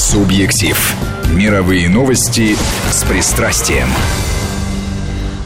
Субъектив. 0.00 0.96
Мировые 1.30 1.90
новости 1.90 2.56
с 2.90 3.04
пристрастием. 3.04 3.86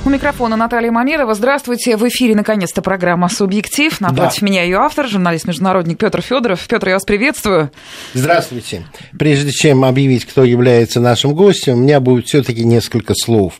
У 0.04 0.08
микрофона 0.08 0.54
Наталья 0.54 0.92
Мамедова. 0.92 1.34
Здравствуйте. 1.34 1.96
В 1.96 2.06
эфире, 2.06 2.36
наконец-то, 2.36 2.80
программа 2.80 3.28
«Субъектив». 3.28 4.00
Напротив 4.00 4.42
да. 4.42 4.46
меня 4.46 4.62
ее 4.62 4.76
автор, 4.76 5.08
журналист-международник 5.08 5.98
Петр 5.98 6.22
Федоров. 6.22 6.64
Петр, 6.68 6.86
я 6.86 6.94
вас 6.94 7.04
приветствую. 7.04 7.72
Здравствуйте. 8.14 8.86
Прежде 9.18 9.50
чем 9.50 9.84
объявить, 9.84 10.24
кто 10.24 10.44
является 10.44 11.00
нашим 11.00 11.34
гостем, 11.34 11.74
у 11.74 11.78
меня 11.78 11.98
будет 11.98 12.28
все-таки 12.28 12.64
несколько 12.64 13.14
слов. 13.16 13.54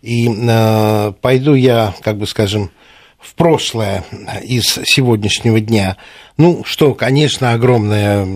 И 0.00 0.30
э, 0.30 1.12
пойду 1.20 1.52
я, 1.52 1.94
как 2.00 2.16
бы 2.16 2.26
скажем, 2.26 2.70
в 3.20 3.34
прошлое 3.34 4.02
из 4.42 4.78
сегодняшнего 4.84 5.60
дня. 5.60 5.98
Ну, 6.38 6.62
что, 6.64 6.94
конечно, 6.94 7.52
огромное, 7.52 8.26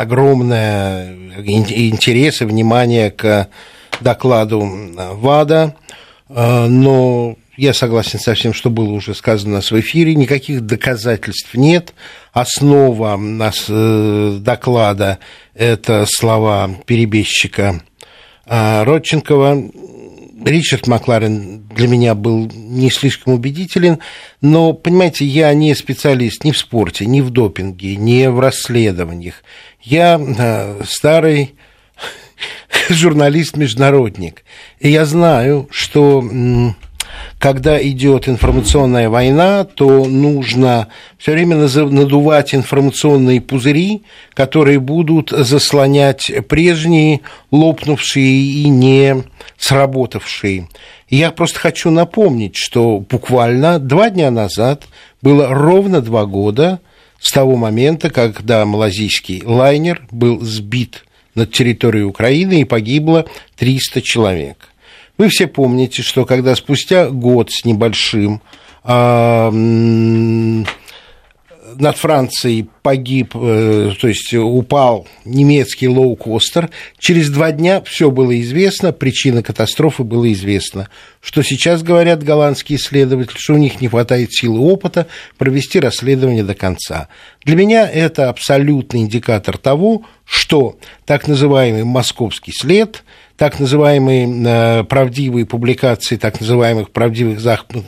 огромное 0.00 1.14
интерес 1.38 2.42
и 2.42 2.44
внимание 2.44 3.10
к 3.10 3.48
докладу 4.00 4.68
ВАДА– 4.96 5.74
а, 6.28 6.66
но 6.68 7.36
я 7.56 7.74
согласен 7.74 8.18
со 8.18 8.34
всем, 8.34 8.52
что 8.52 8.70
было 8.70 8.92
уже 8.92 9.14
сказано 9.14 9.52
у 9.52 9.54
нас 9.56 9.70
в 9.70 9.80
эфире. 9.80 10.14
Никаких 10.14 10.60
доказательств 10.62 11.54
нет. 11.54 11.94
Основа 12.32 13.16
нас, 13.16 13.64
э, 13.68 14.38
доклада– 14.40 15.18
это 15.54 16.06
слова 16.06 16.70
перебежчика 16.86 17.82
Родченкова. 18.46 19.70
Ричард 20.44 20.86
Макларен 20.86 21.66
для 21.74 21.88
меня 21.88 22.14
был 22.14 22.48
не 22.54 22.90
слишком 22.90 23.34
убедителен, 23.34 23.98
но, 24.40 24.72
понимаете, 24.72 25.24
я 25.24 25.52
не 25.52 25.74
специалист 25.74 26.44
ни 26.44 26.52
в 26.52 26.58
спорте, 26.58 27.06
ни 27.06 27.20
в 27.20 27.30
допинге, 27.30 27.96
ни 27.96 28.24
в 28.28 28.38
расследованиях. 28.38 29.42
Я 29.82 30.20
э, 30.20 30.82
старый 30.84 31.54
журналист-международник. 32.88 34.44
И 34.80 34.90
я 34.90 35.04
знаю, 35.04 35.68
что 35.70 36.22
когда 37.38 37.80
идет 37.80 38.28
информационная 38.28 39.08
война, 39.08 39.64
то 39.64 40.04
нужно 40.06 40.88
все 41.18 41.32
время 41.32 41.56
надувать 41.56 42.54
информационные 42.54 43.40
пузыри, 43.40 44.02
которые 44.34 44.80
будут 44.80 45.30
заслонять 45.30 46.30
прежние, 46.48 47.20
лопнувшие 47.50 48.26
и 48.26 48.68
не 48.68 49.22
сработавшие. 49.56 50.68
я 51.08 51.30
просто 51.30 51.60
хочу 51.60 51.90
напомнить, 51.90 52.56
что 52.56 52.98
буквально 52.98 53.78
два 53.78 54.10
дня 54.10 54.30
назад 54.30 54.84
было 55.22 55.48
ровно 55.48 56.00
два 56.00 56.26
года 56.26 56.80
с 57.20 57.32
того 57.32 57.56
момента, 57.56 58.10
когда 58.10 58.64
малазийский 58.64 59.42
лайнер 59.44 60.06
был 60.10 60.40
сбит 60.40 61.04
над 61.34 61.52
территорией 61.52 62.04
Украины 62.04 62.60
и 62.60 62.64
погибло 62.64 63.26
300 63.56 64.02
человек. 64.02 64.68
Вы 65.16 65.28
все 65.28 65.46
помните, 65.46 66.02
что 66.02 66.24
когда 66.24 66.54
спустя 66.54 67.08
год 67.10 67.50
с 67.50 67.64
небольшим 67.64 68.40
а, 68.84 69.50
над 71.76 71.96
Францией 71.96 72.68
погиб, 72.82 73.34
э, 73.34 73.92
то 74.00 74.08
есть 74.08 74.32
упал 74.34 75.06
немецкий 75.24 75.88
лоукостер. 75.88 76.70
Через 76.98 77.30
два 77.30 77.52
дня 77.52 77.82
все 77.82 78.10
было 78.10 78.38
известно, 78.40 78.92
причина 78.92 79.42
катастрофы 79.42 80.04
была 80.04 80.32
известна. 80.32 80.88
Что 81.20 81.42
сейчас 81.42 81.82
говорят 81.82 82.22
голландские 82.22 82.78
исследователи, 82.78 83.36
что 83.36 83.54
у 83.54 83.58
них 83.58 83.80
не 83.80 83.88
хватает 83.88 84.32
силы 84.32 84.60
опыта 84.60 85.06
провести 85.36 85.80
расследование 85.80 86.44
до 86.44 86.54
конца. 86.54 87.08
Для 87.44 87.56
меня 87.56 87.88
это 87.88 88.28
абсолютный 88.28 89.00
индикатор 89.00 89.58
того, 89.58 90.04
что 90.24 90.78
так 91.06 91.28
называемый 91.28 91.84
московский 91.84 92.52
след– 92.52 93.02
так 93.38 93.60
называемые 93.60 94.28
э, 94.28 94.84
правдивые 94.84 95.46
публикации 95.46 96.16
так 96.16 96.40
называемых 96.40 96.90
правдивых 96.90 97.38
западных 97.38 97.84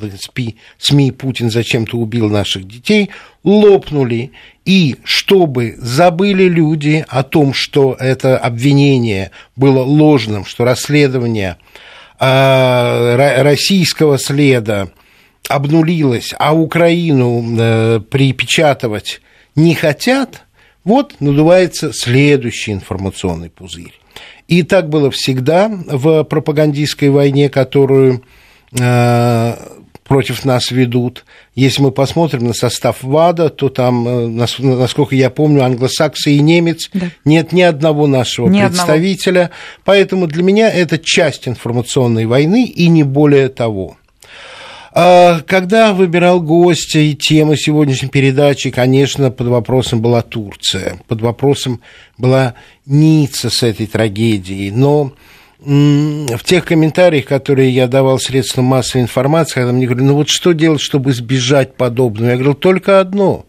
СМИ, 0.79 1.11
«Путин 1.11 1.51
зачем-то 1.51 1.99
убил 1.99 2.31
наших 2.31 2.67
детей» 2.67 3.11
лопнули, 3.43 4.31
и 4.65 4.97
чтобы 5.03 5.75
забыли 5.79 6.45
люди 6.45 7.05
о 7.09 7.25
том, 7.25 7.53
что 7.53 7.97
это 7.99 8.39
обвинение 8.39 9.33
было 9.57 9.83
ложным, 9.83 10.45
что 10.45 10.65
расследование 10.65 11.57
э, 12.21 13.43
российского 13.43 14.19
следа 14.19 14.91
обнулилось, 15.49 16.33
а 16.39 16.55
Украину 16.55 17.57
э, 17.59 18.01
припечатывать 18.09 19.21
не 19.57 19.75
хотят, 19.75 20.45
вот 20.85 21.17
надувается 21.21 21.93
следующий 21.93 22.73
информационный 22.73 23.51
пузырь. 23.51 24.00
И 24.51 24.65
так 24.65 24.89
было 24.89 25.13
всегда 25.13 25.71
в 25.87 26.25
пропагандистской 26.25 27.09
войне, 27.09 27.49
которую 27.49 28.25
э, 28.77 29.55
против 30.03 30.45
нас 30.45 30.73
ведут. 30.73 31.25
Если 31.55 31.81
мы 31.83 31.93
посмотрим 31.93 32.49
на 32.49 32.53
состав 32.53 33.01
ВАДА, 33.01 33.51
то 33.51 33.69
там, 33.69 34.09
э, 34.09 34.27
насколько 34.59 35.15
я 35.15 35.31
помню, 35.31 35.63
англосаксы 35.63 36.33
и 36.33 36.41
немец, 36.41 36.91
да. 36.93 37.13
нет 37.25 37.53
ни 37.53 37.63
одного 37.63 38.09
нашего 38.09 38.49
ни 38.49 38.61
представителя. 38.61 39.43
Одного. 39.43 39.55
Поэтому 39.85 40.27
для 40.27 40.43
меня 40.43 40.69
это 40.69 40.99
часть 40.99 41.47
информационной 41.47 42.27
войны 42.27 42.67
и 42.67 42.89
не 42.89 43.05
более 43.05 43.51
того. 43.51 43.99
А, 44.93 45.41
когда 45.43 45.93
выбирал 45.93 46.41
гостя 46.41 46.99
и 46.99 47.15
темы 47.15 47.57
сегодняшней 47.57 48.09
передачи, 48.09 48.71
конечно, 48.71 49.31
под 49.31 49.47
вопросом 49.47 50.01
была 50.01 50.23
Турция, 50.23 51.01
под 51.07 51.21
вопросом 51.21 51.81
была 52.19 52.55
Ницца 52.87 53.51
с 53.51 53.63
этой 53.63 53.87
трагедией, 53.87 54.73
но 54.73 55.13
в 55.61 56.43
тех 56.43 56.65
комментариях, 56.65 57.27
которые 57.27 57.71
я 57.71 57.87
давал 57.87 58.19
средствам 58.19 58.65
массовой 58.65 59.03
информации, 59.03 59.55
когда 59.55 59.73
мне 59.73 59.87
говорили, 59.87 60.07
ну 60.07 60.15
вот 60.15 60.29
что 60.29 60.53
делать, 60.53 60.81
чтобы 60.81 61.11
избежать 61.11 61.77
подобного, 61.77 62.31
я 62.31 62.35
говорил, 62.35 62.55
только 62.55 62.99
одно, 62.99 63.45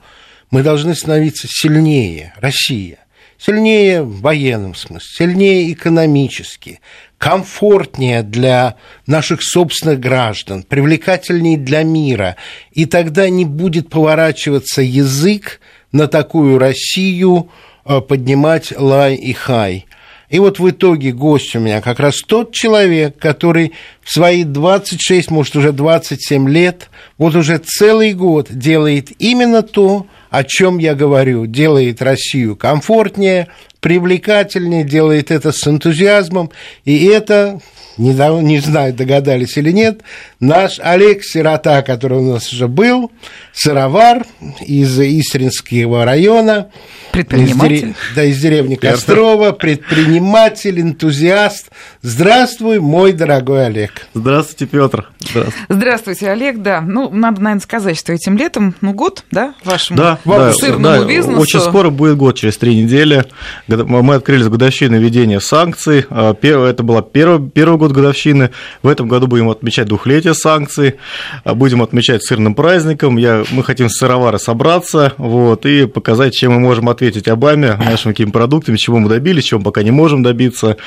мы 0.52 0.62
должны 0.62 0.94
становиться 0.94 1.48
сильнее, 1.50 2.34
Россия, 2.38 3.00
сильнее 3.38 4.04
в 4.04 4.20
военном 4.20 4.76
смысле, 4.76 5.08
сильнее 5.10 5.72
экономически, 5.72 6.82
комфортнее 7.22 8.24
для 8.24 8.78
наших 9.06 9.44
собственных 9.44 10.00
граждан, 10.00 10.64
привлекательнее 10.64 11.56
для 11.56 11.84
мира. 11.84 12.36
И 12.72 12.88
тогда 12.88 13.30
не 13.30 13.46
будет 13.46 13.92
поворачиваться 13.92 14.82
язык 14.82 15.62
на 15.92 16.08
такую 16.08 16.58
Россию, 16.58 17.52
э, 17.86 18.02
поднимать 18.02 18.74
лай 18.76 19.14
и 19.14 19.34
хай. 19.34 19.86
И 20.32 20.40
вот 20.40 20.58
в 20.58 20.68
итоге 20.68 21.12
гость 21.12 21.56
у 21.56 21.60
меня 21.60 21.80
как 21.82 22.00
раз 22.00 22.22
тот 22.26 22.54
человек, 22.54 23.20
который 23.20 23.74
в 24.02 24.12
свои 24.12 24.44
26, 24.44 25.30
может, 25.30 25.56
уже 25.56 25.74
27 25.74 26.50
лет, 26.50 26.90
вот 27.20 27.36
уже 27.36 27.60
целый 27.60 28.14
год 28.14 28.48
делает 28.50 29.10
именно 29.20 29.62
то, 29.62 30.08
о 30.32 30.44
чем 30.44 30.80
я 30.80 30.96
говорю, 30.96 31.46
делает 31.46 32.02
Россию 32.02 32.56
комфортнее, 32.56 33.50
привлекательнее, 33.82 34.84
делает 34.84 35.32
это 35.32 35.52
с 35.52 35.68
энтузиазмом, 35.68 36.52
и 36.86 37.06
это, 37.06 37.60
не, 37.98 38.14
не 38.44 38.60
знаю, 38.60 38.94
догадались 38.94 39.58
или 39.58 39.72
нет, 39.72 40.02
наш 40.40 40.80
Олег 40.80 41.24
Сирота, 41.24 41.82
который 41.82 42.20
у 42.20 42.34
нас 42.34 42.54
уже 42.54 42.68
был, 42.68 43.12
сыровар 43.52 44.26
из 44.62 44.98
Истринского 45.00 46.06
района, 46.06 46.70
Предприниматель. 47.12 47.76
Из, 47.76 47.82
дерев... 47.82 47.96
да, 48.16 48.24
из 48.24 48.42
деревни 48.42 48.76
Кострова, 48.76 49.52
предприниматель, 49.52 50.80
энтузиаст. 50.80 51.70
Здравствуй, 52.02 52.80
мой 52.80 53.12
дорогой 53.12 53.66
Олег. 53.68 54.08
Здравствуйте, 54.14 54.66
Петр. 54.66 55.10
Здравствуйте. 55.20 55.66
Здравствуйте, 55.70 56.30
Олег, 56.32 56.62
да. 56.62 56.82
Ну, 56.82 57.10
надо, 57.10 57.42
наверное, 57.42 57.62
сказать, 57.62 58.00
что 58.00 58.14
этим 58.14 58.38
летом, 58.38 58.76
ну, 58.82 58.94
год, 58.94 59.26
да, 59.32 59.56
вашему 59.64 59.98
да, 59.98 60.20
да, 60.24 60.54
сырному 60.54 61.02
да, 61.02 61.06
бизнесу. 61.06 61.40
Очень 61.40 61.60
скоро 61.60 61.90
будет 61.90 62.18
год, 62.18 62.38
через 62.38 62.58
три 62.58 62.76
недели. 62.76 63.26
Мы 63.78 64.16
открыли 64.16 64.44
годовщину 64.44 65.00
введения 65.00 65.40
санкций. 65.40 66.06
А, 66.10 66.36
это 66.42 66.84
был 66.84 67.02
первый, 67.02 67.50
первый 67.50 67.78
год 67.78 67.92
годовщины. 67.92 68.52
В 68.84 68.88
этом 68.88 69.08
году 69.08 69.28
будем 69.28 69.50
отмечать 69.50 69.88
двухлетие 69.88 70.34
санкций. 70.34 70.96
А, 71.44 71.54
будем 71.54 71.82
отмечать 71.82 72.24
сырным 72.24 72.56
праздником. 72.56 73.18
Я, 73.18 73.44
мы 73.52 73.64
хотим 73.64 73.90
с 73.90 73.98
сыровара 73.98 74.38
собраться 74.38 75.14
вот, 75.18 75.66
и 75.66 75.86
показать, 75.88 76.34
чем 76.34 76.54
мы 76.54 76.60
можем 76.60 76.90
ответить 76.90 77.28
Обаме, 77.28 77.76
нашим 77.78 78.12
каким 78.12 78.32
продуктам, 78.32 78.76
чего 78.76 79.00
мы 79.00 79.10
добились, 79.10 79.46
чего 79.46 79.60
мы 79.60 79.66
пока 79.66 79.84
не 79.84 79.92
можем 79.92 80.24
добиться. 80.24 80.78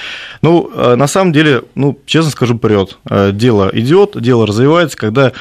Ну, 0.43 0.71
э, 0.75 0.95
на 0.97 1.07
самом 1.07 1.33
деле, 1.33 1.63
ну, 1.75 1.99
честно 2.07 2.31
скажу, 2.31 2.59
прет. 2.59 2.99
Дело 3.33 3.71
идет, 3.73 4.21
дело 4.21 4.47
развивается, 4.47 4.97
когда 4.97 5.33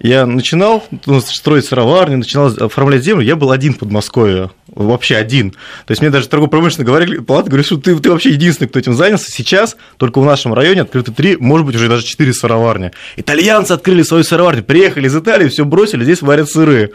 я 0.00 0.26
начинал 0.26 0.84
ну, 1.06 1.20
строить 1.20 1.64
сыроварни, 1.66 2.16
начинал 2.16 2.46
оформлять 2.46 3.02
землю, 3.02 3.24
я 3.24 3.36
был 3.36 3.50
один 3.50 3.74
в 3.74 3.78
Подмосковье. 3.78 4.50
Вообще 4.84 5.16
один. 5.16 5.50
То 5.50 5.90
есть 5.90 6.00
мне 6.00 6.10
даже 6.10 6.28
торгово-промышленная 6.28 6.86
говорили, 6.86 7.18
палата 7.18 7.48
говорит, 7.48 7.66
что 7.66 7.76
ты, 7.76 7.96
ты 7.96 8.10
вообще 8.10 8.30
единственный, 8.30 8.68
кто 8.68 8.78
этим 8.78 8.94
занялся. 8.94 9.30
Сейчас 9.30 9.76
только 9.96 10.20
в 10.20 10.24
нашем 10.24 10.54
районе 10.54 10.82
открыты 10.82 11.12
три, 11.12 11.36
может 11.36 11.66
быть, 11.66 11.76
уже 11.76 11.88
даже 11.88 12.04
четыре 12.04 12.32
сыроварни. 12.32 12.92
Итальянцы 13.16 13.72
открыли 13.72 14.02
свою 14.02 14.24
сыроварню, 14.24 14.62
приехали 14.62 15.06
из 15.08 15.16
Италии, 15.16 15.48
все 15.48 15.64
бросили, 15.64 16.04
здесь 16.04 16.22
варят 16.22 16.48
сыры. 16.48 16.92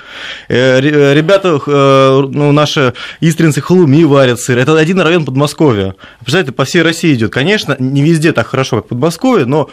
Э, 0.48 0.80
ребята, 0.80 1.60
э, 1.66 2.28
ну, 2.32 2.52
наши 2.52 2.94
истринцы 3.20 3.62
Халуми 3.62 4.04
варят 4.04 4.40
сыр. 4.40 4.58
Это 4.58 4.78
один 4.78 5.00
район 5.00 5.26
Подмосковья. 5.26 5.96
Представляете, 6.20 6.52
по 6.54 6.66
всей 6.66 6.82
России 6.82 7.14
идет. 7.14 7.32
Конечно, 7.32 7.76
не 7.80 8.02
везде 8.02 8.32
так 8.32 8.48
хорошо, 8.48 8.78
как 8.78 8.86
в 8.86 8.90
Подмосковье, 8.90 9.46
но 9.46 9.64
Э, 9.64 9.72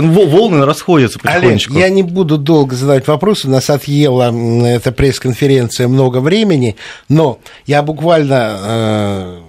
волны 0.00 0.64
расходятся 0.64 1.18
потихонечку. 1.18 1.74
Олег, 1.74 1.84
я 1.84 1.90
не 1.90 2.02
буду 2.02 2.38
долго 2.38 2.74
задавать 2.74 3.06
вопросы, 3.06 3.48
у 3.48 3.50
нас 3.50 3.70
отъела 3.70 4.32
эта 4.66 4.92
пресс-конференция 4.92 5.88
много 5.88 6.18
времени, 6.18 6.76
но 7.08 7.38
я 7.66 7.82
буквально 7.82 8.58
э, 8.62 9.40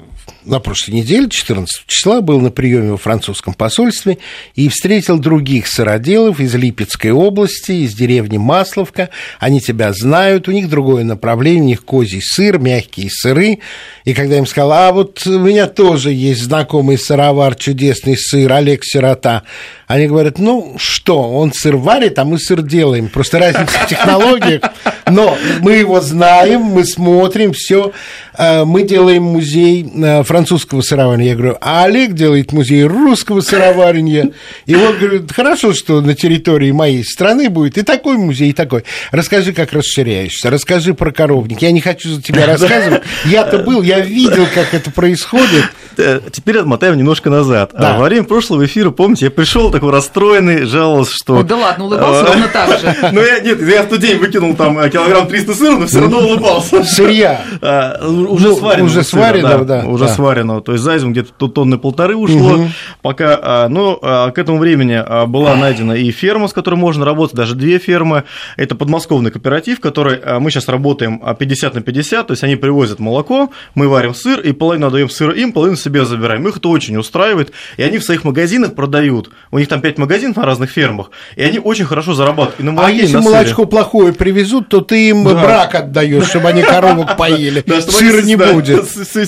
на 0.44 0.60
прошлой 0.60 0.96
неделе, 0.96 1.30
14 1.30 1.86
числа, 1.88 2.22
был 2.22 2.40
на 2.40 2.52
приеме 2.52 2.92
во 2.92 2.98
французском 2.98 3.54
посольстве 3.54 4.18
и 4.56 4.70
встретил 4.70 5.20
других 5.20 5.68
сыроделов 5.68 6.40
из 6.40 6.54
Липецкой 6.56 7.12
области, 7.12 7.72
из 7.72 7.94
деревни 7.94 8.38
Масловка. 8.38 9.10
Они 9.40 9.62
тебя 9.62 9.94
знают, 9.94 10.48
у 10.48 10.52
них 10.52 10.70
другое 10.70 11.04
направление, 11.04 11.62
у 11.62 11.68
них 11.68 11.86
козий 11.86 12.22
сыр, 12.22 12.60
мягкие 12.60 13.10
сыры. 13.10 13.60
И 14.06 14.14
когда 14.14 14.38
им 14.38 14.46
сказал, 14.46 14.72
а 14.72 14.92
вот 14.92 15.26
у 15.26 15.40
меня 15.40 15.68
тоже 15.68 16.12
есть 16.12 16.42
знакомый 16.42 16.98
сыровар, 16.98 17.56
чудесный 17.56 18.18
сыр, 18.18 18.52
Олег 18.54 18.84
Сирота, 18.84 19.44
они 19.88 20.08
говорят, 20.08 20.40
ну 20.40 20.76
что, 20.78 21.22
он 21.22 21.52
сыр 21.52 21.76
варит, 21.76 22.18
а 22.18 22.24
мы 22.24 22.40
сыр 22.40 22.62
делаем. 22.62 23.10
Просто 23.10 23.40
разница 23.40 23.78
в 23.78 23.88
технологиях. 23.88 24.62
Но 25.10 25.38
мы 25.60 25.74
его 25.74 26.00
знаем, 26.00 26.62
мы 26.62 26.86
смотрим, 26.86 27.52
все. 27.52 27.92
Э, 28.38 28.64
мы 28.64 28.84
делаем 28.84 29.24
музей 29.24 29.86
э, 29.94 30.24
французского 30.31 30.80
сыроварения. 30.80 31.31
Я 31.31 31.36
говорю, 31.36 31.57
а 31.60 31.83
Олег 31.83 32.13
делает 32.13 32.54
музей 32.54 32.86
русского 32.86 33.42
сыроварения. 33.42 34.31
И 34.66 34.74
он 34.75 34.98
говорит, 34.98 35.30
хорошо, 35.30 35.74
что 35.74 36.00
на 36.00 36.16
территории 36.16 36.72
моей 36.72 37.04
страны 37.04 37.50
будет 37.50 37.78
и 37.78 37.81
такой 37.81 38.16
музей, 38.16 38.51
и 38.51 38.54
такой. 38.54 38.86
Расскажи, 39.12 39.51
как 39.51 39.74
расширяешься, 39.74 40.50
расскажи 40.50 40.94
про 40.94 41.12
коровник. 41.12 41.62
Я 41.62 41.74
не 41.74 41.81
хочу 41.81 42.07
за 42.12 42.22
тебя 42.22 42.45
рассказывать. 42.48 43.01
Я-то 43.25 43.57
был, 43.57 43.81
я 43.81 44.00
видел, 44.00 44.48
как 44.56 44.74
это 44.74 44.89
происходит. 44.89 45.66
Э, 45.98 46.22
теперь 46.31 46.60
отмотаем 46.60 46.98
немножко 46.98 47.30
назад. 47.30 47.72
Да. 47.77 47.98
Во 47.98 48.06
время 48.06 48.24
прошлого 48.24 48.66
эфира, 48.66 48.92
помните, 48.92 49.25
я 49.25 49.31
пришел 49.31 49.69
такой 49.69 49.92
расстроенный, 49.92 50.63
жаловался, 50.63 51.12
что... 51.13 51.36
Ой, 51.36 51.44
да 51.44 51.57
ладно, 51.57 51.86
улыбался 51.86 52.25
ровно 52.25 52.48
так 52.48 52.80
же. 52.80 52.95
Ну, 53.12 53.22
я, 53.22 53.39
нет, 53.39 53.62
я 53.62 53.84
в 53.84 53.88
тот 53.88 54.00
день 54.00 54.18
выкинул 54.18 54.56
там 54.56 54.89
килограмм 54.89 55.27
300 55.27 55.54
сыра, 55.54 55.77
но 55.77 55.88
все 55.88 56.00
равно 56.00 56.19
улыбался. 56.19 56.84
Сырья. 56.86 57.42
А, 57.62 58.07
уже 58.07 58.48
ну, 58.48 58.57
сварено. 58.57 58.86
Уже 58.86 59.04
сварено, 59.04 59.66
да. 59.66 59.84
Уже 59.86 60.07
сварено. 60.22 60.62
То 60.62 60.74
есть 60.74 60.84
за 60.84 60.98
зиму 60.98 61.12
где-то 61.12 61.48
тонны 61.48 61.78
полторы 61.78 62.16
ушло. 62.16 62.68
Пока, 63.02 63.40
а, 63.42 63.68
ну, 63.70 63.98
к 63.98 64.34
этому 64.36 64.60
времени 64.60 65.02
была 65.28 65.56
найдена 65.56 65.94
и 65.94 66.12
ферма, 66.12 66.48
с 66.48 66.54
которой 66.54 66.76
можно 66.76 67.06
работать, 67.06 67.36
даже 67.36 67.56
две 67.56 67.80
фермы. 67.80 68.24
Это 68.58 68.76
подмосковный 68.76 69.32
кооператив, 69.32 69.80
который 69.80 70.20
мы 70.40 70.52
сейчас 70.52 70.68
работаем 70.68 71.22
50 71.38 71.76
на 71.76 71.82
50, 71.82 72.28
то 72.28 72.32
есть 72.34 72.44
они 72.44 72.56
привозят 72.56 73.00
молоко, 73.00 73.52
мы 73.76 73.88
варим 73.88 74.14
сыр, 74.14 74.40
и 74.40 74.52
половину 74.52 74.88
отдаем 74.88 75.10
сыр 75.10 75.32
им, 75.32 75.52
половину 75.52 75.78
себе 75.78 76.06
забираем. 76.06 76.48
Их 76.48 76.58
это 76.58 76.70
очень 76.70 76.98
устраивает, 76.98 77.52
и 77.78 77.84
они 77.84 77.98
в 77.98 78.04
своих 78.04 78.24
магазинах 78.24 78.76
продают. 78.76 79.32
У 79.52 79.58
них 79.58 79.68
там 79.68 79.82
5 79.82 79.98
магазинов 79.98 80.38
на 80.38 80.46
разных 80.46 80.70
фермах, 80.70 81.12
и 81.36 81.44
они 81.44 81.60
очень 81.60 81.86
хорошо 81.86 82.14
зарабатывают. 82.14 82.60
И 82.60 82.64
на 82.64 82.72
молоке, 82.72 82.94
а 82.94 82.96
если 82.96 83.16
на 83.16 83.22
молочко 83.22 83.66
плохое 83.66 84.14
привезут, 84.14 84.70
то 84.70 84.82
ты 84.82 85.10
им 85.10 85.24
да. 85.24 85.34
брак 85.34 85.76
отдаешь, 85.76 86.28
чтобы 86.28 86.50
они 86.50 86.62
коровок 86.62 87.18
поели. 87.18 87.64
Сыра 87.82 88.22
не 88.22 88.36
будет. 88.36 88.86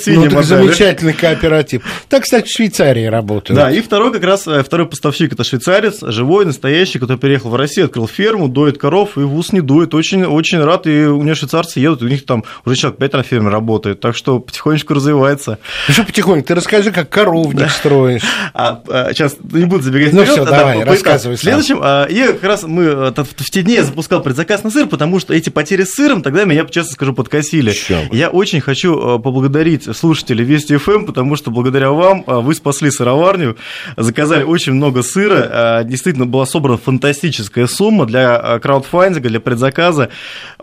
Ну, 0.07 0.29
так 0.29 0.43
замечательный 0.83 1.13
кооператив. 1.13 1.83
Так, 2.09 2.23
кстати, 2.23 2.47
в 2.47 2.51
Швейцарии 2.51 3.05
работают. 3.05 3.57
Да, 3.57 3.71
и 3.71 3.81
второй 3.81 4.11
как 4.11 4.23
раз, 4.23 4.47
э, 4.47 4.63
второй 4.63 4.87
поставщик, 4.87 5.33
это 5.33 5.43
швейцарец, 5.43 5.99
живой, 6.01 6.45
настоящий, 6.45 6.99
который 6.99 7.17
переехал 7.17 7.49
в 7.49 7.55
Россию, 7.55 7.85
открыл 7.85 8.07
ферму, 8.07 8.47
доит 8.47 8.77
коров, 8.77 9.17
и 9.17 9.21
в 9.21 9.35
ус 9.35 9.51
не 9.51 9.61
дует. 9.61 9.93
Очень, 9.93 10.25
очень 10.25 10.59
рад, 10.59 10.87
и 10.87 11.05
у 11.05 11.21
него 11.21 11.35
швейцарцы 11.35 11.79
едут, 11.79 12.01
у 12.01 12.07
них 12.07 12.25
там 12.25 12.43
уже 12.65 12.75
человек 12.75 12.99
5 12.99 13.13
на 13.13 13.23
ферме 13.23 13.49
работает, 13.49 13.99
так 13.99 14.15
что 14.15 14.39
потихонечку 14.39 14.93
развивается. 14.93 15.59
Ну 15.87 15.93
что 15.93 16.03
потихоньку? 16.03 16.47
Ты 16.47 16.55
расскажи, 16.55 16.91
как 16.91 17.09
коровник 17.09 17.69
строишь. 17.69 18.23
А, 18.53 18.81
а, 18.87 19.13
сейчас 19.13 19.37
не 19.51 19.65
буду 19.65 19.83
забегать 19.83 20.13
Ну 20.13 20.25
все, 20.25 20.45
давай, 20.45 20.83
рассказывай. 20.83 21.37
А, 21.81 22.07
я 22.09 22.33
как 22.33 22.43
раз 22.43 22.63
мы 22.63 22.83
э, 22.83 23.13
в 23.15 23.49
те 23.49 23.61
дни 23.61 23.75
я 23.75 23.83
запускал 23.83 24.21
предзаказ 24.21 24.63
на 24.63 24.69
сыр, 24.69 24.87
потому 24.87 25.19
что 25.19 25.33
эти 25.33 25.49
потери 25.49 25.83
с 25.83 25.93
сыром 25.93 26.21
тогда 26.21 26.43
меня, 26.43 26.65
честно 26.65 26.93
скажу, 26.93 27.13
подкосили. 27.13 27.73
Я 28.11 28.29
очень 28.29 28.61
хочу 28.61 29.17
э, 29.17 29.19
поблагодарить 29.19 29.95
слушателей 29.95 30.43
Вести 30.43 30.72
ФМ, 30.77 30.91
эм, 30.91 31.05
потому 31.05 31.35
что 31.35 31.51
благодаря 31.51 31.91
вам 31.91 32.23
э, 32.25 32.39
вы 32.39 32.53
спасли 32.55 32.91
сыроварню, 32.91 33.57
заказали 33.97 34.43
очень 34.43 34.73
много 34.73 35.03
сыра, 35.03 35.83
действительно 35.83 36.25
была 36.25 36.45
собрана 36.45 36.77
фантастическая 36.77 37.67
сумма 37.67 38.05
для 38.05 38.59
краудфандинга, 38.59 39.29
для 39.29 39.39
предзаказа 39.39 40.09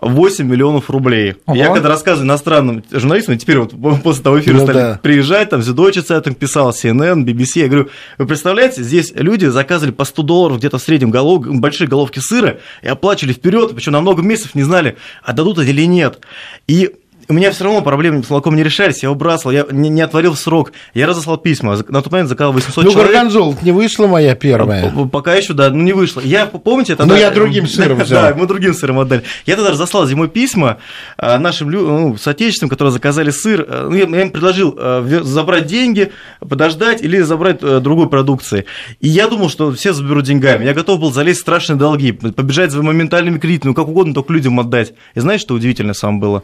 8 0.01 0.45
миллионов 0.45 0.89
рублей. 0.89 1.35
Ого. 1.45 1.57
Я 1.57 1.73
когда 1.73 1.89
рассказываю 1.89 2.27
иностранным 2.27 2.83
журналистам, 2.91 3.37
теперь 3.37 3.59
вот 3.59 3.73
после 4.03 4.23
того 4.23 4.39
эфира 4.39 4.55
ну, 4.55 4.63
стали 4.63 4.77
да. 4.77 4.99
приезжать, 5.01 5.49
там 5.49 5.61
Зюдойче 5.61 6.01
Цайтинг 6.01 6.37
писал, 6.37 6.71
CNN, 6.71 7.23
BBC, 7.23 7.61
я 7.61 7.67
говорю, 7.67 7.89
вы 8.17 8.25
представляете, 8.25 8.83
здесь 8.83 9.11
люди 9.15 9.45
заказывали 9.45 9.93
по 9.93 10.05
100 10.05 10.23
долларов 10.23 10.57
где-то 10.57 10.77
в 10.77 10.81
среднем 10.81 11.11
голов, 11.11 11.45
большие 11.45 11.87
головки 11.87 12.19
сыра 12.19 12.59
и 12.81 12.87
оплачивали 12.87 13.33
вперед, 13.33 13.71
причем 13.75 13.93
на 13.93 14.01
много 14.01 14.21
месяцев 14.21 14.55
не 14.55 14.63
знали, 14.63 14.97
отдадут 15.23 15.59
или 15.59 15.85
нет. 15.85 16.19
И 16.67 16.91
у 17.31 17.33
меня 17.33 17.49
все 17.51 17.63
равно 17.63 17.81
проблемы 17.81 18.23
с 18.23 18.29
молоком 18.29 18.57
не 18.57 18.63
решались, 18.63 19.03
я 19.03 19.09
выбрасывал, 19.09 19.53
я 19.53 19.65
не, 19.71 19.87
не 19.87 20.01
отворил 20.01 20.33
в 20.33 20.37
срок, 20.37 20.73
я 20.93 21.07
разослал 21.07 21.37
письма, 21.37 21.77
на 21.87 22.01
тот 22.01 22.11
момент 22.11 22.27
заказал 22.27 22.51
800 22.51 22.83
ну, 22.83 22.91
человек. 22.91 23.07
Ну, 23.07 23.13
горгонзол 23.13 23.57
не 23.61 23.71
вышла 23.71 24.05
моя 24.05 24.35
первая. 24.35 24.91
Пока 25.09 25.35
еще, 25.35 25.53
да, 25.53 25.69
ну 25.69 25.81
не 25.81 25.93
вышло. 25.93 26.19
Я, 26.19 26.45
помните, 26.45 26.91
это... 26.91 27.05
Ну, 27.05 27.15
я 27.15 27.31
другим 27.31 27.67
сыром 27.67 27.99
взял. 28.03 28.21
Да, 28.21 28.35
мы 28.35 28.47
другим 28.47 28.73
сыром 28.73 28.99
отдали. 28.99 29.23
Я 29.45 29.55
тогда 29.55 29.71
разослал 29.71 30.05
зимой 30.07 30.27
письма 30.27 30.79
а, 31.17 31.39
нашим 31.39 31.71
ну, 31.71 32.17
соотечественным, 32.17 32.69
которые 32.69 32.91
заказали 32.91 33.29
сыр, 33.29 33.65
э, 33.65 33.87
ну, 33.89 33.95
я, 33.95 34.05
я 34.05 34.21
им 34.23 34.31
предложил 34.31 34.75
э, 34.77 35.21
забрать 35.23 35.67
деньги, 35.67 36.11
подождать 36.39 37.01
или 37.01 37.21
забрать 37.21 37.59
э, 37.61 37.79
другой 37.79 38.09
продукции. 38.09 38.65
И 38.99 39.07
я 39.07 39.29
думал, 39.29 39.49
что 39.49 39.71
все 39.71 39.93
заберут 39.93 40.25
деньгами. 40.25 40.65
Я 40.65 40.73
готов 40.73 40.99
был 40.99 41.13
залезть 41.13 41.39
в 41.39 41.43
страшные 41.43 41.77
долги, 41.77 42.11
побежать 42.11 42.71
за 42.71 42.83
моментальными 42.83 43.39
кредитами, 43.39 43.69
ну, 43.69 43.73
как 43.73 43.87
угодно, 43.87 44.13
только 44.13 44.33
людям 44.33 44.59
отдать. 44.59 44.93
И 45.15 45.21
знаете, 45.21 45.43
что 45.43 45.53
удивительно 45.53 45.93
сам 45.93 46.19
было? 46.19 46.43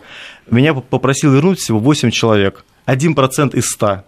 Меня 0.50 0.77
попросил 0.82 1.34
вернуть 1.34 1.60
всего 1.60 1.80
8 1.80 2.12
человек. 2.12 2.66
1% 2.86 3.56
из 3.56 3.66
100 3.72 4.04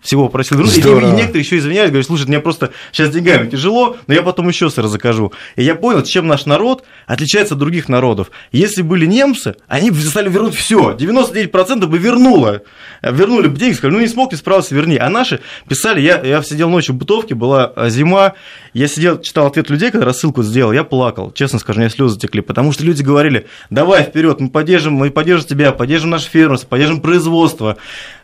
всего 0.00 0.28
просил 0.28 0.58
вернуть. 0.58 0.76
И, 0.76 0.80
некоторые 1.16 1.42
еще 1.42 1.58
извинялись, 1.58 1.90
говорят, 1.90 2.06
слушай, 2.06 2.26
мне 2.26 2.40
просто 2.40 2.70
сейчас 2.92 3.10
деньгами 3.10 3.48
тяжело, 3.50 3.96
но 4.06 4.14
я 4.14 4.22
потом 4.22 4.48
еще 4.48 4.70
сыр 4.70 4.86
закажу. 4.86 5.32
И 5.56 5.62
я 5.62 5.74
понял, 5.74 6.02
чем 6.02 6.26
наш 6.26 6.46
народ 6.46 6.84
отличается 7.06 7.54
от 7.54 7.60
других 7.60 7.88
народов. 7.88 8.30
Если 8.52 8.82
были 8.82 9.06
немцы, 9.06 9.56
они 9.68 9.90
стали 9.92 10.28
вернуть 10.28 10.54
все. 10.54 10.92
99% 10.92 11.86
бы 11.86 11.98
вернуло. 11.98 12.62
Вернули 13.02 13.48
бы 13.48 13.58
деньги, 13.58 13.74
сказали, 13.74 13.94
ну 13.96 14.00
не 14.00 14.08
смог, 14.08 14.32
не 14.32 14.38
справился, 14.38 14.74
верни. 14.74 14.96
А 14.96 15.08
наши 15.08 15.40
писали, 15.68 16.00
я, 16.00 16.20
я 16.20 16.42
сидел 16.42 16.70
ночью 16.70 16.94
в 16.94 16.98
бытовке, 16.98 17.34
была 17.34 17.72
а, 17.76 17.88
зима, 17.88 18.34
я 18.72 18.88
сидел, 18.88 19.20
читал 19.20 19.46
ответ 19.46 19.70
людей, 19.70 19.90
когда 19.90 20.06
рассылку 20.06 20.42
сделал, 20.42 20.72
я 20.72 20.84
плакал, 20.84 21.32
честно 21.32 21.58
скажу, 21.58 21.78
у 21.78 21.80
меня 21.80 21.90
слезы 21.90 22.18
текли, 22.18 22.40
потому 22.40 22.72
что 22.72 22.84
люди 22.84 23.02
говорили, 23.02 23.46
давай 23.70 24.02
вперед, 24.02 24.40
мы 24.40 24.50
поддержим, 24.50 24.94
мы 24.94 25.10
поддержим 25.10 25.48
тебя, 25.48 25.72
поддержим 25.72 26.10
наше 26.10 26.28
фермерство, 26.28 26.68
поддержим 26.68 27.00
производство, 27.00 27.76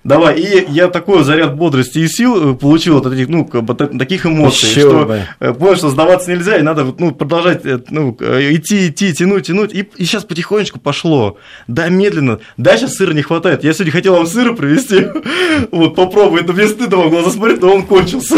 давай. 0.05 0.39
И 0.41 0.67
я 0.71 0.89
такой 0.89 1.25
заряд 1.25 1.55
бодрости 1.67 1.99
и 1.99 2.09
сил 2.09 2.53
э, 2.53 2.55
получил 2.55 2.99
от 2.99 3.07
этих, 3.07 3.29
ну, 3.29 3.45
таких 3.99 4.25
эмоций, 4.25 4.69
Еще 4.69 4.81
что 4.81 5.05
бы. 5.05 5.23
Э, 5.41 5.53
понял, 5.53 5.77
что 5.77 5.91
сдаваться 5.91 6.31
нельзя, 6.31 6.57
и 6.57 6.63
надо 6.63 6.85
ну, 6.99 7.13
продолжать 7.13 7.65
э, 7.65 7.81
ну, 7.91 8.13
идти, 8.13 8.89
идти, 8.89 9.13
тянуть, 9.13 9.47
тянуть. 9.47 9.75
И, 9.75 9.89
и 9.97 10.05
сейчас 10.05 10.25
потихонечку 10.25 10.79
пошло. 10.79 11.39
Да, 11.67 11.89
медленно. 11.89 12.39
Да, 12.57 12.77
сейчас 12.77 12.95
сыра 12.95 13.13
не 13.13 13.23
хватает. 13.23 13.65
Я 13.65 13.73
сегодня 13.73 13.93
хотел 13.93 14.15
вам 14.15 14.27
сыра 14.27 14.53
привезти. 14.53 15.07
Вот, 15.73 15.95
попробуй. 15.95 16.43
Это 16.43 16.53
мне 16.53 16.69
стыдно 16.69 16.99
вам 16.99 17.11
глаза 17.11 17.31
смотреть, 17.31 17.61
но 17.63 17.75
он 17.75 17.87
кончился. 17.87 18.37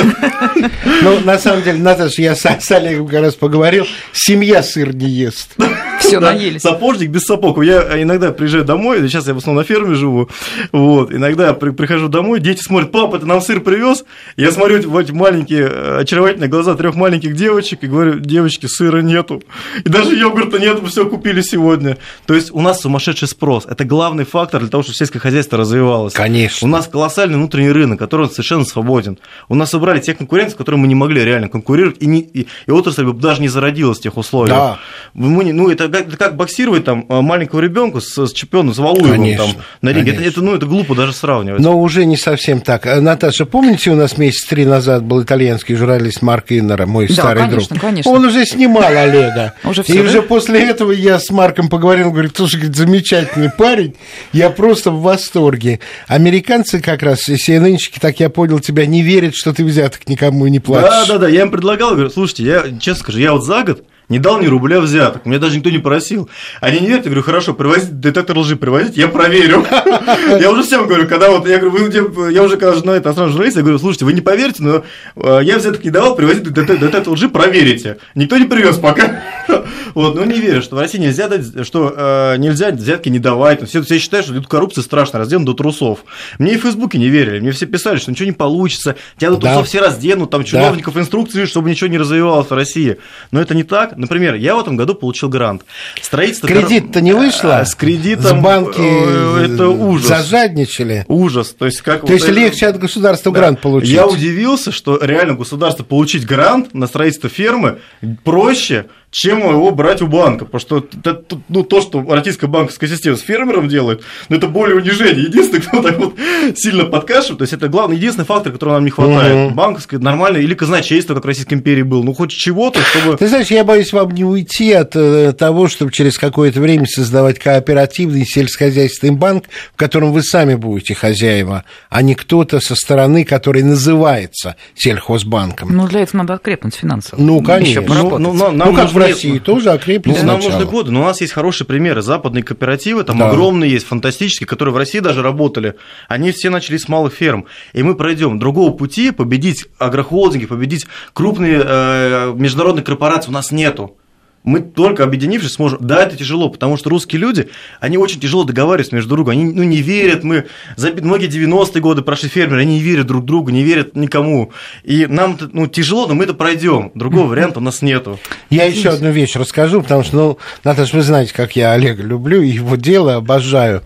Ну, 1.03 1.21
на 1.25 1.39
самом 1.39 1.63
деле, 1.63 1.79
Наташа, 1.79 2.23
я 2.23 2.37
с 2.37 2.71
Олегом 2.71 3.09
как 3.09 3.21
раз 3.21 3.35
поговорил. 3.35 3.87
Семья 4.13 4.63
сыр 4.63 4.95
не 4.95 5.09
ест. 5.09 5.57
Все, 6.01 6.21
наелись. 6.21 6.63
Сапожник 6.63 7.11
без 7.11 7.23
сапог. 7.23 7.63
Я 7.63 8.03
иногда 8.03 8.33
приезжаю 8.33 8.65
домой, 8.65 9.01
сейчас 9.03 9.27
я 9.27 9.35
в 9.35 9.39
основном 9.39 9.63
на 9.63 9.67
ферме 9.67 9.95
живу, 9.95 10.29
вот, 10.73 11.13
иногда 11.13 11.55
прихожу 11.55 12.09
домой, 12.09 12.41
дети 12.41 12.63
смотрят, 12.63 12.93
папа, 12.93 13.19
ты 13.19 13.27
нам 13.27 13.41
сыр 13.41 13.61
привез? 13.61 14.05
Я 14.37 14.53
смотрю 14.53 14.89
в 14.89 14.97
эти 14.97 15.13
маленькие, 15.13 15.69
э, 15.71 15.99
очаровательные 16.01 16.49
глаза 16.49 16.75
трех 16.75 16.95
маленьких 16.95 17.35
девочек 17.35 17.83
и 17.83 17.87
говорю, 17.87 18.21
девочки, 18.21 18.67
сыра 18.67 19.01
нету. 19.01 19.43
И 19.85 19.89
даже 19.89 20.15
йогурта 20.15 20.59
нету, 20.59 20.87
все 20.87 21.07
купили 21.07 21.41
сегодня. 21.41 21.99
То 22.27 22.35
есть 22.35 22.51
у 22.53 22.61
нас 22.61 22.81
сумасшедший 22.81 23.29
спрос. 23.29 23.67
Это 23.67 23.85
главный 23.85 24.25
фактор 24.25 24.61
для 24.61 24.71
того, 24.71 24.83
чтобы 24.83 24.97
сельское 24.97 25.19
хозяйство 25.19 25.59
развивалось. 25.59 26.15
Конечно. 26.15 26.67
У 26.67 26.71
нас 26.71 26.87
колоссальный 26.87 27.37
внутренний 27.37 27.73
рынок, 27.73 27.99
который 27.99 28.29
совершенно 28.29 28.65
свободен. 28.65 29.19
У 29.49 29.55
нас 29.55 29.71
собрали 29.71 30.01
тех 30.01 30.19
конкурентов, 30.19 30.55
с 30.55 30.57
которыми 30.57 30.83
мы 30.83 30.87
не 30.89 30.95
могли 30.95 31.25
реально 31.25 31.49
конкурировать, 31.49 31.97
и, 32.01 32.07
не, 32.07 32.21
и, 32.21 32.47
и 32.67 32.71
отрасль 32.71 33.05
бы 33.05 33.13
даже 33.13 33.41
не 33.41 33.49
зародилась 33.49 33.99
в 33.99 34.03
тех 34.03 34.17
условиях. 34.17 34.57
Да. 34.57 34.79
Мы, 35.15 35.53
ну, 35.53 35.71
это 35.71 35.88
это 35.89 36.17
как, 36.17 36.37
боксировать 36.37 36.85
там 36.85 37.05
маленького 37.09 37.61
ребенка 37.61 38.01
с, 38.01 38.27
с 38.27 38.33
чемпионом, 38.33 38.75
с 38.75 38.79
Валуевым 38.79 39.37
там 39.37 39.51
на 39.83 39.91
ринге. 39.91 40.13
Это, 40.13 40.23
это, 40.23 40.43
ну, 40.43 40.55
это 40.55 40.67
глупо 40.67 40.95
даже 40.95 41.13
сравнивать. 41.13 41.61
Но 41.61 41.79
уже 41.79 42.05
не 42.05 42.17
совсем 42.17 42.61
так. 42.61 42.85
Наташа, 42.85 43.47
помните, 43.47 43.91
у 43.91 43.97
нас 43.97 44.19
месяц 44.19 44.47
три 44.47 44.65
назад 44.65 45.05
был 45.05 45.23
итальянский 45.23 45.75
журналист 45.75 46.23
Марк 46.23 46.53
Иннера, 46.53 46.87
мой 46.87 47.09
да, 47.09 47.15
старый 47.15 47.45
конечно, 47.45 47.69
друг? 47.69 47.81
Конечно. 47.81 48.13
Он 48.13 48.25
уже 48.25 48.45
снимал 48.47 48.85
Олега. 48.85 49.55
Уже 49.65 49.83
и 49.83 50.01
уже 50.01 50.23
после 50.23 50.63
этого 50.69 50.93
я 50.93 51.19
с 51.19 51.31
Марком 51.31 51.69
поговорил, 51.69 52.11
говорит, 52.11 52.33
слушай, 52.35 52.57
говорит, 52.57 52.77
замечательный 52.77 53.51
парень, 53.51 53.95
я 54.33 54.51
просто 54.51 54.91
в 54.91 55.03
восторге. 55.03 55.81
Американцы 56.07 56.81
как 56.81 57.03
раз, 57.03 57.29
CNN-щики, 57.29 57.99
так 58.01 58.21
я 58.21 58.31
понял, 58.31 58.61
тебя 58.61 58.87
не 58.87 59.03
верят, 59.03 59.35
что 59.35 59.53
ты 59.53 59.65
взяток 59.65 60.09
никому 60.09 60.47
не 60.47 60.61
платишь. 60.61 60.89
Да, 60.89 61.07
да, 61.07 61.19
да, 61.19 61.29
я 61.29 61.43
им 61.43 61.51
предлагал, 61.51 61.93
говорю, 61.93 62.11
слушайте, 62.11 62.45
я, 62.45 62.63
честно 62.79 63.03
скажу, 63.03 63.19
я 63.19 63.33
вот 63.33 63.45
за 63.45 63.63
год 63.65 63.85
не 64.09 64.19
дал 64.19 64.41
ни 64.41 64.47
рубля 64.47 64.81
взяток, 64.81 65.27
меня 65.27 65.39
даже 65.39 65.57
никто 65.57 65.71
не 65.71 65.79
просил. 65.79 66.29
Они 66.61 66.81
не 66.81 66.87
верят, 66.87 67.05
я 67.05 67.11
говорю, 67.11 67.23
хорошо, 67.23 67.55
привозите 67.55 67.93
детектор 67.93 68.39
лжи, 68.39 68.57
привозите, 68.57 69.01
я 69.01 69.09
проверю. 69.09 69.67
Я 70.41 70.51
уже 70.51 70.63
всем 70.63 70.87
говорю, 70.87 71.07
когда 71.09 71.31
вот, 71.31 71.47
я 71.49 71.59
говорю, 71.59 72.29
я 72.31 72.43
уже 72.43 72.57
когда 72.57 72.75
жена 72.75 72.97
это 72.97 73.13
журналист, 73.13 73.57
я 73.57 73.63
говорю, 73.63 73.79
слушайте, 73.79 74.05
вы 74.05 74.13
не 74.13 74.21
поверите, 74.21 74.63
но 74.63 74.85
э, 75.17 75.41
я 75.43 75.59
взяток 75.59 75.85
не 75.85 75.91
давал, 75.91 76.15
привозите 76.15 76.51
детектор 76.51 77.13
лжи, 77.13 77.29
проверите. 77.29 77.99
Никто 78.15 78.39
не 78.39 78.47
привез 78.47 78.79
пока. 78.79 79.23
Вот, 79.95 80.15
но 80.15 80.25
не 80.25 80.39
верю, 80.39 80.63
что 80.63 80.77
в 80.77 80.79
России 80.79 80.99
нельзя 80.99 81.29
дать, 81.29 81.67
что 81.67 81.93
э, 81.97 82.37
нельзя 82.37 82.71
взятки 82.71 83.09
не 83.09 83.19
давать. 83.19 83.67
Все, 83.69 83.83
все 83.83 83.99
считают, 83.99 84.27
что 84.27 84.35
тут 84.35 84.47
коррупция 84.47 84.83
страшная, 84.83 85.21
раздел 85.21 85.41
до 85.41 85.55
трусов. 85.55 86.05
Мне 86.39 86.55
и 86.55 86.57
в 86.57 86.63
Фейсбуке 86.63 86.99
не 86.99 87.09
верили, 87.09 87.41
мне 87.41 87.51
все 87.51 87.67
писали, 87.67 87.97
что 87.97 88.11
ничего 88.11 88.27
не 88.27 88.33
получится, 88.33 88.97
тебя 89.17 89.31
до 89.31 89.39
трусов 89.39 89.67
все 89.67 89.81
разденут, 89.81 90.31
там 90.31 90.45
чиновников 90.45 90.97
инструкции, 90.97 91.47
чтобы 91.47 91.71
ничего 91.71 91.89
не 91.89 91.99
развивалось 91.99 92.49
в 92.49 92.55
России. 92.55 92.99
Но 93.33 93.41
это 93.41 93.55
не 93.55 93.65
так. 93.65 93.98
Например, 93.99 94.35
я 94.35 94.55
в 94.55 94.61
этом 94.61 94.77
году 94.77 94.95
получил 94.95 95.29
грант. 95.29 95.63
Строительство... 96.01 96.47
Кредит-то 96.47 97.01
не 97.01 97.13
вышло? 97.13 97.59
А, 97.59 97.65
с 97.65 97.75
кредитом... 97.75 98.41
С 98.41 98.43
банки 98.43 98.81
э, 98.81 99.47
это 99.47 99.69
ужас. 99.69 100.07
Зажадничали? 100.07 101.05
Ужас. 101.09 101.55
То 101.59 101.67
есть, 101.67 101.83
как 101.83 102.07
То 102.07 102.13
есть 102.13 102.29
легче 102.29 102.69
от 102.69 102.79
государства 102.79 103.33
да. 103.33 103.41
грант 103.41 103.61
получить? 103.61 103.91
Я 103.91 104.07
удивился, 104.07 104.71
что 104.73 104.99
реально 105.03 105.35
государство 105.35 105.83
получить 105.83 106.25
грант 106.25 106.75
на 106.75 106.87
строительство 106.87 107.29
фермы 107.29 107.79
проще, 108.25 108.87
чем 109.11 109.41
его 109.41 109.71
брать 109.71 110.03
у 110.03 110.07
банка. 110.07 110.45
Потому 110.45 110.61
что 110.61 110.79
это, 110.79 111.23
ну, 111.49 111.63
то, 111.63 111.81
что 111.81 112.03
российская 112.09 112.47
банковская 112.47 112.89
система 112.89 113.17
с 113.17 113.21
фермером 113.21 113.69
делает, 113.69 114.03
ну, 114.29 114.37
это 114.37 114.49
более 114.49 114.77
унижение. 114.77 115.25
Единственный, 115.25 115.61
кто 115.61 115.83
так 115.83 115.99
вот 115.99 116.15
сильно 116.57 116.85
подкашивает, 116.85 117.39
то 117.39 117.43
есть 117.43 117.53
это 117.53 117.69
главный, 117.69 117.97
единственный 117.97 118.27
фактор, 118.27 118.53
который 118.53 118.75
нам 118.75 118.85
не 118.85 118.91
хватает. 118.91 119.49
Угу. 119.49 119.55
Банковское 119.55 120.01
нормальное 120.01 120.41
или 120.41 120.55
казначейство, 120.55 121.15
как 121.15 121.25
в 121.25 121.27
Российской 121.27 121.55
империи 121.55 121.83
был, 121.83 122.05
ну 122.05 122.13
хоть 122.13 122.31
чего-то, 122.31 122.81
чтобы... 122.81 123.17
Ты 123.17 123.29
знаешь, 123.29 123.49
я 123.49 123.65
боюсь 123.65 123.93
вам 123.93 124.11
не 124.11 124.25
уйти 124.25 124.73
от 124.73 124.95
э, 124.95 125.33
того, 125.33 125.69
чтобы 125.69 125.93
через 125.93 126.19
какое-то 126.19 126.61
время 126.61 126.87
создавать 126.87 127.39
кооперативный 127.39 128.25
сельскохозяйственный 128.25 129.15
банк, 129.15 129.45
в 129.75 129.77
котором 129.77 130.13
вы 130.13 130.23
сами 130.23 130.55
будете 130.55 130.95
хозяева, 130.95 131.65
а 131.89 132.03
не 132.03 132.15
кто-то 132.15 132.61
со 132.61 132.75
стороны, 132.75 133.25
который 133.25 133.63
называется 133.63 134.57
сельхозбанком. 134.75 135.75
Ну, 135.75 135.87
для 135.87 136.01
этого 136.01 136.19
надо 136.19 136.35
окрепнуть 136.35 136.75
финансово. 136.75 137.21
Ну, 137.21 137.43
конечно. 137.43 137.83
Ну, 137.83 138.19
ну, 138.19 138.33
нам 138.53 138.69
ну, 138.71 138.75
как 138.75 138.93
в 138.99 139.09
России 139.09 139.39
тоже 139.39 139.71
окрепли 139.71 140.13
ну, 140.13 140.25
нам 140.25 140.41
нужны 140.41 140.65
годы, 140.65 140.91
но 140.91 141.03
у 141.03 141.05
нас 141.05 141.21
есть 141.21 141.33
хорошие 141.33 141.67
примеры. 141.67 142.03
Западные 142.03 142.43
кооперативы, 142.43 143.05
там 143.05 143.19
да. 143.19 143.29
огромные 143.29 143.71
есть, 143.71 143.87
фантастические, 143.87 144.47
которые 144.47 144.75
в 144.75 144.77
России 144.77 145.01
даже 145.01 145.23
работали. 145.23 145.75
Они 146.09 146.33
все 146.33 146.51
начали 146.51 146.77
с 146.77 146.89
малых 146.89 147.15
ферм. 147.15 147.47
И 147.73 147.83
мы 147.83 147.95
пройдем. 147.97 148.39
Другого 148.39 148.73
пути 148.73 149.11
победить 149.11 149.67
агрохолдинги, 149.79 150.47
победить 150.47 150.87
крупные 151.13 151.63
э, 151.65 152.33
международные 152.35 152.85
корпорации 152.85 153.31
у 153.31 153.33
нас 153.33 153.51
нету 153.51 153.98
мы 154.45 154.61
только 154.61 155.05
объединившись 155.05 155.53
сможем. 155.53 155.79
Да, 155.81 156.03
это 156.03 156.17
тяжело, 156.17 156.49
потому 156.49 156.77
что 156.77 156.91
русские 156.91 157.21
люди, 157.21 157.49
они 157.81 157.99
очень 157.99 158.21
тяжело 158.21 158.45
договариваются 158.45 158.95
между 158.95 159.11
другом. 159.11 159.33
Они 159.33 159.45
ну, 159.45 159.63
не 159.63 159.83
верят, 159.83 160.25
мы 160.25 160.47
за 160.77 160.93
многие 160.93 161.29
90-е 161.29 161.81
годы 161.81 162.03
прошли 162.03 162.29
фермеры, 162.29 162.63
они 162.63 162.77
не 162.77 162.83
верят 162.83 163.07
друг 163.07 163.25
другу, 163.25 163.51
не 163.51 163.63
верят 163.63 163.97
никому. 163.97 164.53
И 164.85 165.07
нам 165.07 165.39
ну, 165.53 165.67
тяжело, 165.67 166.07
но 166.07 166.15
мы 166.15 166.25
это 166.25 166.35
пройдем. 166.35 166.91
Другого 166.95 167.27
варианта 167.27 167.59
у 167.59 167.63
нас 167.63 167.83
нету. 167.83 168.19
Я 168.51 168.65
еще 168.65 168.91
одну 168.91 169.11
вещь 169.11 169.37
расскажу, 169.37 169.83
потому 169.83 170.03
что, 170.03 170.17
ну, 170.17 170.39
Наташа, 170.65 170.97
вы 170.97 171.03
знаете, 171.03 171.35
как 171.35 171.57
я 171.57 171.73
Олега 171.73 172.03
люблю, 172.03 172.41
его 172.41 172.77
дело 172.77 173.17
обожаю. 173.17 173.83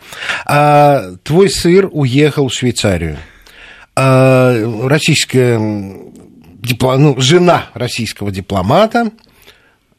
А, 0.46 1.14
твой 1.24 1.50
сыр 1.50 1.88
уехал 1.90 2.48
в 2.48 2.54
Швейцарию. 2.54 3.18
А, 3.96 4.86
российская 4.86 5.58
ну, 5.58 7.14
жена 7.18 7.66
российского 7.74 8.30
дипломата 8.30 9.10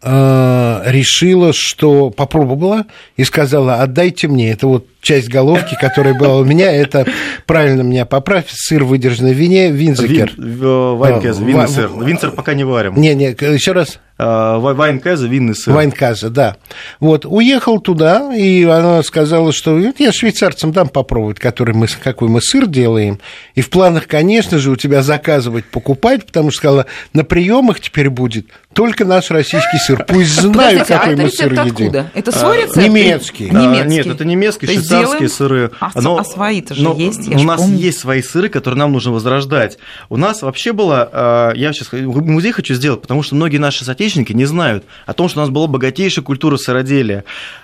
Э, 0.06 0.82
решила, 0.86 1.54
что 1.54 2.10
попробовала 2.10 2.86
и 3.16 3.24
сказала, 3.24 3.76
отдайте 3.76 4.28
мне, 4.28 4.52
это 4.52 4.68
вот 4.68 4.88
часть 5.02 5.30
головки, 5.30 5.78
которая 5.80 6.14
была 6.14 6.40
у 6.40 6.44
меня, 6.44 6.74
это, 6.74 7.06
правильно 7.46 7.84
меня 7.84 8.06
поправь, 8.06 8.48
сыр 8.50 8.84
выдержанный 8.84 9.34
в 9.34 9.38
вине, 9.38 9.72
винзекер. 9.72 10.34
Вин, 10.38 10.98
вайнкез, 10.98 11.40
э, 11.40 11.44
винный 11.46 11.68
сыр. 11.70 11.90
Винцер 11.98 12.32
пока 12.32 12.54
не 12.54 12.66
варим. 12.66 12.96
Не, 12.98 13.16
не, 13.16 13.28
еще 13.28 13.72
раз. 13.72 14.00
Э, 14.18 14.58
Вайнказа, 14.60 15.28
винный 15.28 15.56
сыр. 15.56 15.74
Вайнказа, 15.74 16.30
да. 16.30 16.58
Вот, 17.00 17.26
уехал 17.26 17.80
туда, 17.80 18.34
и 18.36 18.64
она 18.64 19.02
сказала, 19.04 19.52
что 19.52 19.80
я 19.80 20.12
швейцарцам 20.12 20.72
дам 20.72 20.88
попробовать, 20.88 21.40
который 21.40 21.74
мы, 21.74 21.88
какой 21.88 22.28
мы 22.30 22.42
сыр 22.42 22.68
делаем. 22.68 23.20
И 23.56 23.62
в 23.62 23.70
планах, 23.70 24.08
конечно 24.08 24.60
же, 24.60 24.70
у 24.70 24.76
тебя 24.76 25.02
заказывать, 25.02 25.66
покупать, 25.66 26.26
потому 26.26 26.52
что 26.52 26.58
сказала, 26.60 26.86
на 27.14 27.24
приемах 27.24 27.80
теперь 27.80 28.10
будет 28.10 28.48
только 28.74 29.06
наш 29.06 29.32
российский 29.32 29.78
сыр. 29.78 30.06
Пусть 30.08 30.42
знают, 30.42 30.82
а 30.82 30.86
какой 30.86 31.14
а 31.14 31.18
мы 31.18 31.30
сыр 31.30 31.54
едим. 31.54 32.06
Это 32.14 32.32
свой 32.32 32.64
рецепт? 32.64 32.78
Немецкий. 32.78 33.50
немецкий. 33.50 33.90
Нет, 33.90 34.08
это 34.08 34.26
немецкий, 34.26 34.66
швейцарские 34.66 35.30
сыры. 35.30 35.72
А, 35.80 35.92
но, 35.96 36.18
а 36.18 36.24
свои-то 36.24 36.76
же 36.76 36.84
но, 36.84 36.96
есть, 36.96 37.28
У 37.28 37.44
нас 37.44 37.62
помню. 37.62 37.78
есть 37.78 38.00
свои 38.00 38.22
сыры, 38.22 38.50
которые 38.50 38.80
нам 38.80 38.92
нужно 38.92 39.12
возрождать. 39.12 39.78
У 40.10 40.18
нас 40.18 40.42
вообще 40.42 40.74
было, 40.74 41.10
а, 41.12 41.54
я 41.54 41.74
сейчас 41.74 41.92
музей 41.92 42.52
хочу 42.52 42.74
сделать, 42.74 43.02
потому 43.02 43.24
что 43.24 43.36
многие 43.36 43.58
наши 43.58 43.86
соотечественники 43.86 44.34
не 44.34 44.46
знают 44.46 44.86
о 45.06 45.14
том, 45.14 45.30
что 45.30 45.40
у 45.40 45.44
нас 45.44 45.50
была 45.50 45.68
богатейшая 45.68 46.24
культура 46.24 46.58
сыроделия. 46.58 47.24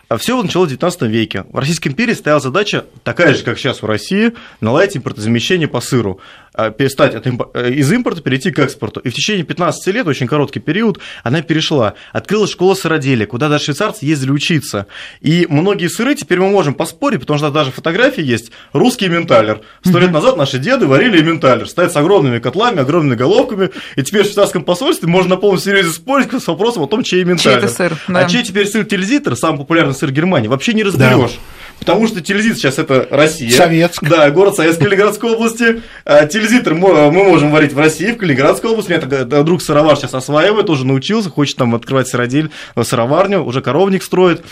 А 0.09 0.17
все 0.17 0.41
началось 0.41 0.69
в 0.69 0.71
19 0.71 1.03
веке. 1.03 1.45
В 1.51 1.59
Российской 1.59 1.89
империи 1.89 2.13
стояла 2.13 2.41
задача, 2.41 2.85
такая 3.03 3.35
же, 3.35 3.43
как 3.43 3.59
сейчас 3.59 3.83
в 3.83 3.85
России, 3.85 4.33
наладить 4.59 4.97
импортозамещение 4.97 5.67
по 5.67 5.81
сыру. 5.81 6.19
А, 6.53 6.71
перестать 6.71 7.13
от 7.13 7.27
имп... 7.27 7.43
Э, 7.53 7.71
из 7.71 7.91
импорта 7.91 8.21
перейти 8.21 8.51
к 8.51 8.57
экспорту. 8.59 8.99
И 9.01 9.09
в 9.09 9.13
течение 9.13 9.45
15 9.45 9.93
лет, 9.93 10.07
очень 10.07 10.25
короткий 10.25 10.59
период, 10.59 10.99
она 11.23 11.43
перешла. 11.43 11.93
Открылась 12.11 12.49
школа 12.49 12.73
сыроделия, 12.73 13.27
куда 13.27 13.49
даже 13.49 13.65
швейцарцы 13.65 14.05
ездили 14.05 14.31
учиться. 14.31 14.87
И 15.21 15.45
многие 15.47 15.87
сыры 15.87 16.15
теперь 16.15 16.39
мы 16.39 16.49
можем 16.49 16.73
поспорить, 16.73 17.19
потому 17.19 17.37
что 17.37 17.51
даже 17.51 17.71
фотографии 17.71 18.23
есть. 18.23 18.51
Русский 18.73 19.09
менталер. 19.09 19.61
Сто 19.83 19.99
лет 19.99 20.11
назад 20.11 20.37
наши 20.37 20.57
деды 20.57 20.87
варили 20.87 21.21
менталер. 21.21 21.67
Стоят 21.67 21.93
с 21.93 21.95
огромными 21.95 22.39
котлами, 22.39 22.79
огромными 22.79 23.15
головками. 23.15 23.69
И 23.95 24.01
теперь 24.01 24.23
в 24.23 24.25
швейцарском 24.25 24.63
посольстве 24.63 25.07
можно 25.07 25.35
на 25.35 25.37
полном 25.37 25.59
серьезе 25.59 25.91
спорить 25.91 26.33
с 26.33 26.47
вопросом 26.47 26.83
о 26.83 26.87
том, 26.87 27.03
чей 27.03 27.23
менталер. 27.23 27.59
Чей 27.59 27.65
это 27.65 27.67
сыр, 27.67 27.97
да. 28.07 28.19
А 28.19 28.25
чей 28.29 28.43
теперь 28.43 28.67
сыр 28.67 28.85
Тильзитер, 28.85 29.35
самый 29.35 29.59
популярный 29.59 29.93
сыр 29.99 30.11
Германии, 30.11 30.47
вообще 30.47 30.73
не 30.73 30.83
разберешь. 30.83 31.33
Да. 31.33 31.59
Потому 31.79 32.07
что 32.07 32.21
Тильзит 32.21 32.57
сейчас 32.57 32.77
это 32.77 33.07
Россия. 33.09 33.49
Советск. 33.49 34.03
Да, 34.03 34.29
город 34.31 34.55
Советской 34.55 34.83
Калининградской 34.83 35.31
области. 35.31 35.81
А 36.05 36.25
Тильзитер 36.25 36.75
мы 36.75 37.11
можем 37.11 37.51
варить 37.51 37.73
в 37.73 37.79
России, 37.79 38.11
в 38.11 38.17
Калининградской 38.17 38.69
области. 38.69 38.91
Меня 38.91 39.25
друг 39.43 39.61
сыровар 39.61 39.95
сейчас 39.95 40.13
осваивает, 40.13 40.67
тоже 40.67 40.85
научился, 40.85 41.29
хочет 41.29 41.55
там 41.55 41.73
открывать 41.73 42.07
сыродель, 42.07 42.51
э, 42.75 42.83
сыроварню, 42.83 43.43
уже 43.43 43.61
коровник 43.61 44.03
строит. 44.03 44.43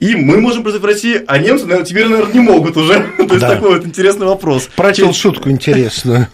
И 0.00 0.16
мы 0.16 0.40
можем 0.40 0.62
производить 0.62 0.82
в 0.82 0.86
России, 0.86 1.22
а 1.26 1.38
немцы 1.38 1.64
наверное, 1.64 1.86
теперь, 1.86 2.08
наверное, 2.08 2.32
не 2.32 2.40
могут 2.40 2.76
уже. 2.76 2.94
То 3.16 3.34
есть 3.34 3.40
такой 3.40 3.76
вот 3.76 3.86
интересный 3.86 4.26
вопрос. 4.26 4.68
Прочел 4.74 5.12
шутку 5.12 5.50
интересную. 5.50 6.28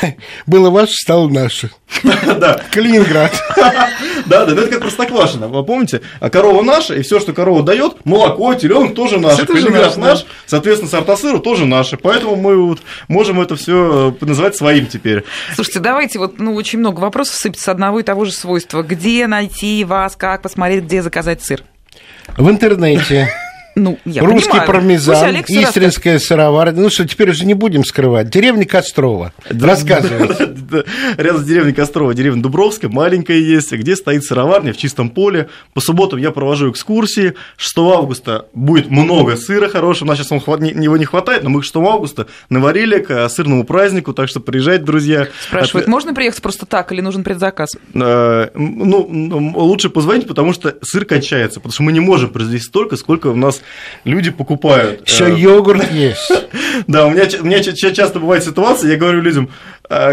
Было 0.46 0.70
ваше, 0.70 0.94
стало 0.94 1.28
наше. 1.28 1.70
Да. 2.38 2.60
Калининград. 2.70 3.32
Да, 4.26 4.46
да, 4.46 4.52
это 4.52 4.68
как 4.68 4.80
Простоквашино. 4.80 5.48
Вы 5.48 5.64
помните? 5.64 6.00
А 6.20 6.30
корова 6.30 6.62
наша, 6.62 6.94
и 6.94 7.02
все, 7.02 7.18
что 7.18 7.32
корова 7.32 7.62
дает, 7.62 8.04
молоко, 8.04 8.54
теленок 8.54 8.94
тоже 8.94 9.18
наше. 9.18 9.46
Калининград 9.46 9.96
наш, 9.96 10.24
соответственно, 10.46 10.90
сорта 10.90 11.16
сыра 11.16 11.38
тоже 11.38 11.66
наши. 11.66 11.96
Поэтому 11.96 12.36
мы 12.36 12.56
вот 12.56 12.80
можем 13.08 13.40
это 13.40 13.56
все 13.56 14.16
э, 14.20 14.24
называть 14.24 14.54
своим 14.56 14.86
теперь. 14.86 15.24
Слушайте, 15.54 15.80
давайте 15.80 16.18
вот, 16.18 16.38
ну, 16.38 16.54
очень 16.54 16.78
много 16.78 17.00
вопросов 17.00 17.34
сыпется 17.34 17.72
одного 17.72 18.00
и 18.00 18.02
того 18.02 18.24
же 18.24 18.32
свойства. 18.32 18.82
Где 18.82 19.26
найти 19.26 19.84
вас, 19.84 20.14
как 20.16 20.42
посмотреть, 20.42 20.84
где 20.84 21.02
заказать 21.02 21.42
сыр? 21.42 21.64
В 22.36 22.48
интернете. 22.48 23.28
Ну, 23.74 23.98
я 24.04 24.22
Русский 24.22 24.50
понимаю. 24.50 24.66
пармезан, 24.66 25.34
Пусть 25.36 25.50
истринская 25.50 26.18
сыроварня. 26.18 26.80
Ну 26.82 26.90
что, 26.90 27.06
теперь 27.06 27.30
уже 27.30 27.44
не 27.46 27.54
будем 27.54 27.84
скрывать. 27.84 28.28
Деревня 28.30 28.66
Кострова. 28.66 29.32
Рассказывайте. 29.48 30.46
Да, 30.46 30.84
Рядом 31.16 31.42
с 31.42 31.44
деревней 31.44 31.72
Кострова, 31.72 32.14
деревня 32.14 32.42
Дубровская, 32.42 32.90
маленькая 32.90 33.38
есть, 33.38 33.72
где 33.72 33.96
стоит 33.96 34.24
сыроварня 34.24 34.72
в 34.72 34.76
чистом 34.76 35.10
поле. 35.10 35.48
По 35.74 35.80
субботам 35.80 36.18
я 36.18 36.30
провожу 36.30 36.70
экскурсии. 36.70 37.34
6 37.56 37.78
августа 37.78 38.46
будет 38.54 38.90
много 38.90 39.36
сыра 39.36 39.68
хорошего. 39.68 40.06
У 40.06 40.08
нас 40.10 40.18
сейчас 40.18 40.30
его 40.32 40.96
не 40.96 41.04
хватает, 41.04 41.42
но 41.42 41.50
мы 41.50 41.62
6 41.62 41.76
августа 41.76 42.26
наварили 42.48 42.98
к 42.98 43.10
э, 43.10 43.28
сырному 43.28 43.64
празднику, 43.64 44.12
так 44.12 44.28
что 44.28 44.40
приезжайте, 44.40 44.84
друзья. 44.84 45.28
Спрашивают, 45.40 45.84
От- 45.86 45.90
можно 45.90 46.14
приехать 46.14 46.42
просто 46.42 46.66
так 46.66 46.92
или 46.92 47.00
нужен 47.00 47.24
предзаказ? 47.24 47.70
Э, 47.94 48.48
Ну, 48.54 49.52
лучше 49.56 49.88
позвонить, 49.90 50.26
потому 50.26 50.52
что 50.52 50.76
сыр 50.82 51.04
кончается, 51.04 51.60
потому 51.60 51.72
что 51.72 51.82
мы 51.82 51.92
не 51.92 52.00
можем 52.00 52.30
произвести 52.30 52.66
столько, 52.66 52.96
сколько 52.96 53.28
у 53.28 53.36
нас 53.36 53.61
люди 54.04 54.30
покупают. 54.30 55.02
Все, 55.06 55.26
Э, 55.26 55.38
йогурт 55.38 55.90
есть. 55.92 56.32
Да, 56.86 57.06
у 57.06 57.10
меня, 57.10 57.24
у 57.40 57.44
меня 57.44 57.62
часто 57.92 58.18
бывает 58.18 58.42
ситуация, 58.44 58.90
я 58.90 58.96
говорю 58.96 59.20
людям, 59.20 59.50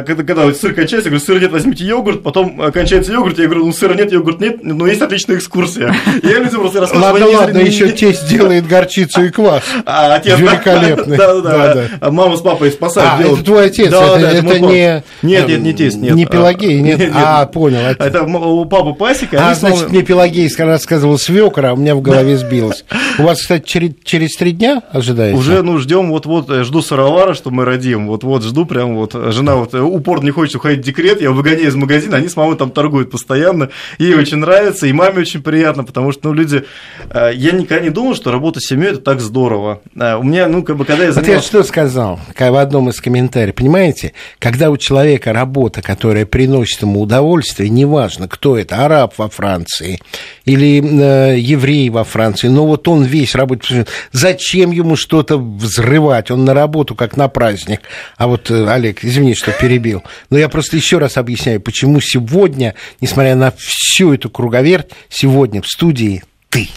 когда, 0.06 0.24
когда 0.24 0.46
вот 0.46 0.58
сыр 0.58 0.74
кончается, 0.74 1.10
я 1.10 1.12
говорю, 1.12 1.26
сыра 1.26 1.40
нет, 1.40 1.52
возьмите 1.52 1.86
йогурт, 1.86 2.24
потом 2.24 2.62
э, 2.62 2.72
кончается 2.72 3.14
йогурт, 3.14 3.38
я 3.40 3.46
говорю, 3.46 3.66
ну 3.66 3.72
сыра 3.72 3.94
нет, 3.94 4.12
йогурт 4.12 4.42
нет, 4.42 4.64
но 4.64 4.88
есть 4.88 5.02
отличная 5.02 5.38
экскурсия. 5.38 5.96
Я 6.24 6.40
людям 6.40 6.62
просто 6.62 6.82
рассказываю, 6.82 7.24
Ладно, 7.24 7.40
ладно, 7.40 7.58
еще 7.60 7.92
тесть 7.92 8.28
делает 8.28 8.68
горчицу 8.68 9.26
и 9.26 9.30
квас. 9.30 9.64
А, 9.86 10.16
отец? 10.16 10.38
Великолепный. 10.38 11.18
Да, 11.18 11.42
да, 11.42 11.74
Да. 11.74 11.84
А 12.02 12.12
Мама 12.12 12.38
с 12.38 12.42
папой 12.42 12.72
спасают. 12.72 13.26
А, 13.26 13.34
это 13.34 13.44
твой 13.44 13.68
отец, 13.68 13.88
это, 13.94 14.60
не... 14.60 15.04
Нет, 15.22 15.48
нет, 15.48 15.62
не 15.62 15.74
тесть, 15.74 15.98
нет. 15.98 16.16
Не 16.16 16.26
Пелагей, 16.26 16.82
нет? 16.82 17.12
А, 17.14 17.46
понял. 17.46 17.80
Это 17.80 18.24
у 18.24 18.66
папы 18.66 18.94
пасека. 18.94 19.50
А, 19.50 19.56
значит, 19.56 19.90
мне 19.90 20.02
Пелагейская 20.02 20.68
рассказывал 20.68 21.18
свекра, 21.18 21.70
а 21.70 21.74
у 21.74 21.78
меня 21.78 21.96
в 21.96 22.02
голове 22.02 22.38
сбилось. 22.38 22.86
У 23.18 23.24
вас, 23.24 23.42
кстати, 23.42 23.66
через, 24.04 24.36
три 24.36 24.52
дня 24.52 24.82
ожидается? 24.92 25.38
Уже, 25.38 25.62
ну, 25.64 25.78
ждем 25.78 26.10
вот-вот, 26.10 26.50
жду 26.50 26.82
сыровара, 26.82 27.34
что 27.34 27.52
мы 27.52 27.66
родим. 27.66 28.08
Вот-вот 28.08 28.44
жду 28.44 28.66
прям 28.66 28.96
вот. 28.96 29.14
Жена 29.14 29.56
вот 29.56 29.69
э, 29.74 29.80
упорно 29.80 30.26
не 30.26 30.32
хочет 30.32 30.56
уходить 30.56 30.80
в 30.80 30.84
декрет, 30.84 31.22
я 31.22 31.32
выгоняю 31.32 31.68
из 31.68 31.76
магазина, 31.76 32.18
они 32.18 32.30
с 32.30 32.36
мамой 32.36 32.58
там 32.58 32.72
торгуют 32.72 33.12
постоянно. 33.12 33.70
Ей 33.98 34.16
очень 34.16 34.38
нравится, 34.38 34.88
и 34.88 34.94
маме 34.94 35.20
очень 35.22 35.42
приятно, 35.42 35.84
потому 35.84 36.12
что, 36.12 36.30
ну, 36.30 36.34
люди... 36.34 36.64
э, 37.10 37.32
Я 37.36 37.52
никогда 37.52 37.84
не 37.84 37.90
думал, 37.90 38.16
что 38.16 38.32
работа 38.32 38.60
с 38.60 38.66
семьей 38.66 38.92
это 38.92 39.02
так 39.02 39.20
здорово. 39.20 39.82
Э, 39.96 40.16
У 40.16 40.24
меня, 40.24 40.48
ну, 40.48 40.64
как 40.64 40.78
бы, 40.78 40.86
когда 40.86 41.04
я 41.04 41.12
Вот 41.12 41.18
я 41.18 41.24
занимался... 41.24 41.48
что 41.48 41.64
сказал 41.64 42.20
в 42.38 42.56
одном 42.62 42.90
из 42.90 43.00
комментариев. 43.00 43.56
Понимаете, 43.56 44.14
когда 44.40 44.70
у 44.70 44.78
человека 44.78 45.34
работа, 45.34 45.82
которая 45.82 46.26
приносит 46.26 46.82
ему 46.82 47.02
удовольствие, 47.02 47.70
неважно, 47.70 48.28
кто 48.28 48.58
это, 48.58 48.86
араб 48.86 49.14
во 49.18 49.30
Франции 49.30 50.00
или 50.46 50.82
э, 50.82 51.38
еврей 51.40 51.90
во 51.90 52.04
Франции, 52.04 52.48
но 52.48 52.66
вот 52.66 52.88
он 52.88 53.04
весь 53.04 53.36
работает. 53.36 53.88
Зачем 54.12 54.72
ему 54.72 54.96
что-то 54.96 55.38
взрывать? 55.38 56.32
Он 56.32 56.46
на 56.46 56.54
работу, 56.54 56.96
как 56.96 57.18
на 57.18 57.28
праздник. 57.28 57.82
А 58.18 58.28
вот, 58.28 58.50
Олег, 58.50 59.04
извини, 59.04 59.36
что 59.36 59.52
перебил. 59.60 60.04
Но 60.30 60.38
я 60.38 60.50
просто 60.50 60.76
еще 60.76 60.98
раз 60.98 61.18
объясняю, 61.18 61.62
почему 61.62 62.00
сегодня, 62.02 62.76
несмотря 63.02 63.36
на 63.36 63.52
всю 63.52 64.14
эту 64.14 64.30
круговерть, 64.30 64.90
сегодня 65.10 65.62
в 65.62 65.68
студии 65.68 66.24
ты. 66.50 66.70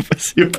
Спасибо. 0.00 0.58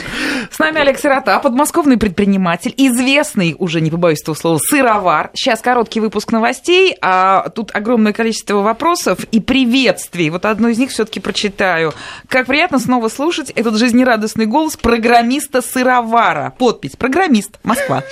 С 0.51 0.59
нами 0.59 0.79
Олег 0.81 0.99
Сирота, 0.99 1.39
подмосковный 1.39 1.97
предприниматель, 1.97 2.73
известный, 2.77 3.55
уже 3.57 3.81
не 3.81 3.89
побоюсь 3.89 4.21
этого 4.21 4.35
слова, 4.35 4.59
сыровар. 4.59 5.31
Сейчас 5.33 5.61
короткий 5.61 5.99
выпуск 5.99 6.31
новостей, 6.31 6.95
а 7.01 7.49
тут 7.49 7.71
огромное 7.73 8.13
количество 8.13 8.61
вопросов 8.61 9.23
и 9.31 9.39
приветствий. 9.39 10.29
Вот 10.29 10.45
одно 10.45 10.69
из 10.69 10.77
них 10.77 10.91
все-таки 10.91 11.19
прочитаю. 11.19 11.93
Как 12.27 12.45
приятно 12.45 12.77
снова 12.77 13.09
слушать 13.09 13.49
этот 13.51 13.77
жизнерадостный 13.77 14.45
голос 14.45 14.77
программиста-сыровара. 14.77 16.53
Подпись 16.57 16.95
«Программист. 16.95 17.59
Москва». 17.63 18.03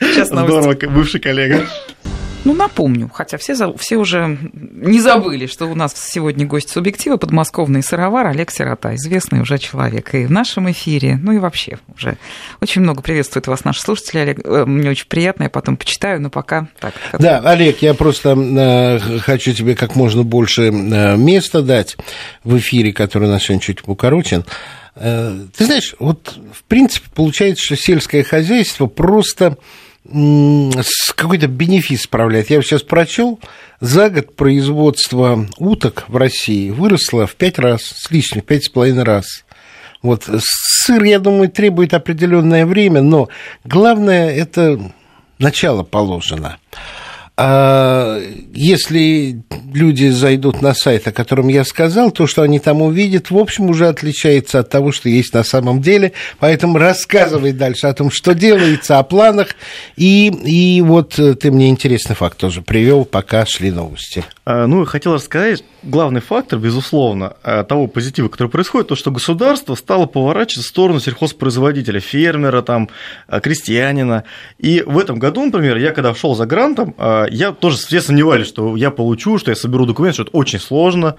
Сейчас 0.00 0.30
новости. 0.30 0.58
Здорово, 0.58 0.94
бывший 0.94 1.20
коллега. 1.20 1.66
Ну, 2.44 2.54
напомню, 2.54 3.10
хотя 3.12 3.36
все, 3.36 3.54
все 3.76 3.96
уже 3.96 4.38
не 4.52 5.00
забыли, 5.00 5.46
что 5.46 5.66
у 5.66 5.74
нас 5.74 5.94
сегодня 5.94 6.46
гость 6.46 6.70
субъектива, 6.70 7.18
подмосковный 7.18 7.82
сыровар 7.82 8.28
Олег 8.28 8.50
Сирота, 8.50 8.94
известный 8.94 9.40
уже 9.40 9.58
человек 9.58 10.14
и 10.14 10.24
в 10.24 10.30
нашем 10.30 10.70
эфире, 10.70 11.18
ну 11.22 11.32
и 11.32 11.38
вообще 11.38 11.78
уже. 11.94 12.16
Очень 12.62 12.82
много 12.82 13.02
приветствует 13.02 13.46
вас 13.46 13.64
наши 13.64 13.82
слушатели, 13.82 14.20
Олег. 14.20 14.40
Э, 14.44 14.64
Мне 14.64 14.90
очень 14.90 15.06
приятно, 15.06 15.44
я 15.44 15.50
потом 15.50 15.76
почитаю, 15.76 16.20
но 16.20 16.30
пока 16.30 16.68
так. 16.80 16.94
Да, 17.18 17.40
Олег, 17.40 17.82
я 17.82 17.92
просто 17.92 18.30
э, 18.30 19.18
хочу 19.18 19.52
тебе 19.52 19.74
как 19.74 19.94
можно 19.94 20.22
больше 20.22 20.62
э, 20.70 21.16
места 21.16 21.60
дать 21.60 21.96
в 22.42 22.56
эфире, 22.56 22.92
который 22.92 23.28
у 23.28 23.30
нас 23.30 23.42
сегодня 23.42 23.60
чуть 23.60 23.86
укорочен. 23.86 24.46
Э, 24.96 25.36
ты 25.56 25.66
знаешь, 25.66 25.94
вот 25.98 26.38
в 26.52 26.64
принципе 26.64 27.08
получается, 27.14 27.62
что 27.64 27.76
сельское 27.76 28.22
хозяйство 28.22 28.86
просто 28.86 29.58
какой-то 31.14 31.46
бенефис 31.46 32.02
справляет. 32.02 32.50
Я 32.50 32.62
сейчас 32.62 32.82
прочел, 32.82 33.38
за 33.80 34.10
год 34.10 34.34
производство 34.34 35.46
уток 35.58 36.04
в 36.08 36.16
России 36.16 36.70
выросло 36.70 37.26
в 37.26 37.36
пять 37.36 37.58
раз, 37.58 37.82
с 37.82 38.10
лишним, 38.10 38.42
в 38.42 38.44
пять 38.44 38.64
с 38.64 38.68
половиной 38.68 39.04
раз. 39.04 39.44
Вот 40.02 40.24
сыр, 40.38 41.02
я 41.04 41.18
думаю, 41.18 41.50
требует 41.50 41.92
определенное 41.92 42.64
время, 42.64 43.02
но 43.02 43.28
главное 43.64 44.30
это 44.30 44.80
начало 45.38 45.82
положено. 45.82 46.58
А 47.42 48.20
если 48.52 49.42
люди 49.72 50.10
зайдут 50.10 50.60
на 50.60 50.74
сайт, 50.74 51.08
о 51.08 51.12
котором 51.12 51.48
я 51.48 51.64
сказал, 51.64 52.10
то, 52.10 52.26
что 52.26 52.42
они 52.42 52.58
там 52.58 52.82
увидят, 52.82 53.30
в 53.30 53.38
общем, 53.38 53.70
уже 53.70 53.88
отличается 53.88 54.58
от 54.58 54.68
того, 54.68 54.92
что 54.92 55.08
есть 55.08 55.32
на 55.32 55.42
самом 55.42 55.80
деле. 55.80 56.12
Поэтому 56.38 56.76
рассказывай 56.76 57.52
дальше 57.52 57.86
о 57.86 57.94
том, 57.94 58.10
что 58.10 58.34
делается, 58.34 58.98
о 58.98 59.04
планах. 59.04 59.56
И, 59.96 60.26
и 60.26 60.82
вот 60.82 61.18
э, 61.18 61.34
ты 61.34 61.50
мне 61.50 61.70
интересный 61.70 62.14
факт 62.14 62.36
тоже 62.36 62.60
привел, 62.60 63.06
пока 63.06 63.46
шли 63.46 63.70
новости. 63.70 64.22
А, 64.44 64.66
Ну, 64.66 64.84
хотел 64.84 65.14
рассказать, 65.14 65.64
главный 65.82 66.20
фактор, 66.20 66.58
безусловно, 66.58 67.34
а, 67.42 67.64
того 67.64 67.86
позитива, 67.86 68.28
который 68.28 68.48
происходит, 68.48 68.88
то, 68.88 68.96
что 68.96 69.10
государство 69.10 69.74
стало 69.74 70.06
поворачиваться 70.06 70.68
в 70.68 70.70
сторону 70.70 71.00
сельхозпроизводителя, 71.00 72.00
фермера, 72.00 72.62
там, 72.62 72.88
а, 73.26 73.40
крестьянина. 73.40 74.24
И 74.58 74.82
в 74.86 74.98
этом 74.98 75.18
году, 75.18 75.44
например, 75.44 75.76
я 75.76 75.92
когда 75.92 76.14
шел 76.14 76.34
за 76.34 76.46
грантом, 76.46 76.94
а, 76.98 77.26
я 77.26 77.52
тоже 77.52 77.76
все 77.76 78.00
сомневались, 78.00 78.46
что 78.46 78.76
я 78.76 78.90
получу, 78.90 79.38
что 79.38 79.50
я 79.50 79.56
соберу 79.56 79.86
документы, 79.86 80.14
что 80.14 80.22
это 80.24 80.32
очень 80.32 80.60
сложно. 80.60 81.16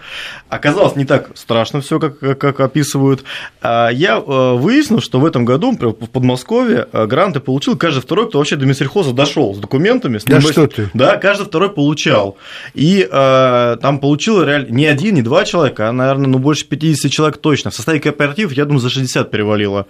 Оказалось, 0.50 0.96
не 0.96 1.06
так 1.06 1.32
страшно 1.36 1.82
все, 1.82 2.00
как, 2.00 2.20
как, 2.20 2.60
описывают. 2.60 3.24
Я 3.64 4.20
выяснил, 4.20 5.02
что 5.02 5.20
в 5.20 5.26
этом 5.26 5.46
году 5.46 5.72
например, 5.72 5.96
в 6.00 6.10
Подмосковье 6.10 6.88
гранты 6.92 7.40
получил 7.40 7.78
каждый 7.78 8.02
второй, 8.02 8.28
кто 8.28 8.38
вообще 8.38 8.56
до 8.56 8.66
Минсельхоза 8.66 9.14
дошел 9.14 9.56
с 9.56 9.58
документами. 9.58 10.18
с 10.18 10.24
Да 10.24 10.42
что 10.42 10.68
ты? 10.68 10.90
Да, 10.94 11.18
каждый 11.18 11.46
второй 11.46 11.70
получал. 11.70 12.38
И 12.74 13.08
э, 13.10 13.78
там 13.82 14.00
получил 14.00 14.44
реально 14.52 14.68
не 14.70 14.86
один, 14.86 15.16
не 15.16 15.22
два 15.22 15.44
человека, 15.46 15.90
а, 15.90 15.92
наверное, 15.92 16.28
ну, 16.28 16.38
больше 16.40 16.66
50 16.66 17.12
человек 17.12 17.38
точно. 17.38 17.72
В 17.72 17.76
составе 17.76 18.00
кооперативов, 18.00 18.54
я 18.54 18.66
думаю, 18.66 18.80
за 18.80 18.90
60 18.90 19.32
перевалило. 19.32 19.86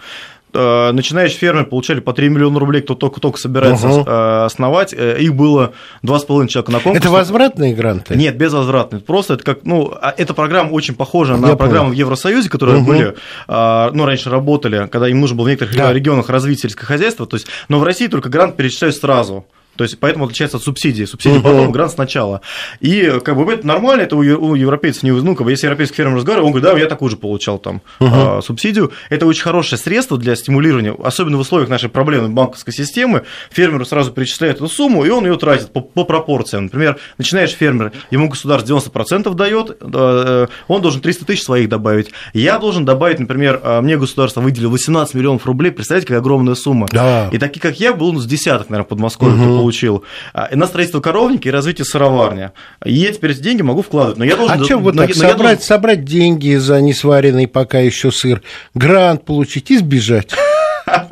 Э, 0.54 0.92
Начинающие 0.92 1.38
фермеры 1.40 1.66
получали 1.66 2.02
по 2.02 2.12
3 2.12 2.28
миллиона 2.28 2.60
рублей, 2.60 2.82
кто 2.82 2.94
только-только 2.94 3.38
собирается 3.40 3.88
э, 3.88 4.46
основать. 4.46 4.94
Э, 4.94 5.18
Их 5.18 5.34
было 5.34 5.72
2,5 6.04 6.48
человека 6.50 6.72
на 6.74 6.80
конкурсе. 6.80 7.00
Это 7.08 7.10
возвратные 7.10 7.74
гранты? 7.74 8.16
Нет, 8.16 8.36
безвозвратный. 8.38 9.00
Просто 9.00 9.36
это 9.36 9.44
как, 9.46 9.64
ну, 9.64 9.94
а 10.02 10.14
эта 10.18 10.34
программа 10.34 10.72
очень 10.72 10.94
похожа 10.96 11.38
на 11.38 11.48
Я 11.48 11.56
программу 11.56 11.86
понял. 11.86 11.96
в 11.96 12.00
Евросоюзе, 12.00 12.50
которые 12.50 12.80
Мгм. 12.80 12.86
были, 12.86 13.16
а, 13.48 13.92
ну, 13.94 14.06
раньше 14.06 14.30
работали, 14.30 14.90
когда 14.92 15.08
им 15.08 15.22
нужно 15.22 15.38
было 15.38 15.46
в 15.46 15.50
некоторых 15.50 15.74
Да. 15.74 15.94
регионах 15.94 16.28
развить 16.30 16.60
сельское 16.60 16.86
хозяйство. 16.86 17.26
То 17.26 17.38
есть, 17.38 17.48
но 17.70 17.80
в 17.80 17.84
России 17.86 18.08
только 18.08 18.28
грант 18.28 18.58
перечисляют 18.58 18.98
сразу. 18.98 19.46
То 19.82 19.86
есть, 19.86 19.98
поэтому 20.00 20.26
отличается 20.26 20.58
от 20.58 20.64
субсидии. 20.64 21.06
Субсидии 21.06 21.40
потом, 21.40 21.72
грант 21.72 21.94
сначала. 21.94 22.42
И 22.82 23.20
как 23.24 23.36
бы 23.36 23.52
это 23.52 23.66
нормально, 23.66 24.04
это 24.04 24.16
у 24.16 24.22
европейцев 24.22 25.02
не 25.02 25.10
ну, 25.10 25.36
как 25.36 25.46
бы, 25.46 25.50
если 25.50 25.66
европейский 25.66 25.96
фермер 25.96 26.18
разговаривает, 26.18 26.46
он 26.46 26.52
говорит, 26.52 26.72
да, 26.72 26.80
я 26.80 26.86
такую 26.88 27.10
же 27.10 27.18
получал 27.18 27.58
там 27.58 27.82
а, 28.00 28.42
субсидию. 28.44 28.92
Это 29.10 29.26
очень 29.26 29.42
хорошее 29.42 29.80
средство 29.80 30.20
для 30.20 30.36
стимулирования, 30.36 30.96
особенно 31.04 31.38
в 31.38 31.40
условиях 31.40 31.68
нашей 31.68 31.90
проблемной 31.90 32.30
банковской 32.30 32.72
системы. 32.72 33.24
Фермеру 33.50 33.84
сразу 33.84 34.12
перечисляют 34.12 34.58
эту 34.58 34.68
сумму, 34.68 35.04
и 35.04 35.10
он 35.10 35.26
ее 35.26 35.36
тратит 35.36 35.74
по, 35.74 35.82
по 35.82 36.04
пропорциям. 36.04 36.66
Например, 36.66 37.00
начинаешь 37.18 37.50
фермер, 37.50 37.92
ему 38.12 38.30
государство 38.30 38.78
90% 38.78 39.34
дает, 39.34 39.78
э, 39.82 40.48
он 40.68 40.82
должен 40.84 41.02
300 41.02 41.26
тысяч 41.26 41.42
своих 41.42 41.70
добавить. 41.70 42.12
Я 42.34 42.60
должен 42.60 42.86
добавить, 42.86 43.18
например, 43.18 43.60
э, 43.64 43.82
мне 43.82 43.98
государство 43.98 44.42
выделило 44.42 44.70
18 44.70 45.16
миллионов 45.16 45.48
рублей, 45.48 45.72
представляете, 45.72 46.06
какая 46.06 46.20
огромная 46.20 46.54
сумма. 46.54 46.88
Да. 46.92 47.30
И 47.32 47.40
такие, 47.40 47.62
как 47.62 47.80
я, 47.80 47.94
был 47.94 48.14
ну, 48.14 48.20
с 48.20 48.28
десяток, 48.28 48.70
наверное, 48.70 48.86
в 48.86 48.90
Подмосковье, 48.90 49.36
кто 49.36 49.64
получил. 49.72 50.04
А, 50.34 50.50
на 50.56 50.68
строительство 50.68 51.00
коровники 51.02 51.48
и 51.48 51.52
развитие 51.52 51.86
сыроварни. 51.86 52.52
И 52.86 52.94
я 52.94 53.12
теперь 53.12 53.32
эти 53.32 53.40
деньги 53.40 53.62
могу 53.62 53.82
вкладывать. 53.82 54.18
Но 54.18 54.26
я 54.26 54.36
должен... 54.36 54.62
А 54.62 54.64
что 54.64 54.78
вот 54.78 54.98
так, 54.98 55.14
собрать, 55.14 55.38
должен- 55.38 55.62
собрать 55.62 56.04
деньги 56.04 56.56
за 56.56 56.82
несваренный 56.82 57.48
пока 57.48 57.80
еще 57.80 58.12
сыр, 58.12 58.42
грант 58.74 59.26
получить 59.26 59.72
и 59.72 59.78
сбежать? 59.78 60.32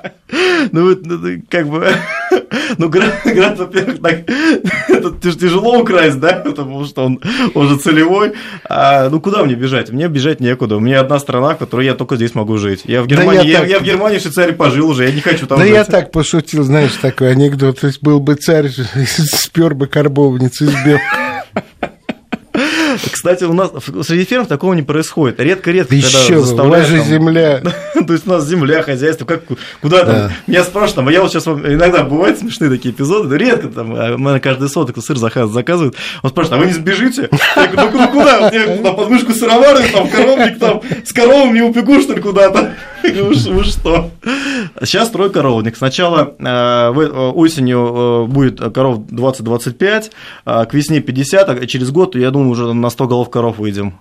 Ну, 0.71 0.95
ну 1.03 1.41
как 1.49 1.67
бы, 1.67 1.87
ну, 2.77 2.89
грант, 2.89 3.15
грант 3.23 3.59
во-первых, 3.59 4.01
так, 4.01 4.29
это 4.89 5.11
тяжело 5.35 5.79
украсть, 5.79 6.19
да, 6.19 6.33
потому 6.33 6.85
что 6.85 7.05
он, 7.05 7.19
он 7.53 7.69
же 7.69 7.77
целевой. 7.77 8.33
А, 8.65 9.09
ну, 9.09 9.19
куда 9.19 9.43
мне 9.43 9.55
бежать? 9.55 9.89
Мне 9.89 10.07
бежать 10.07 10.39
некуда. 10.39 10.77
У 10.77 10.79
меня 10.79 10.99
одна 10.99 11.19
страна, 11.19 11.55
в 11.55 11.57
которой 11.57 11.85
я 11.85 11.95
только 11.95 12.15
здесь 12.15 12.35
могу 12.35 12.57
жить. 12.57 12.81
Я 12.85 13.01
в 13.01 13.07
Германии, 13.07 13.37
да 13.39 13.43
я, 13.43 13.51
я, 13.51 13.59
так... 13.59 13.69
я 13.69 13.79
в 13.79 13.83
Германии, 13.83 14.19
в 14.19 14.21
Швейцарии 14.21 14.51
пожил 14.51 14.89
уже, 14.89 15.05
я 15.05 15.11
не 15.11 15.21
хочу 15.21 15.47
там 15.47 15.57
да 15.57 15.65
жить. 15.65 15.73
Я 15.73 15.85
так 15.85 16.11
пошутил, 16.11 16.63
знаешь, 16.63 16.93
такой 17.01 17.31
анекдот. 17.31 17.79
То 17.79 17.87
есть 17.87 18.01
был 18.03 18.19
бы 18.19 18.35
царь, 18.35 18.69
спер 18.69 19.73
бы 19.73 19.87
карбовниц 19.87 20.61
из 20.61 20.73
белка. 20.85 21.45
Кстати, 23.11 23.43
у 23.43 23.53
нас 23.53 23.71
среди 24.03 24.25
ферм 24.25 24.45
такого 24.45 24.73
не 24.73 24.81
происходит. 24.81 25.39
Редко-редко, 25.39 25.95
когда 25.95 26.07
Еще. 26.07 26.37
У 26.37 26.85
же 26.85 27.03
земля. 27.03 27.61
То 28.07 28.13
есть 28.13 28.27
у 28.27 28.29
нас 28.29 28.45
земля, 28.45 28.81
хозяйство, 28.81 29.25
как, 29.25 29.43
куда 29.81 30.05
там? 30.05 30.31
Меня 30.47 30.63
спрашивают, 30.63 31.07
а 31.07 31.11
я 31.11 31.21
вот 31.21 31.31
сейчас 31.31 31.47
иногда 31.47 32.03
бывают 32.03 32.39
смешные 32.39 32.69
такие 32.69 32.93
эпизоды, 32.93 33.35
редко 33.37 33.67
там, 33.67 33.93
а 33.95 34.17
на 34.17 34.39
каждый 34.39 34.69
соток 34.69 35.03
сыр 35.03 35.17
заказывают. 35.17 35.95
Он 36.23 36.29
спрашивает, 36.29 36.61
а 36.61 36.63
вы 36.63 36.67
не 36.67 36.73
сбежите? 36.73 37.29
Я 37.55 37.67
говорю, 37.67 37.91
ну 37.93 38.07
куда? 38.09 38.49
Я 38.51 38.81
на 38.81 38.93
подмышку 38.93 39.33
сыровары, 39.33 39.83
там, 39.91 40.09
коровник, 40.09 40.59
там, 40.59 40.81
с 41.03 41.13
коровами 41.13 41.61
убегу, 41.61 42.01
что 42.01 42.13
ли, 42.13 42.21
куда-то? 42.21 42.73
Вы 43.03 43.63
что? 43.63 44.11
Сейчас 44.81 45.07
строй 45.07 45.29
коровник. 45.29 45.77
Сначала 45.77 46.35
э, 46.37 46.43
э, 46.45 47.31
осенью 47.31 48.25
э, 48.25 48.31
будет 48.31 48.59
коров 48.73 48.99
20-25, 49.09 50.11
к 50.45 50.73
весне 50.73 50.99
50, 50.99 51.49
а 51.49 51.67
через 51.67 51.91
год, 51.91 52.15
я 52.15 52.31
думаю, 52.31 52.48
уже 52.49 52.73
на 52.73 52.89
100 52.89 53.07
голов 53.07 53.29
коров 53.29 53.57
выйдем. 53.57 53.99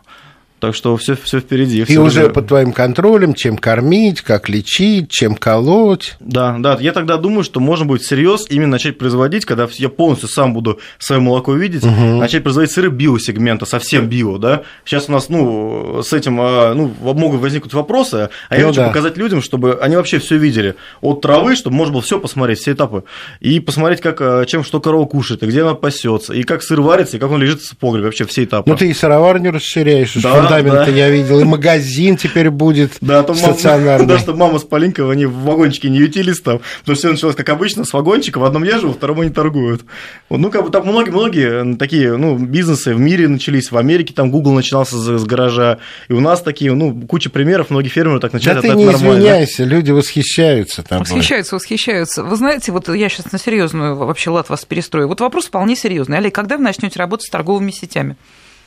Так 0.61 0.75
что 0.75 0.97
все, 0.97 1.15
все 1.15 1.41
впереди. 1.41 1.85
И 1.87 1.97
уже 1.97 2.31
под 2.31 2.49
твоим 2.49 2.73
контролем, 2.73 3.35
чем 3.35 3.57
кормить, 3.57 4.23
как 4.23 4.49
лечить, 4.49 5.11
чем 5.11 5.37
колоть. 5.37 6.17
Да, 6.19 6.57
да. 6.59 6.77
Я 6.81 6.93
тогда 6.93 7.17
думаю, 7.17 7.45
что 7.45 7.61
можно 7.61 7.87
будет 7.87 8.03
всерьез 8.03 8.47
именно 8.51 8.73
начать 8.73 8.99
производить, 8.99 9.45
когда 9.45 9.69
я 9.75 9.89
полностью 9.89 10.29
сам 10.29 10.53
буду 10.55 10.81
свое 10.99 11.21
молоко 11.21 11.55
видеть, 11.55 11.85
угу. 11.85 11.93
начать 11.93 12.43
производить 12.43 12.73
сыры 12.73 12.91
биосегмента, 12.91 13.67
совсем 13.67 14.09
био, 14.09 14.39
да. 14.39 14.63
Сейчас 14.85 15.09
у 15.09 15.13
нас, 15.13 15.29
ну, 15.29 16.03
с 16.03 16.13
этим, 16.13 16.39
а, 16.41 16.75
ну, 16.75 16.93
могут 17.01 17.41
возникнуть 17.41 17.75
вопросы, 17.75 18.31
а 18.49 18.57
я 18.57 18.63
ну, 18.63 18.69
хочу 18.69 18.81
да. 18.81 18.89
показать 18.89 19.17
людям, 19.17 19.43
чтобы 19.43 19.79
они 19.81 19.95
вообще 19.95 20.19
все 20.19 20.37
видели. 20.39 20.75
От 21.01 21.21
травы, 21.21 21.55
чтобы 21.55 21.77
можно 21.77 21.93
было 21.93 22.03
все 22.03 22.19
посмотреть, 22.19 22.59
все 22.59 22.73
этапы. 22.73 23.05
И 23.41 23.61
посмотреть, 23.61 24.01
как, 24.01 24.21
а, 24.21 24.45
чем 24.45 24.65
что 24.65 24.81
корова 24.81 25.07
кушает, 25.07 25.43
и 25.45 25.47
где 25.47 25.63
она 25.63 25.75
пасется, 25.75 26.35
и 26.35 26.43
как 26.43 26.65
сыр 26.65 26.81
варится, 26.81 27.17
и 27.17 27.21
как 27.21 27.31
он 27.31 27.41
лежит 27.41 27.63
в 27.63 27.77
погребе, 27.77 28.07
вообще 28.07 28.25
все 28.25 28.45
этапы. 28.45 28.69
Ну, 28.69 28.77
ты 28.77 28.89
и 28.89 28.95
сыроварню 28.95 29.53
расширяешь, 29.53 30.15
да, 30.15 30.48
фундамента 30.49 30.91
да. 30.91 30.97
я 30.97 31.11
видел, 31.11 31.41
и 31.41 31.45
магазин 31.45 32.17
теперь 32.17 32.51
будет 32.51 32.93
да, 33.01 33.21
а 33.21 33.35
стационарный. 33.35 34.07
Да, 34.07 34.19
чтобы 34.19 34.39
мама 34.39 34.59
с 34.59 34.65
Полинкой, 34.65 35.11
они 35.11 35.27
в 35.27 35.35
вагончике 35.35 35.91
не 35.91 35.99
ютились 35.99 36.41
там, 36.41 36.61
потому 36.81 36.97
что 36.97 37.07
все 37.07 37.11
началось, 37.11 37.37
как 37.37 37.49
обычно, 37.49 37.85
с 37.85 37.93
вагончика, 37.93 38.39
в 38.39 38.45
одном 38.45 38.65
я 38.65 38.79
живу, 38.79 38.93
втором 38.93 39.21
они 39.21 39.31
торгуют. 39.31 39.83
Ну, 40.31 40.51
как 40.51 40.65
бы 40.65 40.71
там 40.71 40.87
многие-многие 40.87 41.77
такие, 41.77 42.17
ну, 42.17 42.37
бизнесы 42.39 42.95
в 42.95 43.01
мире 43.01 43.29
начались, 43.29 43.71
в 43.71 43.77
Америке 43.77 44.15
там 44.15 44.31
Google 44.31 44.53
начинался 44.53 44.97
с 44.97 45.25
гаража, 45.25 45.79
и 46.09 46.13
у 46.13 46.21
нас 46.21 46.43
такие, 46.43 46.73
ну, 46.75 46.95
куча 47.07 47.31
примеров, 47.31 47.71
многие 47.71 47.89
фермеры 47.89 48.21
так 48.21 48.33
начали. 48.33 48.55
Да 48.55 48.61
ты 48.61 48.69
не 48.71 48.85
нормально. 48.87 49.19
извиняйся, 49.19 49.65
люди 49.65 49.91
восхищаются 49.91 50.83
там. 50.83 51.01
Восхищаются, 51.01 51.55
восхищаются. 51.55 52.23
Вы 52.23 52.37
знаете, 52.37 52.73
вот 52.73 52.89
я 52.89 53.09
сейчас 53.09 53.33
на 53.33 53.39
серьезную 53.39 53.97
вообще 53.97 54.31
лад 54.31 54.49
вас 54.49 54.65
перестрою. 54.65 55.09
Вот 55.09 55.21
вопрос 55.21 55.47
вполне 55.47 55.77
серьезный. 55.77 56.19
Олег, 56.19 56.35
когда 56.35 56.57
вы 56.57 56.63
начнете 56.63 56.99
работать 56.99 57.27
с 57.27 57.31
торговыми 57.31 57.71
сетями? 57.71 58.17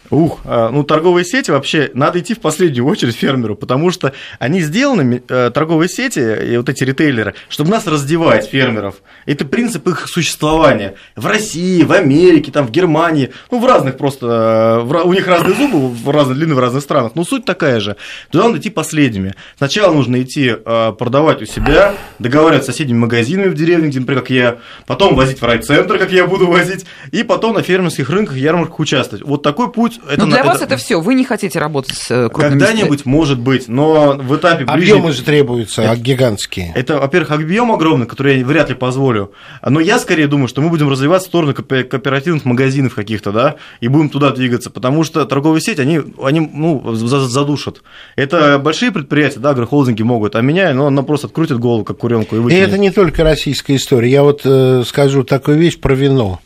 Ух, 0.10 0.42
а, 0.44 0.70
ну 0.70 0.84
торговые 0.84 1.24
сети 1.24 1.52
вообще 1.52 1.90
надо 1.94 2.20
идти 2.20 2.34
в 2.34 2.40
последнюю 2.40 2.86
очередь 2.86 3.16
фермеру, 3.16 3.56
потому 3.56 3.92
что 3.92 4.12
они 4.40 4.60
сделаны, 4.60 5.24
э, 5.28 5.52
торговые 5.54 5.88
сети 5.88 6.20
и 6.20 6.58
вот 6.58 6.68
эти 6.68 6.84
ритейлеры, 6.84 7.34
чтобы 7.48 7.70
нас 7.70 7.88
раздевать, 7.88 8.46
фермеров. 8.48 8.96
Это 9.26 9.46
принцип 9.46 9.88
их 9.88 10.08
существования. 10.10 10.96
В 11.16 11.26
России, 11.28 11.84
в 11.84 11.94
Америке, 11.94 12.52
там, 12.52 12.68
в 12.68 12.72
Германии, 12.72 13.32
ну, 13.52 13.60
в 13.60 13.66
разных 13.66 13.98
просто, 13.98 14.86
э, 14.86 15.02
у 15.04 15.14
них 15.14 15.28
разные 15.28 15.56
зубы, 15.56 15.88
в 15.88 16.10
разные 16.10 16.36
длины 16.36 16.56
в 16.56 16.60
разных 16.60 16.84
странах, 16.84 17.14
но 17.16 17.24
суть 17.24 17.46
такая 17.46 17.80
же. 17.80 17.96
Туда 18.32 18.48
надо 18.48 18.60
идти 18.60 18.70
последними. 18.70 19.34
Сначала 19.58 19.94
нужно 19.94 20.22
идти 20.22 20.54
э, 20.54 20.94
продавать 21.00 21.42
у 21.42 21.46
себя, 21.46 21.94
договариваться 22.20 22.72
с 22.72 22.76
соседними 22.76 22.98
магазинами 22.98 23.48
в 23.48 23.54
деревне, 23.54 23.88
где, 23.88 24.00
например, 24.00 24.22
как 24.24 24.30
я, 24.30 24.58
потом 24.88 25.16
возить 25.16 25.42
в 25.42 25.46
райцентр, 25.46 25.98
как 25.98 26.12
я 26.12 26.28
буду 26.28 26.48
возить, 26.48 26.86
и 27.12 27.24
потом 27.24 27.54
на 27.54 27.62
фермерских 27.62 28.10
рынках, 28.10 28.36
ярмарках 28.36 28.80
участвовать. 28.80 29.26
Вот 29.26 29.42
такой 29.42 29.72
путь 29.72 29.91
это, 30.08 30.22
но 30.22 30.28
для 30.28 30.40
это, 30.40 30.48
вас 30.48 30.62
это 30.62 30.78
все, 30.78 31.00
вы 31.00 31.16
не 31.16 31.24
хотите 31.24 31.60
работать 31.60 31.98
с 31.98 32.12
э, 32.12 32.30
крупными 32.30 32.60
Когда-нибудь, 32.60 33.06
может 33.06 33.40
быть, 33.40 33.68
но 33.68 34.14
в 34.14 34.36
этапе 34.36 34.66
ближе... 34.66 34.94
Объемы 34.94 35.12
же 35.12 35.24
требуются, 35.24 35.84
это, 35.84 36.00
гигантские. 36.00 36.72
Это, 36.76 37.00
во-первых, 37.00 37.32
объем 37.32 37.72
огромный, 37.72 38.06
который 38.06 38.40
я 38.40 38.46
вряд 38.46 38.70
ли 38.70 38.76
позволю. 38.76 39.32
Но 39.66 39.80
я 39.80 40.00
скорее 40.00 40.28
думаю, 40.28 40.48
что 40.48 40.62
мы 40.62 40.70
будем 40.70 40.90
развиваться 40.90 41.28
в 41.28 41.30
сторону 41.30 41.54
кооперативных 41.54 42.46
магазинов 42.46 42.96
каких-то, 42.96 43.32
да, 43.32 43.56
и 43.80 43.88
будем 43.88 44.10
туда 44.10 44.32
двигаться, 44.32 44.70
потому 44.70 45.04
что 45.04 45.26
торговые 45.26 45.62
сети, 45.62 45.82
они, 45.82 46.02
они 46.22 46.40
ну, 46.40 46.94
задушат. 46.96 47.84
Это 48.16 48.60
большие 48.60 48.92
предприятия, 48.92 49.40
да, 49.40 49.52
агрохолдинги 49.52 50.04
могут, 50.04 50.36
а 50.36 50.42
меня, 50.42 50.74
ну, 50.74 50.86
она 50.86 51.04
просто 51.04 51.28
открутит 51.28 51.60
голову, 51.60 51.84
как 51.84 51.98
куренку, 51.98 52.36
и 52.36 52.40
выкинет. 52.40 52.62
И 52.62 52.66
это 52.68 52.78
не 52.78 52.92
только 52.92 53.24
российская 53.24 53.76
история. 53.76 54.10
Я 54.10 54.24
вот 54.24 54.42
э, 54.44 54.84
скажу 54.86 55.24
такую 55.24 55.58
вещь 55.58 55.80
про 55.80 55.94
вино. 55.94 56.40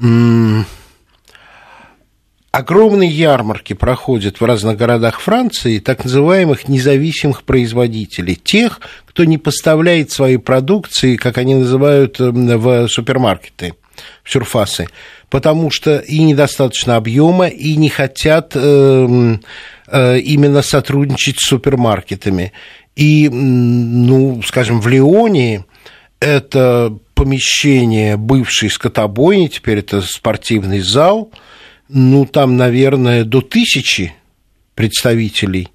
М- 0.00 0.66
Огромные 2.54 3.10
ярмарки 3.10 3.72
проходят 3.72 4.40
в 4.40 4.44
разных 4.44 4.76
городах 4.76 5.18
Франции 5.18 5.80
так 5.80 6.04
называемых 6.04 6.68
независимых 6.68 7.42
производителей, 7.42 8.36
тех, 8.36 8.78
кто 9.06 9.24
не 9.24 9.38
поставляет 9.38 10.12
свои 10.12 10.36
продукции, 10.36 11.16
как 11.16 11.38
они 11.38 11.56
называют, 11.56 12.20
эм, 12.20 12.46
в 12.46 12.86
супермаркеты, 12.86 13.74
в 14.22 14.30
сюрфасы, 14.30 14.86
потому 15.30 15.72
что 15.72 15.98
и 15.98 16.20
недостаточно 16.20 16.94
объема, 16.94 17.48
и 17.48 17.74
не 17.74 17.88
хотят 17.88 18.52
э, 18.54 19.36
э, 19.88 20.18
именно 20.20 20.62
сотрудничать 20.62 21.40
с 21.40 21.48
супермаркетами. 21.48 22.52
И, 22.94 23.28
ну, 23.30 24.42
скажем, 24.46 24.80
в 24.80 24.86
Лионе 24.86 25.64
это 26.20 26.96
помещение 27.16 28.16
бывшей 28.16 28.70
скотобойни, 28.70 29.48
теперь 29.48 29.80
это 29.80 30.02
спортивный 30.02 30.82
зал– 30.82 31.32
ну, 31.88 32.26
там, 32.26 32.56
наверное, 32.56 33.24
до 33.24 33.40
тысячи 33.40 34.14
представителей 34.74 35.68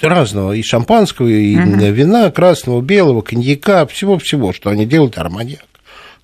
разного, 0.00 0.52
и 0.52 0.62
шампанского, 0.62 1.28
и 1.28 1.56
угу. 1.56 1.76
вина, 1.76 2.30
красного, 2.30 2.80
белого, 2.80 3.20
коньяка, 3.20 3.86
всего-всего, 3.86 4.52
что 4.52 4.70
они 4.70 4.86
делают, 4.86 5.18
арманьяк. 5.18 5.64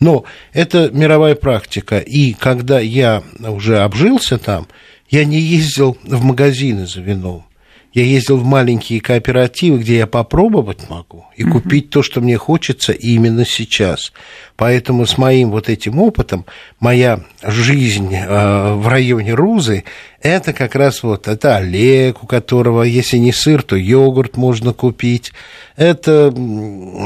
Но 0.01 0.25
это 0.53 0.91
мировая 0.91 1.35
практика, 1.35 1.99
и 1.99 2.33
когда 2.33 2.81
я 2.81 3.23
уже 3.39 3.81
обжился 3.81 4.39
там, 4.39 4.67
я 5.11 5.25
не 5.25 5.39
ездил 5.39 5.99
в 6.05 6.25
магазины 6.25 6.87
за 6.87 7.01
вином. 7.01 7.45
Я 7.92 8.05
ездил 8.05 8.37
в 8.37 8.44
маленькие 8.44 9.00
кооперативы, 9.00 9.79
где 9.79 9.98
я 9.98 10.07
попробовать 10.07 10.88
могу 10.88 11.24
и 11.37 11.42
угу. 11.42 11.55
купить 11.55 11.90
то, 11.90 12.03
что 12.03 12.20
мне 12.20 12.37
хочется 12.37 12.92
именно 12.92 13.44
сейчас. 13.44 14.12
Поэтому 14.57 15.07
с 15.07 15.18
моим 15.18 15.50
вот 15.50 15.68
этим 15.68 15.98
опытом 15.98 16.46
моя 16.79 17.20
жизнь 17.42 18.14
э, 18.14 18.74
в 18.74 18.87
районе 18.87 19.35
Рузы 19.35 19.85
это 20.22 20.53
как 20.53 20.74
раз 20.74 21.03
вот 21.03 21.26
это 21.26 21.57
Олег, 21.57 22.22
у 22.22 22.26
которого 22.26 22.83
если 22.83 23.16
не 23.16 23.33
сыр, 23.33 23.62
то 23.62 23.74
йогурт 23.74 24.37
можно 24.37 24.72
купить. 24.72 25.33
Это 25.76 26.33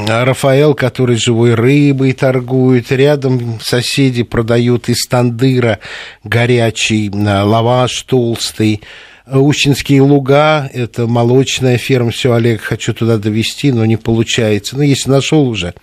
Рафаэл, 0.07 0.75
который 0.75 1.15
живой 1.15 1.55
рыбой 1.55 2.13
торгует. 2.13 2.91
Рядом 2.91 3.59
соседи 3.61 4.23
продают 4.23 4.89
из 4.89 5.07
тандыра 5.07 5.79
горячий 6.23 7.09
лаваш 7.09 8.03
толстый. 8.03 8.81
Ущинские 9.27 10.01
луга, 10.01 10.69
это 10.71 11.07
молочная 11.07 11.77
ферма, 11.77 12.11
все, 12.11 12.33
Олег, 12.33 12.61
хочу 12.61 12.93
туда 12.93 13.17
довести, 13.17 13.71
но 13.71 13.83
не 13.85 13.97
получается. 13.97 14.77
Ну, 14.77 14.83
если 14.83 15.09
нашел 15.09 15.47
уже 15.47 15.73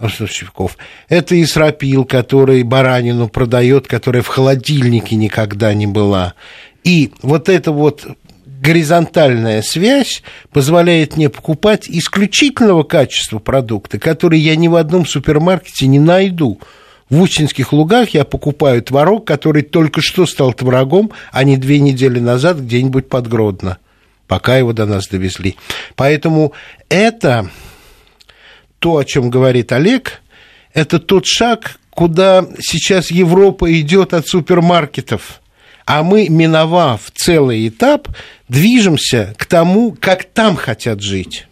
поставщиков. 0.00 0.76
Это 1.08 1.40
Исрапил, 1.40 2.04
который 2.04 2.64
баранину 2.64 3.28
продает, 3.28 3.86
которая 3.86 4.22
в 4.22 4.26
холодильнике 4.26 5.14
никогда 5.14 5.72
не 5.72 5.86
была. 5.86 6.34
И 6.82 7.12
вот 7.22 7.48
это 7.48 7.70
вот 7.70 8.06
горизонтальная 8.60 9.62
связь 9.62 10.22
позволяет 10.52 11.16
мне 11.16 11.28
покупать 11.28 11.88
исключительного 11.88 12.82
качества 12.82 13.38
продукты, 13.38 13.98
которые 13.98 14.42
я 14.42 14.56
ни 14.56 14.68
в 14.68 14.74
одном 14.74 15.06
супермаркете 15.06 15.86
не 15.86 15.98
найду 15.98 16.60
в 17.10 17.20
Учинских 17.20 17.72
лугах 17.72 18.10
я 18.10 18.24
покупаю 18.24 18.82
творог, 18.82 19.26
который 19.26 19.62
только 19.62 20.00
что 20.00 20.26
стал 20.26 20.52
творогом, 20.52 21.10
а 21.32 21.42
не 21.42 21.56
две 21.56 21.80
недели 21.80 22.20
назад 22.20 22.58
где-нибудь 22.60 23.08
под 23.08 23.28
Гродно, 23.28 23.78
пока 24.28 24.56
его 24.56 24.72
до 24.72 24.86
нас 24.86 25.08
довезли. 25.08 25.56
Поэтому 25.96 26.52
это 26.88 27.50
то, 28.78 28.96
о 28.96 29.04
чем 29.04 29.28
говорит 29.28 29.72
Олег, 29.72 30.22
это 30.72 31.00
тот 31.00 31.26
шаг, 31.26 31.78
куда 31.90 32.46
сейчас 32.60 33.10
Европа 33.10 33.70
идет 33.78 34.14
от 34.14 34.28
супермаркетов. 34.28 35.40
А 35.86 36.04
мы, 36.04 36.28
миновав 36.28 37.10
целый 37.12 37.66
этап, 37.66 38.08
движемся 38.48 39.34
к 39.36 39.46
тому, 39.46 39.96
как 39.98 40.22
там 40.24 40.54
хотят 40.54 41.02
жить. 41.02 41.48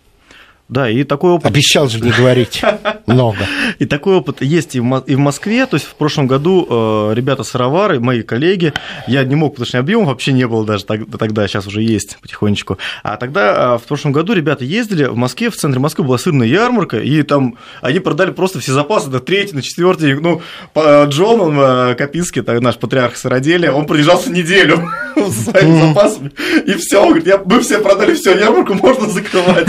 Да, 0.68 0.90
и 0.90 1.02
такой 1.02 1.33
опыт... 1.33 1.46
Обещал 1.46 1.88
же 1.88 1.98
не 2.00 2.11
говорить 2.11 2.62
много. 3.07 3.38
И 3.78 3.87
такой 3.87 4.16
опыт 4.16 4.42
есть 4.42 4.76
и 4.76 4.81
в 4.81 5.18
Москве. 5.18 5.64
То 5.64 5.76
есть 5.76 5.87
в 5.87 5.94
прошлом 5.94 6.26
году 6.26 6.66
э, 6.68 7.14
ребята 7.14 7.42
сыровары, 7.42 8.00
мои 8.00 8.22
коллеги, 8.22 8.74
я 9.07 9.24
не 9.24 9.35
мог, 9.35 9.54
потому 9.54 9.66
что 9.66 9.78
объем 9.78 10.04
вообще 10.04 10.33
не 10.33 10.46
было 10.46 10.66
даже 10.66 10.85
тогда, 10.85 11.48
сейчас 11.48 11.66
уже 11.66 11.83
есть 11.83 12.18
потихонечку. 12.20 12.76
А 13.02 13.16
тогда 13.16 13.76
э, 13.76 13.78
в 13.78 13.88
прошлом 13.88 14.12
году 14.12 14.35
ребята 14.35 14.64
ездили 14.64 15.04
в 15.04 15.16
Москве, 15.16 15.48
в 15.48 15.57
центре 15.57 15.81
Москвы 15.81 16.04
была 16.04 16.18
сырная 16.18 16.46
ярмарка, 16.46 16.98
и 16.98 17.22
там 17.22 17.57
они 17.81 17.98
продали 18.00 18.33
просто 18.33 18.61
все 18.61 18.72
запасы 18.72 19.09
на 19.09 19.20
третий, 19.20 19.57
на 19.57 19.62
четвертый. 19.62 20.20
Ну, 20.20 20.42
Джон, 20.76 21.40
он 21.40 21.59
э, 21.59 21.94
Капинский, 21.94 22.42
наш 22.61 22.76
патриарх 22.76 23.16
сыроделия, 23.16 23.72
он 23.72 23.87
продержался 23.87 24.31
неделю 24.31 24.87
со 25.31 25.50
своими 25.50 25.88
запасами, 25.88 26.31
и 26.66 26.74
все, 26.74 27.07
говорит, 27.07 27.26
мы 27.44 27.61
все 27.61 27.78
продали 27.78 28.14
все, 28.14 28.38
ярмарку 28.38 28.74
можно 28.74 29.09
закрывать. 29.09 29.68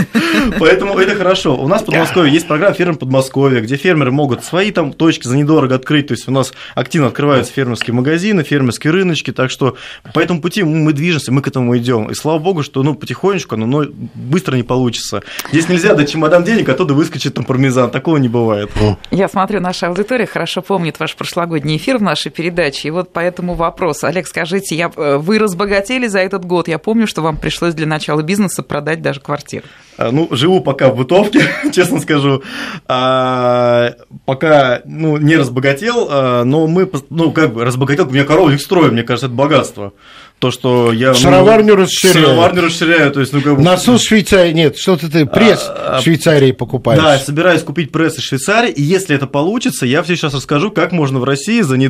Поэтому 0.59 0.97
это 0.97 1.15
хорошо. 1.15 1.55
У 1.55 1.67
нас 1.67 1.81
в 1.81 1.85
Подмосковье 1.85 2.33
есть 2.33 2.47
программа 2.47 2.73
«Фермер 2.73 2.95
Подмосковья», 2.97 3.61
где 3.61 3.75
фермеры 3.75 4.11
могут 4.11 4.43
свои 4.43 4.71
там 4.71 4.93
точки 4.93 5.27
за 5.27 5.37
недорого 5.37 5.75
открыть. 5.75 6.07
То 6.07 6.13
есть 6.13 6.27
у 6.27 6.31
нас 6.31 6.53
активно 6.75 7.07
открываются 7.07 7.51
фермерские 7.53 7.93
магазины, 7.93 8.43
фермерские 8.43 8.91
рыночки. 8.91 9.31
Так 9.31 9.51
что 9.51 9.77
по 10.13 10.19
этому 10.19 10.41
пути 10.41 10.63
мы 10.63 10.93
движемся, 10.93 11.31
мы 11.31 11.41
к 11.41 11.47
этому 11.47 11.77
идем. 11.77 12.09
И 12.09 12.13
слава 12.13 12.39
богу, 12.39 12.63
что 12.63 12.83
ну, 12.83 12.95
потихонечку, 12.95 13.55
но, 13.55 13.65
но 13.65 13.85
быстро 14.15 14.55
не 14.55 14.63
получится. 14.63 15.23
Здесь 15.51 15.69
нельзя 15.69 15.93
дать 15.93 16.11
чемодан 16.11 16.43
денег, 16.43 16.69
оттуда 16.69 16.93
выскочит 16.93 17.33
там 17.33 17.45
пармезан. 17.45 17.91
Такого 17.91 18.17
не 18.17 18.29
бывает. 18.29 18.69
Я 19.11 19.27
смотрю, 19.27 19.59
наша 19.59 19.87
аудитория 19.87 20.25
хорошо 20.25 20.61
помнит 20.61 20.99
ваш 20.99 21.15
прошлогодний 21.15 21.77
эфир 21.77 21.97
в 21.97 22.01
нашей 22.01 22.31
передаче. 22.31 22.87
И 22.89 22.91
вот 22.91 23.13
по 23.13 23.19
этому 23.19 23.55
вопросу. 23.55 24.07
Олег, 24.07 24.27
скажите, 24.27 24.75
я, 24.75 24.91
э, 24.95 25.17
разбогатели 25.39 26.07
за 26.07 26.19
этот 26.19 26.45
год? 26.45 26.67
Я 26.67 26.77
помню, 26.77 27.07
что 27.07 27.21
вам 27.21 27.37
пришлось 27.37 27.73
для 27.73 27.87
начала 27.87 28.21
бизнеса 28.21 28.63
продать 28.63 29.01
даже 29.01 29.19
квартиру. 29.19 29.65
А, 29.97 30.11
ну, 30.11 30.27
живу 30.31 30.61
пока 30.61 30.89
в 30.89 30.95
бытовке, 30.95 31.41
честно 31.73 31.99
скажу. 31.99 32.43
А, 32.87 33.93
пока, 34.25 34.81
ну, 34.85 35.17
не 35.17 35.35
разбогател, 35.35 36.07
а, 36.09 36.43
но 36.43 36.67
мы, 36.67 36.89
ну, 37.09 37.31
как 37.31 37.53
бы 37.53 37.65
разбогател, 37.65 38.07
у 38.07 38.11
меня 38.11 38.25
коровник 38.25 38.61
строим, 38.61 38.93
мне 38.93 39.03
кажется, 39.03 39.25
это 39.25 39.35
богатство 39.35 39.93
то, 40.39 40.51
что 40.51 40.93
я... 40.93 41.13
Шароварню 41.13 41.75
ну, 41.75 41.83
расширяю. 41.83 42.25
Шароварню 42.27 42.61
расширяю, 42.63 43.11
то 43.11 43.19
есть, 43.19 43.33
ну, 43.33 43.41
как 43.41 43.57
бы... 43.57 43.61
Насос 43.61 44.01
Швейцарии, 44.01 44.53
нет, 44.53 44.77
что-то 44.77 45.11
ты 45.11 45.25
пресс 45.25 45.65
а, 45.67 45.99
Швейцарии 46.01 46.53
покупаешь. 46.53 47.01
Да, 47.01 47.17
собираюсь 47.19 47.61
купить 47.61 47.91
пресс 47.91 48.17
из 48.17 48.23
Швейцарии, 48.23 48.71
и 48.71 48.81
если 48.81 49.15
это 49.15 49.27
получится, 49.27 49.85
я 49.85 50.01
все 50.01 50.15
сейчас 50.15 50.33
расскажу, 50.33 50.71
как 50.71 50.93
можно 50.93 51.19
в 51.19 51.25
России 51.25 51.61
за 51.61 51.77
не... 51.77 51.89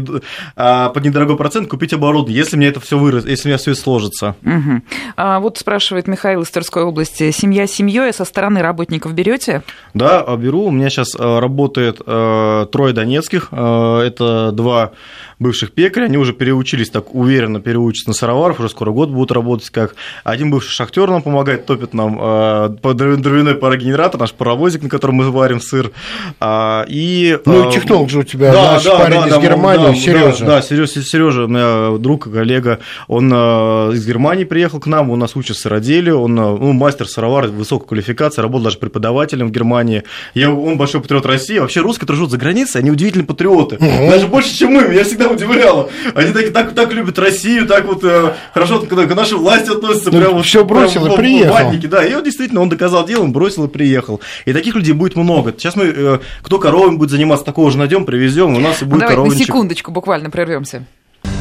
а, 0.55 0.89
под 0.89 1.05
недорогой 1.05 1.37
процент 1.37 1.69
купить 1.69 1.93
оборудование, 1.93 2.37
если 2.37 2.57
мне 2.57 2.67
это 2.67 2.79
все 2.79 2.97
вырос, 2.97 3.25
если 3.25 3.47
у 3.47 3.49
меня 3.49 3.57
все 3.59 3.75
сложится. 3.75 4.35
Угу. 4.43 4.81
А, 5.15 5.39
вот 5.39 5.59
спрашивает 5.59 6.07
Михаил 6.07 6.41
из 6.41 6.49
Тверской 6.49 6.83
области, 6.83 7.29
семья 7.31 7.67
семьей, 7.67 8.09
а 8.09 8.13
со 8.13 8.25
стороны 8.25 8.61
работников 8.61 9.13
берете? 9.13 9.63
Да, 9.93 10.23
беру, 10.37 10.65
у 10.65 10.71
меня 10.71 10.89
сейчас 10.89 11.15
э, 11.15 11.39
работает 11.39 12.01
э, 12.05 12.65
трое 12.71 12.93
донецких, 12.93 13.49
э, 13.51 13.99
это 14.07 14.51
два 14.51 14.91
бывших 15.39 15.71
пекаря, 15.71 16.05
они 16.05 16.17
уже 16.17 16.33
переучились 16.33 16.89
так 16.89 17.15
уверенно, 17.15 17.59
переучатся 17.59 18.09
на 18.09 18.13
сыроваров, 18.13 18.59
уже 18.59 18.69
скоро 18.69 18.91
год 18.91 19.09
будут 19.09 19.31
работать 19.31 19.69
как. 19.69 19.95
Один 20.23 20.51
бывший 20.51 20.71
шахтер 20.71 21.09
нам 21.09 21.21
помогает, 21.21 21.65
топит 21.65 21.93
нам 21.93 22.17
э, 22.21 22.69
дровяной 22.83 23.55
парогенератор, 23.55 24.19
наш 24.19 24.33
паровозик, 24.33 24.83
на 24.83 24.89
котором 24.89 25.15
мы 25.15 25.31
варим 25.31 25.61
сыр. 25.61 25.91
А, 26.39 26.85
и, 26.87 27.39
ну, 27.45 27.69
и 27.69 27.71
технолог 27.71 28.09
же 28.09 28.19
у 28.19 28.23
тебя, 28.23 28.51
да, 28.51 28.73
наш 28.73 28.83
да, 28.83 28.99
парень 28.99 29.21
да, 29.21 29.27
из 29.27 29.33
да, 29.33 29.41
Германии, 29.41 29.87
да, 29.87 29.95
Сережа. 29.95 30.39
Да, 30.39 30.45
да 30.45 30.61
Сережа, 30.61 31.01
Сережа, 31.01 31.43
у 31.45 31.47
меня 31.47 31.97
друг, 31.97 32.31
коллега, 32.31 32.79
он 33.07 33.31
э, 33.33 33.93
из 33.93 34.05
Германии 34.05 34.43
приехал 34.43 34.79
к 34.79 34.87
нам, 34.87 35.09
у 35.09 35.15
нас 35.15 35.35
учит 35.35 35.57
сыроделию, 35.57 36.19
он 36.19 36.35
ну, 36.35 36.73
мастер 36.73 37.07
сыровар, 37.07 37.47
высокой 37.47 37.87
квалификации, 37.87 38.41
работал 38.41 38.65
даже 38.65 38.77
преподавателем 38.77 39.47
в 39.47 39.51
Германии. 39.51 40.03
Я, 40.33 40.51
он 40.51 40.77
большой 40.77 41.01
патриот 41.01 41.25
России. 41.25 41.59
Вообще 41.59 41.81
русские, 41.81 42.01
которые 42.01 42.17
живут 42.17 42.31
за 42.31 42.37
границей, 42.37 42.81
они 42.81 42.91
удивительные 42.91 43.25
патриоты. 43.25 43.75
Угу. 43.75 44.09
Даже 44.09 44.27
больше, 44.27 44.55
чем 44.55 44.73
мы. 44.73 44.93
Я 44.93 45.03
всегда 45.03 45.28
удивляло. 45.31 45.89
Они 46.15 46.31
так, 46.31 46.51
так, 46.51 46.73
так 46.73 46.93
любят 46.93 47.17
Россию, 47.19 47.67
так 47.67 47.85
вот 47.85 48.03
э, 48.03 48.33
хорошо 48.53 48.79
когда 48.79 49.05
к 49.05 49.15
нашей 49.15 49.37
власти 49.37 49.71
относятся. 49.71 50.11
Ну, 50.11 50.19
прям 50.19 50.43
все 50.43 50.63
бросил 50.63 51.03
прям, 51.03 51.13
и 51.13 51.17
приехал. 51.17 51.53
Ватники, 51.53 51.85
да, 51.87 52.05
и 52.05 52.13
он 52.13 52.23
действительно, 52.23 52.61
он 52.61 52.69
доказал 52.69 53.05
делом, 53.05 53.31
бросил 53.33 53.65
и 53.65 53.67
приехал. 53.67 54.21
И 54.45 54.53
таких 54.53 54.75
людей 54.75 54.93
будет 54.93 55.15
много. 55.15 55.53
Сейчас 55.57 55.75
мы, 55.75 55.85
э, 55.85 56.19
кто 56.41 56.59
коровами 56.59 56.97
будет 56.97 57.11
заниматься, 57.11 57.45
такого 57.45 57.71
же 57.71 57.77
найдем, 57.77 58.05
привезем, 58.05 58.55
у 58.55 58.59
нас 58.59 58.81
и 58.81 58.85
будет 58.85 59.01
Давай 59.01 59.15
коровничек. 59.15 59.39
на 59.39 59.45
секундочку 59.45 59.91
буквально 59.91 60.29
прервемся. 60.29 60.85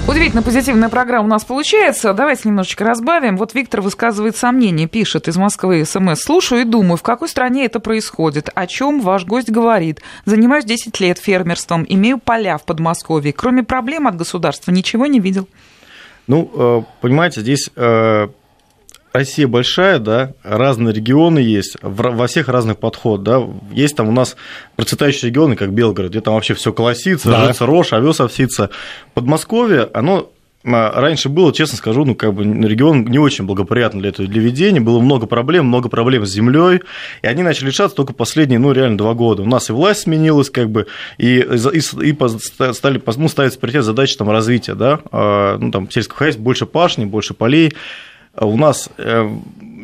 Удивительно 0.08 0.42
позитивная 0.42 0.88
программа 0.88 1.26
у 1.26 1.28
нас 1.28 1.44
получается. 1.44 2.14
Давайте 2.14 2.48
немножечко 2.48 2.82
разбавим. 2.82 3.36
Вот 3.36 3.54
Виктор 3.54 3.82
высказывает 3.82 4.36
сомнения, 4.36 4.88
пишет 4.88 5.28
из 5.28 5.36
Москвы 5.36 5.84
СМС. 5.84 6.22
Слушаю 6.22 6.62
и 6.62 6.64
думаю, 6.64 6.96
в 6.96 7.02
какой 7.02 7.28
стране 7.28 7.66
это 7.66 7.78
происходит, 7.78 8.48
о 8.54 8.66
чем 8.66 9.02
ваш 9.02 9.26
гость 9.26 9.50
говорит. 9.50 10.00
Занимаюсь 10.24 10.64
10 10.64 10.98
лет 11.00 11.18
фермерством, 11.18 11.84
имею 11.86 12.16
поля 12.16 12.56
в 12.56 12.64
Подмосковье. 12.64 13.34
Кроме 13.34 13.64
проблем 13.64 14.08
от 14.08 14.16
государства 14.16 14.70
ничего 14.70 15.04
не 15.04 15.20
видел. 15.20 15.46
Ну, 16.26 16.50
э, 16.54 16.82
понимаете, 17.02 17.42
здесь 17.42 17.68
э, 17.76 18.28
Россия 19.18 19.48
большая, 19.48 19.98
да, 19.98 20.32
разные 20.44 20.94
регионы 20.94 21.40
есть, 21.40 21.76
во 21.82 22.28
всех 22.28 22.46
разных 22.46 22.78
подход, 22.78 23.24
да, 23.24 23.42
есть 23.72 23.96
там 23.96 24.08
у 24.08 24.12
нас 24.12 24.36
процветающие 24.76 25.30
регионы, 25.30 25.56
как 25.56 25.72
Белгород, 25.72 26.12
где 26.12 26.20
там 26.20 26.34
вообще 26.34 26.54
все 26.54 26.72
колосится, 26.72 27.28
да. 27.28 27.42
жжется 27.42 27.66
рожь, 27.66 27.92
овес 27.92 28.20
овсится. 28.20 28.70
Подмосковье, 29.14 29.88
оно 29.92 30.30
а, 30.64 31.00
раньше 31.00 31.28
было, 31.28 31.52
честно 31.52 31.78
скажу, 31.78 32.04
ну, 32.04 32.14
как 32.14 32.32
бы 32.32 32.44
регион 32.44 33.06
не 33.06 33.18
очень 33.18 33.44
благоприятный 33.44 34.02
для 34.02 34.10
этого, 34.10 34.28
для 34.28 34.40
ведения, 34.40 34.80
было 34.80 35.00
много 35.00 35.26
проблем, 35.26 35.66
много 35.66 35.88
проблем 35.88 36.24
с 36.24 36.30
землей, 36.30 36.82
и 37.22 37.26
они 37.26 37.42
начали 37.42 37.66
решаться 37.66 37.96
только 37.96 38.12
последние, 38.12 38.60
ну, 38.60 38.70
реально 38.70 38.98
два 38.98 39.14
года. 39.14 39.42
У 39.42 39.46
нас 39.46 39.68
и 39.68 39.72
власть 39.72 40.02
сменилась, 40.02 40.48
как 40.48 40.70
бы, 40.70 40.86
и, 41.16 41.40
и, 41.40 41.78
и 41.78 42.72
стали, 42.72 43.02
ну, 43.16 43.28
ставить 43.28 43.58
приоритет 43.58 43.82
задачи 43.82 44.16
там 44.16 44.30
развития, 44.30 44.76
да, 44.76 45.00
а, 45.10 45.58
ну, 45.58 45.72
там, 45.72 45.90
сельского 45.90 46.18
хозяйства, 46.18 46.42
больше 46.44 46.66
пашни, 46.66 47.04
больше 47.04 47.34
полей, 47.34 47.72
у 48.46 48.56
нас 48.56 48.88
э, 48.98 49.28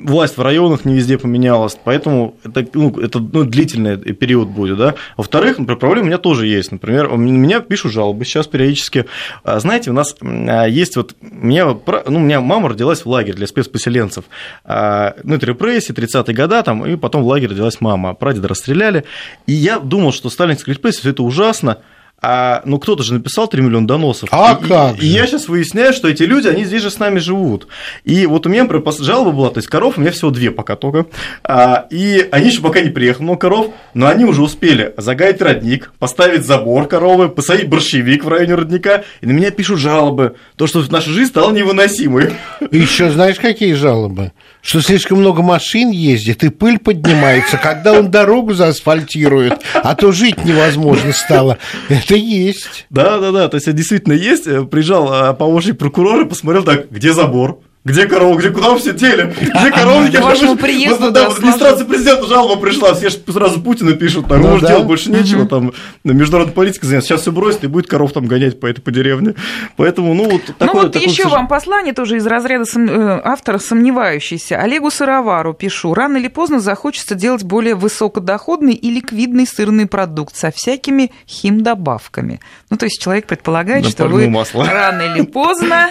власть 0.05 0.37
в 0.37 0.43
районах 0.43 0.85
не 0.85 0.95
везде 0.95 1.19
поменялась, 1.19 1.79
поэтому 1.83 2.37
это, 2.45 2.67
ну, 2.75 3.01
это 3.01 3.19
ну, 3.21 3.45
длительный 3.45 3.97
период 3.97 4.49
будет. 4.49 4.77
Да? 4.77 4.95
Во-вторых, 5.17 5.59
например, 5.59 5.79
проблемы 5.79 6.05
у 6.05 6.09
меня 6.09 6.19
тоже 6.19 6.47
есть. 6.47 6.71
Например, 6.73 7.11
у 7.12 7.17
меня 7.17 7.61
пишут 7.61 7.93
жалобы 7.93 8.25
сейчас 8.25 8.47
периодически. 8.47 9.07
А, 9.43 9.59
знаете, 9.61 9.90
у 9.90 9.95
нас 9.95 10.14
а, 10.21 10.67
есть 10.67 10.97
вот... 10.97 11.17
Меня, 11.21 11.67
ну, 11.67 11.81
у 12.07 12.19
меня 12.19 12.40
мама 12.40 12.69
родилась 12.69 13.05
в 13.05 13.09
лагере 13.09 13.35
для 13.35 13.47
спецпоселенцев. 13.47 14.25
Ну, 14.64 15.35
это 15.35 15.47
репрессии, 15.47 15.95
30-е 15.95 16.35
года, 16.35 16.62
там, 16.62 16.85
и 16.87 16.97
потом 16.97 17.23
в 17.23 17.27
лагере 17.27 17.53
родилась 17.53 17.81
мама. 17.81 18.14
Прадеда 18.14 18.49
расстреляли. 18.49 19.05
И 19.47 19.53
я 19.53 19.79
думал, 19.79 20.12
что 20.12 20.29
сталинская 20.29 20.75
репрессия, 20.75 21.01
все 21.01 21.11
это 21.11 21.23
ужасно, 21.23 21.79
а, 22.27 22.63
ну, 22.65 22.79
кто-то 22.79 23.03
же 23.03 23.13
написал 23.13 23.49
3 23.49 23.61
миллиона 23.63 23.87
доносов. 23.87 24.31
А 24.33 24.59
и, 24.59 24.67
как? 24.67 24.99
И, 24.99 25.07
и 25.07 25.11
я 25.11 25.27
сейчас 25.27 25.47
выясняю, 25.47 25.93
что 25.93 26.09
эти 26.09 26.23
люди, 26.23 26.49
они 26.49 26.65
здесь 26.65 26.81
же 26.81 26.91
с 26.91 26.99
нами 26.99 27.19
живут. 27.19 27.69
И 28.05 28.25
вот 28.25 28.47
у 28.47 28.49
меня, 28.49 28.63
например, 28.63 28.95
жалоба 28.99 29.33
была, 29.33 29.51
то 29.51 29.59
есть 29.59 29.69
коров 29.69 29.99
у 29.99 30.01
меня 30.01 30.11
всего 30.11 30.31
две 30.31 30.51
пока 30.51 30.75
только. 30.75 31.05
А, 31.43 31.87
и 31.91 32.27
они 32.33 32.49
еще 32.49 32.63
пока 32.63 32.81
не 32.81 32.89
приехали, 32.89 33.25
много 33.25 33.41
коров, 33.41 33.75
но 33.93 34.07
они 34.09 34.25
уже 34.25 34.41
успели 34.41 34.95
загадить 34.97 35.43
родник, 35.43 35.93
поставить 35.99 36.47
забор 36.47 36.87
коровы, 36.87 37.29
посадить 37.29 37.69
борщевик 37.69 38.25
в 38.25 38.29
районе 38.29 38.55
родника, 38.55 39.05
и 39.21 39.27
на 39.27 39.33
меня 39.33 39.51
пишут 39.51 39.79
жалобы, 39.79 40.37
то, 40.57 40.67
что 40.67 40.83
наша 40.91 41.11
жизнь 41.11 41.29
стала 41.29 41.53
невыносимой. 41.53 42.33
Еще 42.71 43.11
знаешь, 43.11 43.37
какие 43.37 43.75
жалобы? 43.75 44.33
Что 44.64 44.81
слишком 44.81 45.18
много 45.18 45.42
машин 45.42 45.90
ездит, 45.90 46.42
и 46.42 46.48
пыль 46.48 46.79
поднимается, 46.79 47.59
когда 47.59 47.92
он 47.92 48.11
дорогу 48.11 48.55
заасфальтирует, 48.55 49.61
а 49.74 49.94
то 49.94 50.11
жить 50.11 50.42
невозможно 50.42 51.12
стало. 51.12 51.59
Это 51.90 52.14
есть. 52.14 52.87
Да, 52.88 53.18
да, 53.18 53.31
да. 53.31 53.48
То 53.48 53.57
есть 53.57 53.70
действительно 53.74 54.14
есть. 54.14 54.44
Приезжал 54.70 55.12
а, 55.12 55.35
помощник 55.35 55.77
прокурора 55.77 56.24
посмотрел 56.24 56.64
так, 56.64 56.90
где 56.90 57.12
забор, 57.12 57.61
где 57.85 58.07
корова, 58.07 58.38
где 58.38 58.49
куда 58.51 58.75
все 58.77 58.94
дели? 58.94 59.35
Где 59.38 59.70
коровники? 59.70 60.16
К 60.16 60.23
вашему 60.23 60.57
приезду, 60.57 61.11
да, 61.11 61.29
в 61.29 61.37
администрацию 61.37 61.87
президента 61.87 62.27
жалоба 62.27 62.59
пришла, 62.59 62.94
все 62.94 63.11
же 63.11 63.18
сразу 63.31 63.61
Путина 63.61 63.92
пишут, 63.92 64.27
там, 64.27 64.40
ну, 64.40 64.59
делать 64.59 64.87
больше 64.87 65.11
нечего, 65.11 65.47
там, 65.47 65.73
международной 66.03 66.55
политикой 66.55 66.87
заняться, 66.87 67.09
сейчас 67.09 67.20
все 67.20 67.33
бросит 67.33 67.62
и 67.64 67.66
будет 67.66 67.87
коров 67.87 68.12
там 68.12 68.25
гонять 68.25 68.59
по 68.59 68.66
этой 68.66 68.81
по 68.81 68.90
деревне. 68.90 69.35
Поэтому, 69.77 70.14
ну, 70.14 70.31
вот 70.31 70.47
такое... 70.59 70.83
Ну, 70.83 70.83
вот 70.87 70.97
еще 70.97 71.29
вам 71.29 71.47
послание 71.47 71.92
тоже 71.92 72.16
из 72.16 72.27
разряда 72.27 72.64
э, 72.64 73.20
автора 73.23 73.59
сомневающийся. 73.59 74.59
Олегу 74.59 74.90
Сыровару 74.90 75.53
пишу. 75.53 75.92
Рано 75.92 76.16
или 76.16 76.29
поздно 76.29 76.61
захочется 76.61 77.14
делать 77.14 77.42
более 77.42 77.75
высокодоходный 77.75 78.73
и 78.73 78.90
ликвидный 78.90 79.47
сырный 79.47 79.87
продукт 79.87 80.37
со 80.37 80.51
всякими 80.51 81.12
химдобавками. 81.29 82.40
Ну, 82.70 82.79
то 82.79 82.87
есть 82.87 82.99
человек 82.99 83.27
предполагает, 83.27 83.87
что 83.87 84.07
вы 84.07 84.33
рано 84.55 85.03
или 85.14 85.23
поздно... 85.27 85.90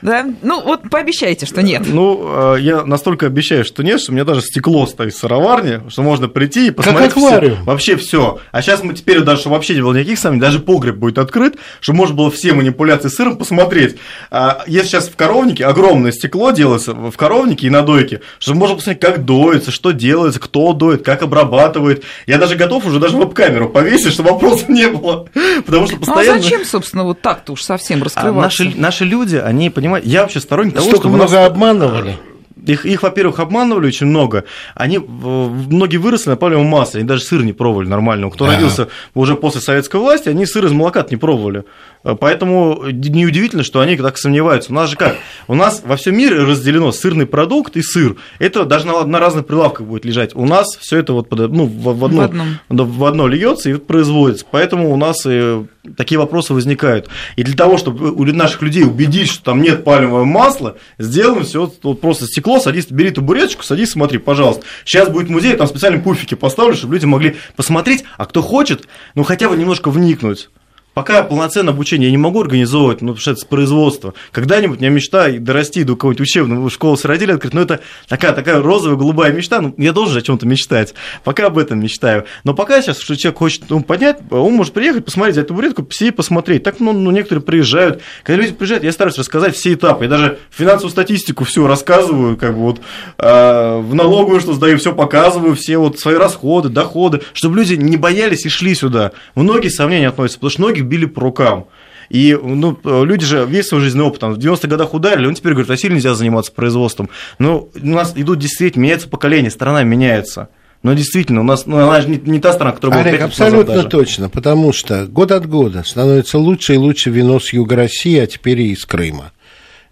Да? 0.00 0.26
Ну, 0.42 0.60
вот 0.62 0.90
пообещайте 0.90 1.11
обещаете, 1.12 1.44
что 1.46 1.62
нет. 1.62 1.82
Ну, 1.86 2.54
э, 2.54 2.60
я 2.60 2.84
настолько 2.84 3.26
обещаю, 3.26 3.64
что 3.64 3.82
нет, 3.82 4.00
что 4.00 4.12
у 4.12 4.14
меня 4.14 4.24
даже 4.24 4.40
стекло 4.40 4.86
стоит 4.86 5.12
в 5.14 5.18
сыроварне, 5.18 5.82
что 5.88 6.02
можно 6.02 6.26
прийти 6.28 6.68
и 6.68 6.70
посмотреть 6.70 7.10
аквариум. 7.12 7.54
всё, 7.56 7.64
вообще 7.64 7.96
все. 7.96 8.38
А 8.50 8.62
сейчас 8.62 8.82
мы 8.82 8.94
теперь 8.94 9.20
даже, 9.20 9.48
вообще 9.48 9.74
не 9.74 9.82
было 9.82 9.92
никаких 9.92 10.18
сомнений, 10.18 10.40
даже 10.40 10.58
погреб 10.58 10.96
будет 10.96 11.18
открыт, 11.18 11.56
чтобы 11.80 11.98
можно 11.98 12.14
было 12.16 12.30
все 12.30 12.54
манипуляции 12.54 13.08
с 13.08 13.14
сыром 13.14 13.36
посмотреть. 13.36 13.96
А 14.30 14.62
Если 14.66 14.88
сейчас 14.88 15.08
в 15.08 15.16
коровнике 15.16 15.66
огромное 15.66 16.12
стекло 16.12 16.50
делается 16.50 16.94
в 16.94 17.12
коровнике 17.16 17.66
и 17.66 17.70
на 17.70 17.82
дойке, 17.82 18.22
чтобы 18.38 18.60
можно 18.60 18.76
посмотреть, 18.76 19.02
как 19.02 19.24
доится, 19.24 19.70
что 19.70 19.90
делается, 19.92 20.40
кто 20.40 20.72
доит, 20.72 21.04
как 21.04 21.22
обрабатывает. 21.22 22.04
Я 22.26 22.38
даже 22.38 22.56
готов 22.56 22.86
уже 22.86 22.98
даже 22.98 23.16
веб-камеру 23.16 23.68
повесить, 23.68 24.12
чтобы 24.12 24.30
вопросов 24.30 24.68
не 24.68 24.88
было. 24.88 25.26
Потому 25.66 25.86
что 25.86 25.96
Ну, 25.96 26.02
а 26.02 26.06
постоянно... 26.06 26.40
зачем, 26.42 26.64
собственно, 26.64 27.04
вот 27.04 27.20
так-то 27.20 27.52
уж 27.52 27.62
совсем 27.62 28.00
А 28.00 28.04
раскрываться? 28.06 28.64
наши, 28.64 28.78
наши 28.78 29.04
люди, 29.04 29.36
они 29.36 29.68
понимают, 29.70 30.06
я 30.06 30.22
вообще 30.22 30.40
сторонник 30.40 30.74
того, 30.74 30.86
нас- 30.90 31.00
много 31.08 31.44
обманывали. 31.44 32.18
Их, 32.66 32.86
их, 32.86 33.02
во-первых, 33.02 33.40
обманывали 33.40 33.86
очень 33.88 34.06
много. 34.06 34.44
Они, 34.74 34.98
многие 34.98 35.96
выросли 35.96 36.30
на 36.30 36.36
палевом 36.36 36.66
масле, 36.66 37.00
они 37.00 37.08
даже 37.08 37.22
сыр 37.22 37.42
не 37.42 37.52
пробовали 37.52 37.88
нормального. 37.88 38.30
Кто 38.30 38.46
Да. 38.46 38.52
родился 38.54 38.88
уже 39.14 39.34
после 39.34 39.60
советской 39.60 39.96
власти, 40.00 40.28
они 40.28 40.46
сыр 40.46 40.64
из 40.66 40.72
молока 40.72 41.04
не 41.10 41.16
пробовали. 41.16 41.64
Э, 42.04 42.14
Поэтому 42.18 42.82
неудивительно, 42.90 43.62
что 43.64 43.80
они 43.80 43.96
так 43.96 44.16
сомневаются. 44.18 44.70
У 44.72 44.74
нас 44.74 44.90
же 44.90 44.96
как? 44.96 45.16
У 45.48 45.54
нас 45.54 45.82
во 45.84 45.96
всем 45.96 46.16
мире 46.16 46.38
разделено 46.44 46.92
сырный 46.92 47.26
продукт 47.26 47.76
и 47.76 47.82
сыр. 47.82 48.16
Это 48.38 48.64
даже 48.64 48.86
на, 48.86 49.04
на 49.04 49.18
разных 49.18 49.46
прилавках 49.46 49.86
будет 49.86 50.04
лежать. 50.04 50.34
У 50.34 50.46
нас 50.46 50.66
все 50.80 50.98
это 50.98 51.12
вот 51.12 51.28
под- 51.28 51.50
ну, 51.52 51.66
в, 51.66 51.98
в 51.98 52.04
одно, 52.04 52.22
В 52.22 52.24
одном. 52.24 52.48
в 52.68 53.04
одно 53.04 53.26
льется 53.26 53.70
и 53.70 53.74
производится. 53.74 54.44
Поэтому 54.50 54.92
у 54.92 54.96
нас 54.96 55.26
и 55.26 55.64
такие 55.96 56.18
вопросы 56.18 56.54
возникают. 56.54 57.08
И 57.36 57.42
для 57.42 57.56
того, 57.56 57.76
чтобы 57.76 58.12
у 58.12 58.24
наших 58.26 58.62
людей 58.62 58.84
убедить, 58.84 59.28
что 59.28 59.42
там 59.44 59.62
нет 59.62 59.84
пальмового 59.84 60.24
масла, 60.24 60.76
сделаем 60.98 61.44
все 61.44 61.70
вот 61.82 62.00
просто 62.00 62.26
стекло, 62.26 62.51
садись, 62.60 62.86
бери 62.90 63.10
табуреточку, 63.10 63.62
садись, 63.62 63.90
смотри, 63.90 64.18
пожалуйста. 64.18 64.64
Сейчас 64.84 65.08
будет 65.08 65.28
музей, 65.28 65.54
там 65.56 65.66
специальные 65.66 66.02
пуфики 66.02 66.34
поставлю, 66.34 66.74
чтобы 66.74 66.94
люди 66.94 67.06
могли 67.06 67.36
посмотреть, 67.56 68.04
а 68.16 68.26
кто 68.26 68.42
хочет, 68.42 68.86
ну 69.14 69.24
хотя 69.24 69.48
бы 69.48 69.56
немножко 69.56 69.90
вникнуть. 69.90 70.50
Пока 70.94 71.22
полноценное 71.22 71.72
обучение 71.72 72.08
я 72.08 72.10
не 72.12 72.18
могу 72.18 72.42
организовывать, 72.42 73.00
ну, 73.00 73.08
потому 73.08 73.20
что 73.20 73.30
это 73.32 73.40
с 73.40 73.44
производства. 73.44 74.12
Когда-нибудь 74.30 74.78
у 74.78 74.80
меня 74.80 74.90
мечта 74.90 75.30
дорасти 75.30 75.84
до 75.84 75.94
какого-нибудь 75.94 76.20
учебного 76.20 76.70
школы 76.70 76.98
с 76.98 77.04
родителей 77.04 77.34
открыть, 77.34 77.54
но 77.54 77.62
это 77.62 77.80
такая, 78.08 78.32
такая 78.32 78.60
розовая, 78.60 78.96
голубая 78.96 79.32
мечта, 79.32 79.60
ну, 79.60 79.74
я 79.78 79.92
должен 79.92 80.12
же 80.12 80.18
о 80.18 80.22
чем-то 80.22 80.46
мечтать. 80.46 80.94
Пока 81.24 81.46
об 81.46 81.56
этом 81.56 81.80
мечтаю. 81.80 82.26
Но 82.44 82.52
пока 82.54 82.82
сейчас, 82.82 83.00
что 83.00 83.16
человек 83.16 83.38
хочет 83.38 83.62
ну, 83.70 83.82
поднять, 83.82 84.18
он 84.30 84.52
может 84.52 84.74
приехать, 84.74 85.04
посмотреть, 85.04 85.36
взять 85.36 85.48
табуретку, 85.48 85.86
сидеть, 85.90 86.16
посмотреть. 86.16 86.62
Так, 86.62 86.78
ну, 86.80 86.92
ну, 86.92 87.10
некоторые 87.10 87.42
приезжают. 87.42 88.02
Когда 88.22 88.42
люди 88.42 88.52
приезжают, 88.54 88.84
я 88.84 88.92
стараюсь 88.92 89.18
рассказать 89.18 89.56
все 89.56 89.72
этапы. 89.72 90.04
Я 90.04 90.10
даже 90.10 90.38
финансовую 90.50 90.90
статистику 90.90 91.44
всю 91.44 91.66
рассказываю, 91.66 92.36
как 92.36 92.54
бы 92.54 92.60
вот 92.60 92.80
э, 93.18 93.78
в 93.78 93.94
налоговую, 93.94 94.40
что 94.40 94.52
сдаю, 94.52 94.78
все 94.78 94.94
показываю, 94.94 95.54
все 95.54 95.78
вот 95.78 95.98
свои 95.98 96.16
расходы, 96.16 96.68
доходы, 96.68 97.22
чтобы 97.32 97.56
люди 97.56 97.74
не 97.74 97.96
боялись 97.96 98.44
и 98.44 98.50
шли 98.50 98.74
сюда. 98.74 99.12
Многие 99.34 99.68
сомнения 99.68 100.08
относятся, 100.08 100.38
потому 100.38 100.50
что 100.50 100.62
многих 100.82 100.84
били 100.84 101.06
по 101.06 101.20
рукам. 101.20 101.66
И 102.10 102.38
ну, 102.40 102.76
люди 102.84 103.24
же 103.24 103.46
весь 103.48 103.68
свой 103.68 103.80
жизненный 103.80 104.04
опыт, 104.04 104.20
там, 104.20 104.34
в 104.34 104.38
90-х 104.38 104.68
годах 104.68 104.92
ударили, 104.92 105.26
он 105.26 105.34
теперь 105.34 105.52
говорит, 105.52 105.70
России 105.70 105.88
нельзя 105.88 106.14
заниматься 106.14 106.52
производством. 106.52 107.08
Но 107.38 107.68
у 107.74 107.86
нас 107.86 108.12
идут 108.16 108.38
действительно, 108.38 108.82
меняется 108.82 109.08
поколение, 109.08 109.50
страна 109.50 109.82
меняется. 109.82 110.48
Но 110.82 110.92
действительно, 110.94 111.40
у 111.40 111.44
нас 111.44 111.64
ну, 111.64 111.78
она 111.78 112.00
же 112.00 112.08
не, 112.08 112.18
не 112.18 112.40
та 112.40 112.52
страна, 112.52 112.72
которая 112.72 112.98
была 112.98 113.08
Олег, 113.08 113.20
лет 113.20 113.30
назад 113.30 113.46
абсолютно 113.46 113.74
даже. 113.74 113.88
точно, 113.88 114.28
потому 114.28 114.72
что 114.72 115.06
год 115.06 115.30
от 115.30 115.48
года 115.48 115.84
становится 115.86 116.38
лучше 116.38 116.74
и 116.74 116.76
лучше 116.76 117.08
вино 117.08 117.38
с 117.38 117.52
юга 117.52 117.76
России, 117.76 118.18
а 118.18 118.26
теперь 118.26 118.60
и 118.60 118.72
из 118.72 118.84
Крыма. 118.84 119.32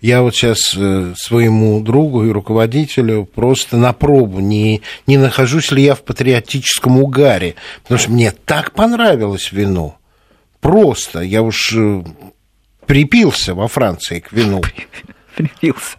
Я 0.00 0.22
вот 0.22 0.35
сейчас 0.35 0.74
э, 0.76 1.12
своему 1.16 1.81
другу 1.81 2.24
и 2.24 2.31
руководителю 2.31 3.24
просто 3.24 3.76
на 3.76 3.92
пробу, 3.92 4.40
не, 4.40 4.83
не 5.07 5.16
нахожусь 5.16 5.70
ли 5.70 5.83
я 5.83 5.94
в 5.94 6.03
патриотическом 6.03 6.98
угаре, 6.98 7.55
потому 7.83 7.98
что 7.98 8.11
мне 8.11 8.33
так 8.33 8.72
понравилось 8.72 9.53
вино. 9.53 9.99
Просто, 10.60 11.20
я 11.20 11.42
уж 11.42 11.72
э, 11.74 12.04
припился 12.86 13.54
во 13.54 13.68
Франции 13.68 14.20
к 14.20 14.32
вину. 14.32 14.60
Припился. 15.36 15.96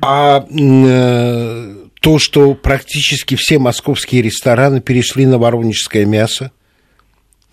А 0.00 0.46
э, 0.48 1.74
то, 2.00 2.18
что 2.18 2.54
практически 2.54 3.34
все 3.34 3.58
московские 3.58 4.22
рестораны 4.22 4.80
перешли 4.80 5.26
на 5.26 5.38
воронежское 5.38 6.04
мясо. 6.04 6.52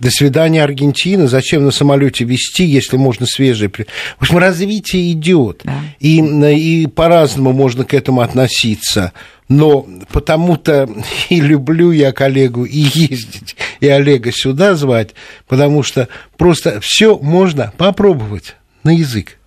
До 0.03 0.11
свидания, 0.11 0.61
Аргентина. 0.63 1.27
Зачем 1.27 1.63
на 1.63 1.71
самолете 1.71 2.25
везти, 2.25 2.65
если 2.65 2.97
можно 2.97 3.25
свежее? 3.25 3.69
при- 3.69 3.85
В 4.19 4.21
общем, 4.23 4.37
развитие 4.37 5.11
идет. 5.13 5.61
Да. 5.63 5.73
И, 5.99 6.17
и 6.19 6.87
по-разному 6.87 7.53
можно 7.53 7.85
к 7.85 7.93
этому 7.93 8.19
относиться. 8.21 9.13
Но 9.47 9.87
потому-то 10.11 10.89
и 11.29 11.39
люблю 11.39 11.91
я 11.91 12.11
коллегу 12.11 12.65
и 12.65 12.79
ездить, 12.79 13.55
и 13.79 13.87
Олега 13.87 14.31
сюда 14.33 14.75
звать, 14.75 15.15
потому 15.47 15.83
что 15.83 16.07
просто 16.37 16.79
все 16.81 17.17
можно 17.17 17.71
попробовать 17.77 18.55
на 18.83 18.89
язык, 18.95 19.37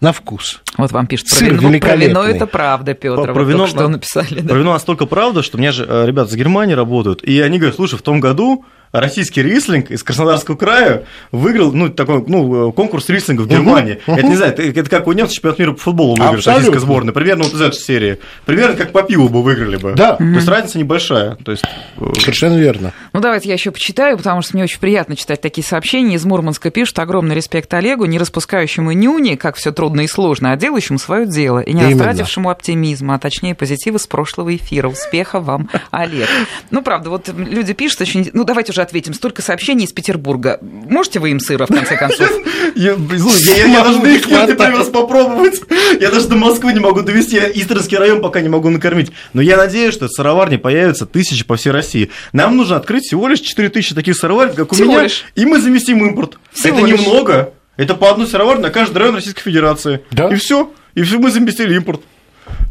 на 0.00 0.12
вкус. 0.12 0.60
Вот 0.76 0.92
вам 0.92 1.06
пишут 1.06 1.28
про 1.30 1.36
Сыр 1.36 1.54
вино. 1.54 1.70
Ну, 1.70 1.80
Про 1.80 1.96
вино 1.96 2.24
это 2.24 2.46
правда, 2.46 2.92
Петр. 2.94 3.22
Про- 3.24 3.32
про 3.34 3.44
вино 3.44 3.66
что 3.66 3.82
на- 3.84 3.88
написали. 3.88 4.40
да. 4.40 4.48
Про 4.50 4.58
вино 4.58 4.72
настолько 4.72 5.06
правда, 5.06 5.42
что 5.42 5.56
у 5.56 5.60
меня 5.60 5.72
же 5.72 5.86
э, 5.88 6.04
ребята 6.06 6.30
с 6.30 6.34
Германии 6.34 6.74
работают, 6.74 7.22
и 7.22 7.40
они 7.40 7.58
говорят, 7.58 7.76
слушай, 7.76 7.98
в 7.98 8.02
том 8.02 8.20
году 8.20 8.64
российский 8.92 9.42
рислинг 9.42 9.90
из 9.90 10.02
Краснодарского 10.02 10.56
края 10.56 11.04
выиграл 11.30 11.72
ну, 11.72 11.88
такой, 11.88 12.24
ну, 12.26 12.72
конкурс 12.72 13.08
рислинга 13.08 13.42
в 13.42 13.48
Германии. 13.48 14.00
Это 14.06 14.26
не 14.26 14.36
знаю, 14.36 14.52
это, 14.52 14.62
это 14.62 14.90
как 14.90 15.06
у 15.06 15.12
немцев 15.12 15.34
чемпионат 15.34 15.58
мира 15.58 15.72
по 15.72 15.78
футболу 15.78 16.14
выиграть, 16.14 16.38
Абсолютно. 16.38 16.52
российская 16.52 16.80
сборная. 16.80 17.12
Примерно 17.12 17.44
вот 17.44 17.54
из 17.54 17.60
этой 17.60 17.76
серии. 17.76 18.18
Примерно 18.44 18.76
как 18.76 18.92
по 18.92 19.02
пиву 19.02 19.28
бы 19.28 19.42
выиграли 19.42 19.76
бы. 19.76 19.94
Да. 19.94 20.16
То 20.16 20.24
есть 20.24 20.48
разница 20.48 20.78
небольшая. 20.78 21.36
То 21.36 21.52
есть, 21.52 21.64
э, 21.96 22.04
Совершенно 22.20 22.56
верно. 22.58 22.92
Ну, 23.12 23.20
давайте 23.20 23.48
я 23.48 23.54
еще 23.54 23.70
почитаю, 23.70 24.16
потому 24.16 24.42
что 24.42 24.54
мне 24.54 24.64
очень 24.64 24.78
приятно 24.78 25.16
читать 25.16 25.40
такие 25.40 25.64
сообщения. 25.64 26.16
Из 26.16 26.24
Мурманска 26.24 26.70
пишут 26.70 26.98
огромный 26.98 27.34
респект 27.34 27.72
Олегу, 27.74 28.04
не 28.04 28.18
распускающему 28.18 28.92
нюни, 28.92 29.36
как 29.36 29.56
все 29.56 29.72
трудно 29.72 30.02
и 30.02 30.06
сложно, 30.06 30.52
а 30.52 30.56
делающему 30.56 30.98
свое 30.98 31.26
дело, 31.26 31.60
и 31.60 31.72
не 31.72 31.82
Именно. 31.82 32.04
растратившему 32.04 32.50
оптимизма, 32.50 33.14
а 33.14 33.18
точнее 33.18 33.54
позитива 33.54 33.98
с 33.98 34.06
прошлого 34.06 34.54
эфира. 34.54 34.88
Успеха 34.88 35.40
вам, 35.40 35.70
Олег. 35.90 36.28
Ну, 36.70 36.82
правда, 36.82 37.10
вот 37.10 37.28
люди 37.28 37.72
пишут 37.72 38.02
очень... 38.02 38.30
Ну, 38.32 38.44
давайте 38.44 38.72
уже 38.72 38.81
ответим. 38.82 39.14
Столько 39.14 39.42
сообщений 39.42 39.84
из 39.84 39.92
Петербурга. 39.92 40.58
Можете 40.60 41.18
вы 41.20 41.30
им 41.30 41.40
сыра, 41.40 41.66
в 41.66 41.68
конце 41.68 41.96
концов? 41.96 42.30
Я, 42.74 42.96
даже 42.96 44.00
до 44.00 44.08
их 44.08 44.26
не 44.26 44.54
привез 44.54 44.86
попробовать. 44.88 45.60
Я 46.00 46.10
даже 46.10 46.28
до 46.28 46.36
Москвы 46.36 46.72
не 46.72 46.80
могу 46.80 47.02
довести. 47.02 47.36
Я 47.36 47.48
Истринский 47.50 47.98
район 47.98 48.22
пока 48.22 48.40
не 48.40 48.48
могу 48.48 48.70
накормить. 48.70 49.10
Но 49.32 49.42
я 49.42 49.56
надеюсь, 49.56 49.94
что 49.94 50.08
сыроварни 50.08 50.56
появятся 50.56 51.06
тысячи 51.06 51.44
по 51.44 51.56
всей 51.56 51.70
России. 51.70 52.10
Нам 52.32 52.56
нужно 52.56 52.76
открыть 52.76 53.04
всего 53.04 53.28
лишь 53.28 53.40
4000 53.40 53.94
таких 53.94 54.16
сыроварен, 54.16 54.54
как 54.54 54.72
у 54.72 54.76
меня, 54.76 55.08
и 55.34 55.44
мы 55.44 55.60
заместим 55.60 56.04
импорт. 56.06 56.38
Это 56.62 56.80
немного. 56.80 57.52
Это 57.76 57.94
по 57.94 58.10
одной 58.10 58.26
сыроварне 58.26 58.62
на 58.62 58.70
каждый 58.70 58.98
район 58.98 59.14
Российской 59.14 59.42
Федерации. 59.42 60.02
Да. 60.10 60.28
И 60.28 60.36
все. 60.36 60.72
И 60.94 61.02
все 61.02 61.18
мы 61.18 61.30
заместили 61.30 61.74
импорт. 61.74 62.02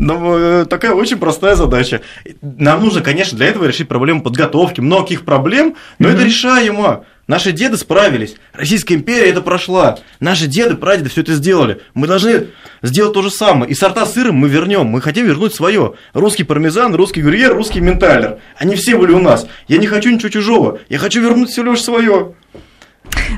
Но, 0.02 0.36
э, 0.36 0.66
такая 0.66 0.94
очень 0.94 1.18
простая 1.18 1.56
задача. 1.56 2.02
Нам 2.42 2.84
нужно, 2.84 3.02
конечно, 3.02 3.38
для 3.38 3.46
этого 3.46 3.66
решить 3.66 3.88
проблему 3.88 4.24
подготовки, 4.24 4.82
многих 4.82 5.24
проблем, 5.26 5.76
но 6.00 6.10
это 6.10 6.24
решаемо. 6.24 7.06
Наши 7.28 7.52
деды 7.52 7.78
справились. 7.78 8.36
Российская 8.52 8.96
империя 8.96 9.30
это 9.30 9.42
прошла. 9.42 10.00
Наши 10.20 10.48
деды, 10.48 10.76
прадеды 10.76 11.10
все 11.10 11.22
это 11.22 11.36
сделали. 11.36 11.82
Мы 11.94 12.08
должны 12.08 12.48
сделать 12.82 13.14
то 13.14 13.22
же 13.22 13.30
самое. 13.30 13.72
И 13.72 13.76
сорта 13.76 14.08
сыра 14.08 14.32
мы 14.32 14.50
вернем. 14.50 14.88
Мы 14.88 15.02
хотим 15.02 15.28
вернуть 15.28 15.54
свое. 15.54 15.94
Русский 16.14 16.46
пармезан, 16.46 16.96
русский 16.96 17.22
грюйер, 17.22 17.54
русский 17.54 17.80
менталер. 17.80 18.40
Они 18.58 18.76
все 18.76 18.98
были 18.98 19.12
у 19.12 19.20
нас. 19.20 19.46
Я 19.68 19.78
не 19.78 19.86
хочу 19.86 20.10
ничего 20.10 20.30
чужого. 20.30 20.80
Я 20.90 20.98
хочу 20.98 21.22
вернуть 21.22 21.52
все 21.52 21.62
лишь 21.62 21.84
свое. 21.84 22.34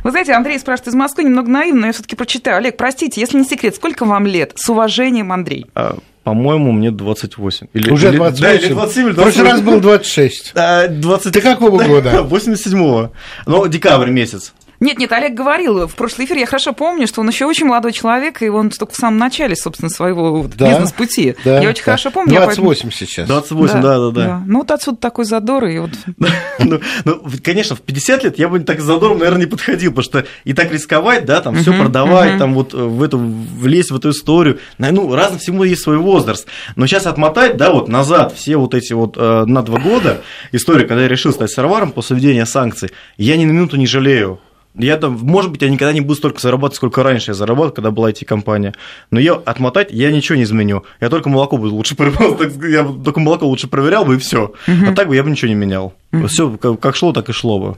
Вы 0.06 0.12
знаете, 0.12 0.32
Андрей 0.32 0.58
спрашивает 0.60 0.88
из 0.88 0.96
Москвы, 0.96 1.26
немного 1.26 1.50
наивно, 1.50 1.82
но 1.82 1.88
я 1.88 1.94
все-таки 1.94 2.16
прочитаю. 2.16 2.58
Олег, 2.58 2.78
простите, 2.78 3.20
если 3.20 3.38
не 3.38 3.44
секрет, 3.44 3.76
сколько 3.76 4.06
вам 4.06 4.26
лет? 4.26 4.54
С 4.56 4.70
уважением, 4.70 5.34
Андрей. 5.34 5.66
А, 5.76 5.98
по-моему, 6.24 6.72
мне 6.72 6.92
28. 6.92 7.68
Или, 7.74 7.90
Уже 7.92 8.10
или- 8.10 8.18
28. 8.18 8.42
Да, 8.42 8.54
или 8.68 8.74
27, 8.74 9.06
или 9.08 9.12
В 9.12 9.16
прошлый 9.16 9.44
28. 9.44 9.52
раз 9.52 9.62
был 9.62 9.80
26. 9.82 10.52
А, 10.56 10.88
20... 10.88 11.34
Ты 11.34 11.42
какого 11.42 11.84
года? 11.88 12.26
87-го. 12.30 13.12
Ну, 13.46 13.68
декабрь 13.68 14.10
месяц. 14.10 14.54
Нет, 14.84 15.00
нет, 15.00 15.14
Олег 15.14 15.34
говорил 15.34 15.88
в 15.88 15.96
прошлый 15.96 16.26
эфир, 16.26 16.38
я 16.38 16.46
хорошо 16.46 16.74
помню, 16.74 17.08
что 17.08 17.22
он 17.22 17.30
еще 17.30 17.46
очень 17.46 17.66
молодой 17.68 17.94
человек, 17.94 18.42
и 18.42 18.50
он 18.50 18.70
только 18.70 18.92
в 18.92 18.98
самом 18.98 19.18
начале, 19.18 19.56
собственно, 19.56 19.90
своего 19.90 20.42
вот 20.42 20.58
Да, 20.58 20.72
бизнес-пути. 20.72 21.36
Да, 21.46 21.62
я 21.62 21.70
очень 21.70 21.80
да. 21.80 21.86
хорошо 21.86 22.12
помню. 22.12 22.34
я 22.34 22.42
поэтому- 22.42 22.66
28 22.68 22.92
сейчас. 22.92 23.28
28, 23.30 23.82
да, 23.82 23.98
да, 23.98 24.12
да. 24.12 24.44
Ну, 24.46 24.60
вот 24.60 24.72
отсюда 24.72 24.98
такой 24.98 25.24
задор, 25.24 25.66
и 25.66 25.80
вот... 25.80 25.92
Ну, 26.60 26.80
ну, 27.06 27.22
конечно, 27.44 27.76
в 27.76 27.82
50 27.82 28.24
лет 28.26 28.40
я 28.40 28.48
бы 28.48 28.60
так 28.60 28.80
задором, 28.80 29.20
наверное, 29.20 29.42
не 29.42 29.46
подходил, 29.48 29.92
потому 29.92 30.04
что 30.04 30.26
и 30.44 30.54
так 30.54 30.72
рисковать, 30.72 31.26
да, 31.26 31.42
там 31.42 31.56
все 31.56 31.74
продавать, 31.74 32.38
там 32.38 32.54
вот 32.54 32.74
в 32.74 33.02
эту, 33.02 33.18
влезть 33.18 33.92
в 33.92 33.96
эту 33.96 34.12
историю. 34.12 34.60
Ну, 34.78 35.16
разно 35.16 35.40
всему 35.40 35.64
есть 35.64 35.82
свой 35.82 35.98
возраст. 35.98 36.46
Но 36.76 36.88
сейчас 36.88 37.06
отмотать, 37.06 37.58
да, 37.58 37.72
вот 37.72 37.88
назад 37.88 38.34
все 38.36 38.58
вот 38.58 38.74
эти 38.74 38.94
вот 38.94 39.16
э, 39.18 39.46
на 39.46 39.62
два 39.62 39.80
года 39.80 40.22
история, 40.52 40.86
когда 40.86 41.04
я 41.04 41.08
решил 41.08 41.32
стать 41.32 41.52
серваром 41.52 41.92
после 41.92 42.16
введения 42.16 42.46
санкций, 42.46 42.92
я 43.18 43.38
ни 43.38 43.46
на 43.46 43.52
минуту 43.52 43.78
не 43.78 43.88
жалею. 43.88 44.40
Я 44.76 44.98
там, 44.98 45.20
может 45.22 45.52
быть, 45.52 45.62
я 45.62 45.70
никогда 45.70 45.94
не 45.94 46.02
буду 46.02 46.16
столько 46.16 46.42
зарабатывать, 46.42 46.78
сколько 46.78 47.04
раньше 47.04 47.32
я 47.32 47.36
зарабатывал, 47.36 47.76
когда 47.76 47.92
была 47.92 48.10
IT-компания. 48.10 48.74
Но 49.12 49.20
я 49.20 49.34
отмотать 49.34 49.92
я 49.92 50.12
ничего 50.12 50.36
не 50.36 50.44
изменю. 50.44 50.84
Я 51.00 51.10
только 51.10 51.30
молоко 51.30 51.58
буду 51.58 51.76
лучше 51.76 51.96
я 52.70 52.84
только 52.84 53.20
молоко 53.20 53.46
лучше 53.46 53.68
проверял 53.68 54.06
бы 54.06 54.16
и 54.16 54.20
все. 54.20 54.54
А 54.68 54.94
так 54.94 55.08
бы 55.08 55.16
я 55.16 55.24
бы 55.24 55.30
ничего 55.30 55.50
не 55.50 55.56
менял. 55.56 55.94
Все 56.28 56.50
как 56.58 56.96
шло, 56.96 57.14
так 57.14 57.30
и 57.30 57.34
шло 57.34 57.60
бы. 57.60 57.78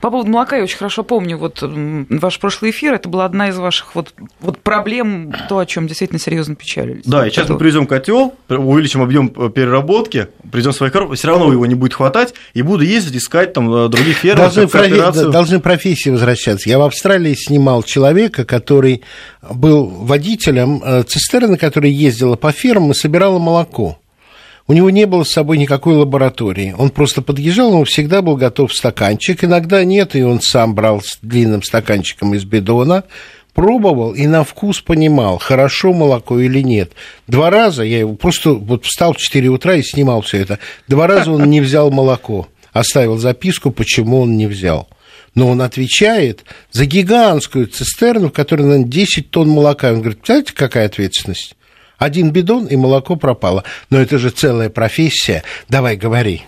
По 0.00 0.10
поводу 0.10 0.30
молока 0.30 0.56
я 0.56 0.62
очень 0.62 0.78
хорошо 0.78 1.02
помню 1.02 1.36
вот 1.36 1.58
ваш 1.62 2.38
прошлый 2.38 2.70
эфир. 2.70 2.94
Это 2.94 3.08
была 3.08 3.24
одна 3.24 3.48
из 3.48 3.58
ваших 3.58 3.94
вот, 3.94 4.14
вот 4.40 4.58
проблем, 4.58 5.32
то, 5.48 5.58
о 5.58 5.66
чем 5.66 5.86
действительно 5.86 6.18
серьезно 6.18 6.54
печалились. 6.54 7.04
Да, 7.04 7.26
и 7.26 7.30
сейчас 7.30 7.48
мы 7.48 7.58
привезем 7.58 7.86
котел, 7.86 8.34
увеличим 8.48 9.02
объем 9.02 9.28
переработки, 9.28 10.28
привезем 10.50 10.72
свои 10.72 10.90
коробки, 10.90 11.16
все 11.16 11.28
равно 11.28 11.52
его 11.52 11.66
не 11.66 11.74
будет 11.74 11.94
хватать, 11.94 12.34
и 12.54 12.62
буду 12.62 12.84
ездить 12.84 13.22
искать 13.22 13.52
там 13.52 13.72
э, 13.72 13.88
других 13.88 14.18
фермеров. 14.18 14.54
Должны, 14.54 14.68
профи... 14.68 15.30
должны 15.30 15.60
профессии 15.60 16.10
возвращаться. 16.10 16.68
Я 16.68 16.78
в 16.78 16.82
Австралии 16.82 17.34
снимал 17.34 17.82
человека, 17.82 18.44
который 18.44 19.02
был 19.42 19.86
водителем 19.86 20.82
э, 20.84 21.02
цистерны, 21.04 21.56
которая 21.56 21.90
ездила 21.90 22.36
по 22.36 22.52
фермам 22.52 22.92
и 22.92 22.94
собирала 22.94 23.38
молоко. 23.38 23.99
У 24.70 24.72
него 24.72 24.88
не 24.88 25.04
было 25.04 25.24
с 25.24 25.32
собой 25.32 25.58
никакой 25.58 25.96
лаборатории. 25.96 26.76
Он 26.78 26.90
просто 26.90 27.22
подъезжал, 27.22 27.72
но 27.72 27.82
всегда 27.82 28.22
был 28.22 28.36
готов 28.36 28.72
стаканчик. 28.72 29.42
Иногда 29.42 29.82
нет, 29.82 30.14
и 30.14 30.22
он 30.22 30.40
сам 30.40 30.76
брал 30.76 31.02
с 31.02 31.18
длинным 31.22 31.64
стаканчиком 31.64 32.34
из 32.34 32.44
бидона, 32.44 33.02
пробовал 33.52 34.14
и 34.14 34.28
на 34.28 34.44
вкус 34.44 34.80
понимал, 34.80 35.38
хорошо 35.38 35.92
молоко 35.92 36.38
или 36.38 36.60
нет. 36.60 36.92
Два 37.26 37.50
раза 37.50 37.82
я 37.82 37.98
его 37.98 38.14
просто 38.14 38.52
вот 38.52 38.84
встал 38.84 39.14
в 39.14 39.16
4 39.16 39.48
утра 39.48 39.74
и 39.74 39.82
снимал 39.82 40.20
все 40.20 40.36
это. 40.38 40.60
Два 40.86 41.08
раза 41.08 41.32
он 41.32 41.50
не 41.50 41.60
взял 41.60 41.90
молоко. 41.90 42.46
Оставил 42.72 43.18
записку, 43.18 43.72
почему 43.72 44.20
он 44.20 44.36
не 44.36 44.46
взял. 44.46 44.88
Но 45.34 45.48
он 45.48 45.62
отвечает 45.62 46.44
за 46.70 46.86
гигантскую 46.86 47.66
цистерну, 47.66 48.28
в 48.28 48.32
которой, 48.32 48.62
наверное, 48.62 48.86
10 48.86 49.30
тонн 49.32 49.48
молока. 49.48 49.88
Он 49.88 49.98
говорит, 49.98 50.20
знаете, 50.24 50.52
какая 50.54 50.86
ответственность? 50.86 51.56
Один 52.00 52.32
бидон, 52.32 52.64
и 52.64 52.76
молоко 52.76 53.14
пропало. 53.14 53.62
Но 53.90 54.00
это 54.00 54.18
же 54.18 54.30
целая 54.30 54.70
профессия. 54.70 55.42
Давай, 55.68 55.96
говори. 55.96 56.44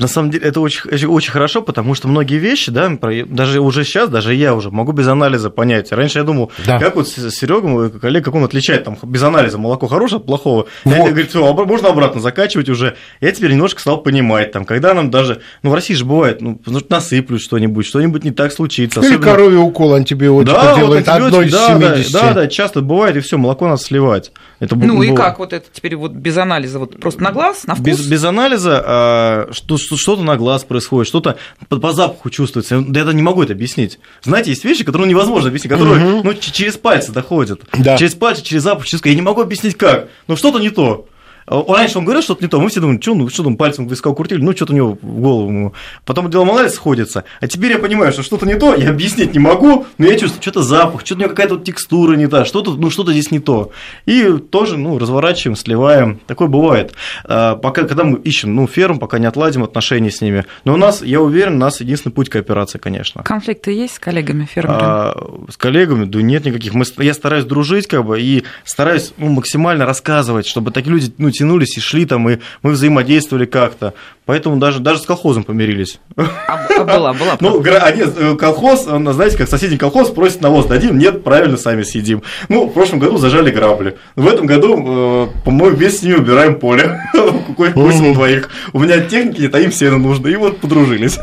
На 0.00 0.08
самом 0.08 0.30
деле 0.30 0.48
это 0.48 0.60
очень, 0.60 1.06
очень 1.06 1.30
хорошо, 1.30 1.60
потому 1.60 1.94
что 1.94 2.08
многие 2.08 2.38
вещи, 2.38 2.70
да, 2.70 2.90
даже 3.26 3.60
уже 3.60 3.84
сейчас, 3.84 4.08
даже 4.08 4.34
я 4.34 4.54
уже 4.54 4.70
могу 4.70 4.92
без 4.92 5.06
анализа 5.06 5.50
понять. 5.50 5.92
Раньше 5.92 6.18
я 6.18 6.24
думал, 6.24 6.50
да. 6.66 6.78
как 6.78 6.96
вот 6.96 7.08
Серега, 7.08 7.68
мой 7.68 7.90
коллега, 7.90 8.24
как 8.24 8.34
он 8.34 8.44
отличает 8.44 8.84
там 8.84 8.96
без 9.02 9.22
анализа 9.22 9.58
молоко 9.58 9.86
хорошее 9.88 10.20
от 10.20 10.26
плохого. 10.26 10.66
Вот. 10.84 10.96
Я 10.96 11.10
говорю, 11.10 11.26
все, 11.26 11.52
можно 11.52 11.88
обратно 11.90 12.20
закачивать 12.20 12.68
уже. 12.70 12.96
Я 13.20 13.32
теперь 13.32 13.52
немножко 13.52 13.80
стал 13.80 14.02
понимать, 14.02 14.52
там, 14.52 14.64
когда 14.64 14.94
нам 14.94 15.10
даже, 15.10 15.42
ну, 15.62 15.70
в 15.70 15.74
России 15.74 15.94
же 15.94 16.04
бывает, 16.06 16.40
ну, 16.40 16.58
насыплют 16.88 17.42
что-нибудь, 17.42 17.86
что-нибудь 17.86 18.24
не 18.24 18.30
так 18.30 18.52
случится. 18.52 19.00
Или 19.00 19.08
особенно... 19.08 19.32
коровий 19.32 19.58
укол 19.58 19.94
антибиотика 19.94 20.52
да, 20.52 20.76
делает 20.76 21.06
вот 21.06 21.14
одной 21.14 21.46
из 21.46 21.52
да, 21.52 21.66
70. 21.78 22.12
Да, 22.12 22.20
да, 22.20 22.34
да, 22.34 22.46
часто 22.48 22.80
бывает, 22.80 23.16
и 23.16 23.20
все, 23.20 23.36
молоко 23.36 23.68
надо 23.68 23.82
сливать. 23.82 24.32
Это 24.60 24.76
ну 24.76 24.96
было... 24.96 25.02
и 25.02 25.14
как 25.14 25.38
вот 25.38 25.52
это 25.52 25.66
теперь 25.72 25.96
вот 25.96 26.12
без 26.12 26.36
анализа, 26.36 26.78
вот 26.78 26.98
просто 27.00 27.22
на 27.22 27.32
глаз, 27.32 27.66
на 27.66 27.74
вкус? 27.74 27.86
Без, 27.86 28.06
без 28.06 28.24
анализа 28.24 28.82
а, 28.84 29.48
что, 29.52 29.78
что-то 29.96 30.22
на 30.22 30.36
глаз 30.36 30.64
происходит, 30.64 31.08
что-то 31.08 31.36
по, 31.68 31.78
по 31.78 31.92
запаху 31.92 32.30
чувствуется. 32.30 32.76
Я 32.76 33.00
это 33.02 33.12
не 33.12 33.22
могу 33.22 33.42
это 33.42 33.52
объяснить. 33.52 33.98
Знаете, 34.22 34.50
есть 34.50 34.64
вещи, 34.64 34.84
которые 34.84 35.08
невозможно 35.08 35.48
объяснить, 35.48 35.72
которые 35.72 36.04
угу. 36.04 36.28
ну, 36.28 36.34
через 36.34 36.76
пальцы 36.76 37.12
доходят. 37.12 37.62
Да. 37.72 37.96
Через 37.96 38.14
пальцы, 38.14 38.42
через 38.42 38.62
запах, 38.62 38.86
через... 38.86 39.04
Я 39.04 39.14
не 39.14 39.22
могу 39.22 39.40
объяснить 39.40 39.76
как, 39.76 40.08
но 40.26 40.36
что-то 40.36 40.58
не 40.58 40.70
то. 40.70 41.06
Раньше 41.50 41.98
он 41.98 42.04
говорил 42.04 42.22
что-то 42.22 42.42
не 42.42 42.48
то, 42.48 42.60
мы 42.60 42.68
все 42.68 42.80
думали, 42.80 43.00
что, 43.00 43.14
ну, 43.14 43.28
что 43.28 43.42
там 43.42 43.56
пальцем 43.56 43.88
в 43.88 43.90
вискал 43.90 44.14
крутили, 44.14 44.40
ну, 44.40 44.54
что-то 44.54 44.72
у 44.72 44.76
него 44.76 44.98
в 45.02 45.20
голову. 45.20 45.74
Потом 46.04 46.30
дело 46.30 46.48
анализ 46.48 46.74
сходится, 46.74 47.24
а 47.40 47.48
теперь 47.48 47.72
я 47.72 47.78
понимаю, 47.78 48.12
что 48.12 48.22
что-то 48.22 48.46
не 48.46 48.54
то, 48.54 48.74
я 48.74 48.90
объяснить 48.90 49.32
не 49.32 49.40
могу, 49.40 49.86
но 49.98 50.06
я 50.06 50.16
чувствую, 50.16 50.40
что-то 50.40 50.62
запах, 50.62 51.00
что-то 51.00 51.16
у 51.16 51.22
него 51.22 51.30
какая-то 51.30 51.54
вот 51.56 51.64
текстура 51.64 52.14
не 52.14 52.28
та, 52.28 52.44
что-то, 52.44 52.72
ну, 52.74 52.90
что-то 52.90 53.12
здесь 53.12 53.30
не 53.30 53.40
то. 53.40 53.72
И 54.06 54.38
тоже, 54.38 54.76
ну, 54.76 54.98
разворачиваем, 54.98 55.56
сливаем, 55.56 56.20
такое 56.26 56.48
бывает. 56.48 56.92
А, 57.24 57.56
пока, 57.56 57.82
когда 57.82 58.04
мы 58.04 58.18
ищем, 58.18 58.54
ну, 58.54 58.68
ферм, 58.68 59.00
пока 59.00 59.18
не 59.18 59.26
отладим 59.26 59.64
отношения 59.64 60.10
с 60.10 60.20
ними. 60.20 60.44
Но 60.64 60.74
у 60.74 60.76
нас, 60.76 61.02
я 61.02 61.20
уверен, 61.20 61.54
у 61.54 61.58
нас 61.58 61.80
единственный 61.80 62.12
путь 62.12 62.28
кооперации, 62.28 62.78
конечно. 62.78 63.22
Конфликты 63.24 63.72
есть 63.72 63.94
с 63.94 63.98
коллегами 63.98 64.44
фермерами? 64.44 64.82
А, 64.82 65.46
с 65.48 65.56
коллегами, 65.56 66.04
да 66.04 66.22
нет 66.22 66.44
никаких. 66.44 66.74
Мы, 66.74 66.84
я 66.98 67.14
стараюсь 67.14 67.44
дружить, 67.44 67.88
как 67.88 68.04
бы, 68.04 68.20
и 68.20 68.44
стараюсь 68.64 69.12
ну, 69.16 69.30
максимально 69.30 69.84
рассказывать, 69.84 70.46
чтобы 70.46 70.70
такие 70.70 70.92
люди, 70.92 71.12
ну, 71.18 71.30
тянулись 71.40 71.76
и 71.78 71.80
шли 71.80 72.04
там, 72.04 72.28
и 72.28 72.38
мы 72.62 72.72
взаимодействовали 72.72 73.46
как-то. 73.46 73.94
Поэтому 74.26 74.58
даже, 74.58 74.78
даже 74.78 75.00
с 75.00 75.06
колхозом 75.06 75.42
помирились. 75.42 75.98
А, 76.16 76.60
а 76.78 76.84
была, 76.84 77.12
была. 77.14 77.36
Ну, 77.40 77.62
они, 77.80 78.02
э, 78.02 78.36
колхоз, 78.36 78.84
знаете, 78.84 79.36
как 79.38 79.48
соседний 79.48 79.78
колхоз 79.78 80.10
просит 80.10 80.42
навоз 80.42 80.66
дадим, 80.66 80.98
нет, 80.98 81.24
правильно, 81.24 81.56
сами 81.56 81.82
съедим. 81.82 82.22
Ну, 82.48 82.66
в 82.66 82.72
прошлом 82.72 82.98
году 82.98 83.16
зажали 83.16 83.50
грабли. 83.50 83.96
В 84.16 84.28
этом 84.28 84.46
году, 84.46 84.76
э, 84.76 85.44
по-моему, 85.44 85.76
вместе 85.76 85.98
с 85.98 86.02
ними 86.02 86.16
убираем 86.16 86.60
поле. 86.60 87.00
Какой 87.48 87.70
8 87.70 88.14
двоих. 88.14 88.50
У 88.72 88.78
меня 88.78 89.00
техники 89.00 89.40
нет, 89.40 89.54
а 89.54 89.60
им 89.60 89.72
сено 89.72 89.98
нужно. 89.98 90.28
И 90.28 90.36
вот 90.36 90.60
подружились. 90.60 91.18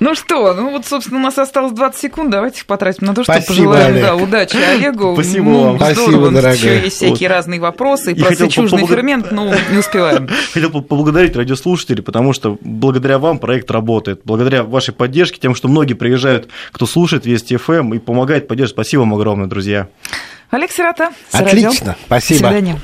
Ну 0.00 0.14
что, 0.14 0.54
ну 0.54 0.70
вот, 0.70 0.86
собственно, 0.86 1.18
у 1.18 1.22
нас 1.22 1.38
осталось 1.38 1.72
20 1.72 2.00
секунд. 2.00 2.30
Давайте 2.30 2.60
их 2.60 2.66
потратим 2.66 3.06
на 3.06 3.14
то, 3.14 3.22
что 3.22 3.40
пожелаем 3.46 4.00
да, 4.00 4.16
удачи 4.16 4.56
Олегу. 4.56 5.14
Спасибо 5.14 5.44
ну, 5.44 5.64
вам. 5.64 5.76
Здорово, 5.76 5.94
Спасибо, 5.94 6.30
дорогая. 6.30 6.54
Еще 6.54 6.80
есть 6.80 6.96
всякие 6.96 7.28
вот. 7.28 7.34
разные 7.34 7.60
вопросы. 7.60 8.12
И 8.12 8.22
про 8.22 8.34
сычужный 8.34 8.86
фермент, 8.86 9.30
ну, 9.30 9.52
не 9.70 9.78
успеваем. 9.78 10.28
Хотел 10.52 10.70
поблагодарить 10.70 11.36
радиослушателей, 11.36 12.02
потому 12.02 12.32
что 12.32 12.58
благодаря 12.60 13.18
вам 13.18 13.38
проект 13.38 13.70
работает. 13.70 14.22
Благодаря 14.24 14.64
вашей 14.64 14.94
поддержке, 14.94 15.38
тем, 15.40 15.54
что 15.54 15.68
многие 15.68 15.94
приезжают, 15.94 16.48
кто 16.72 16.86
слушает 16.86 17.26
Вести 17.26 17.56
ФМ 17.56 17.72
эм 17.72 17.94
и 17.94 17.98
помогает 17.98 18.48
поддерживать. 18.48 18.76
Спасибо 18.76 19.00
вам 19.00 19.14
огромное, 19.14 19.46
друзья. 19.46 19.88
Олег 20.50 20.70
Сирота. 20.70 21.12
Отлично. 21.32 21.96
Спасибо. 22.06 22.40
До 22.40 22.48
свидания. 22.48 22.80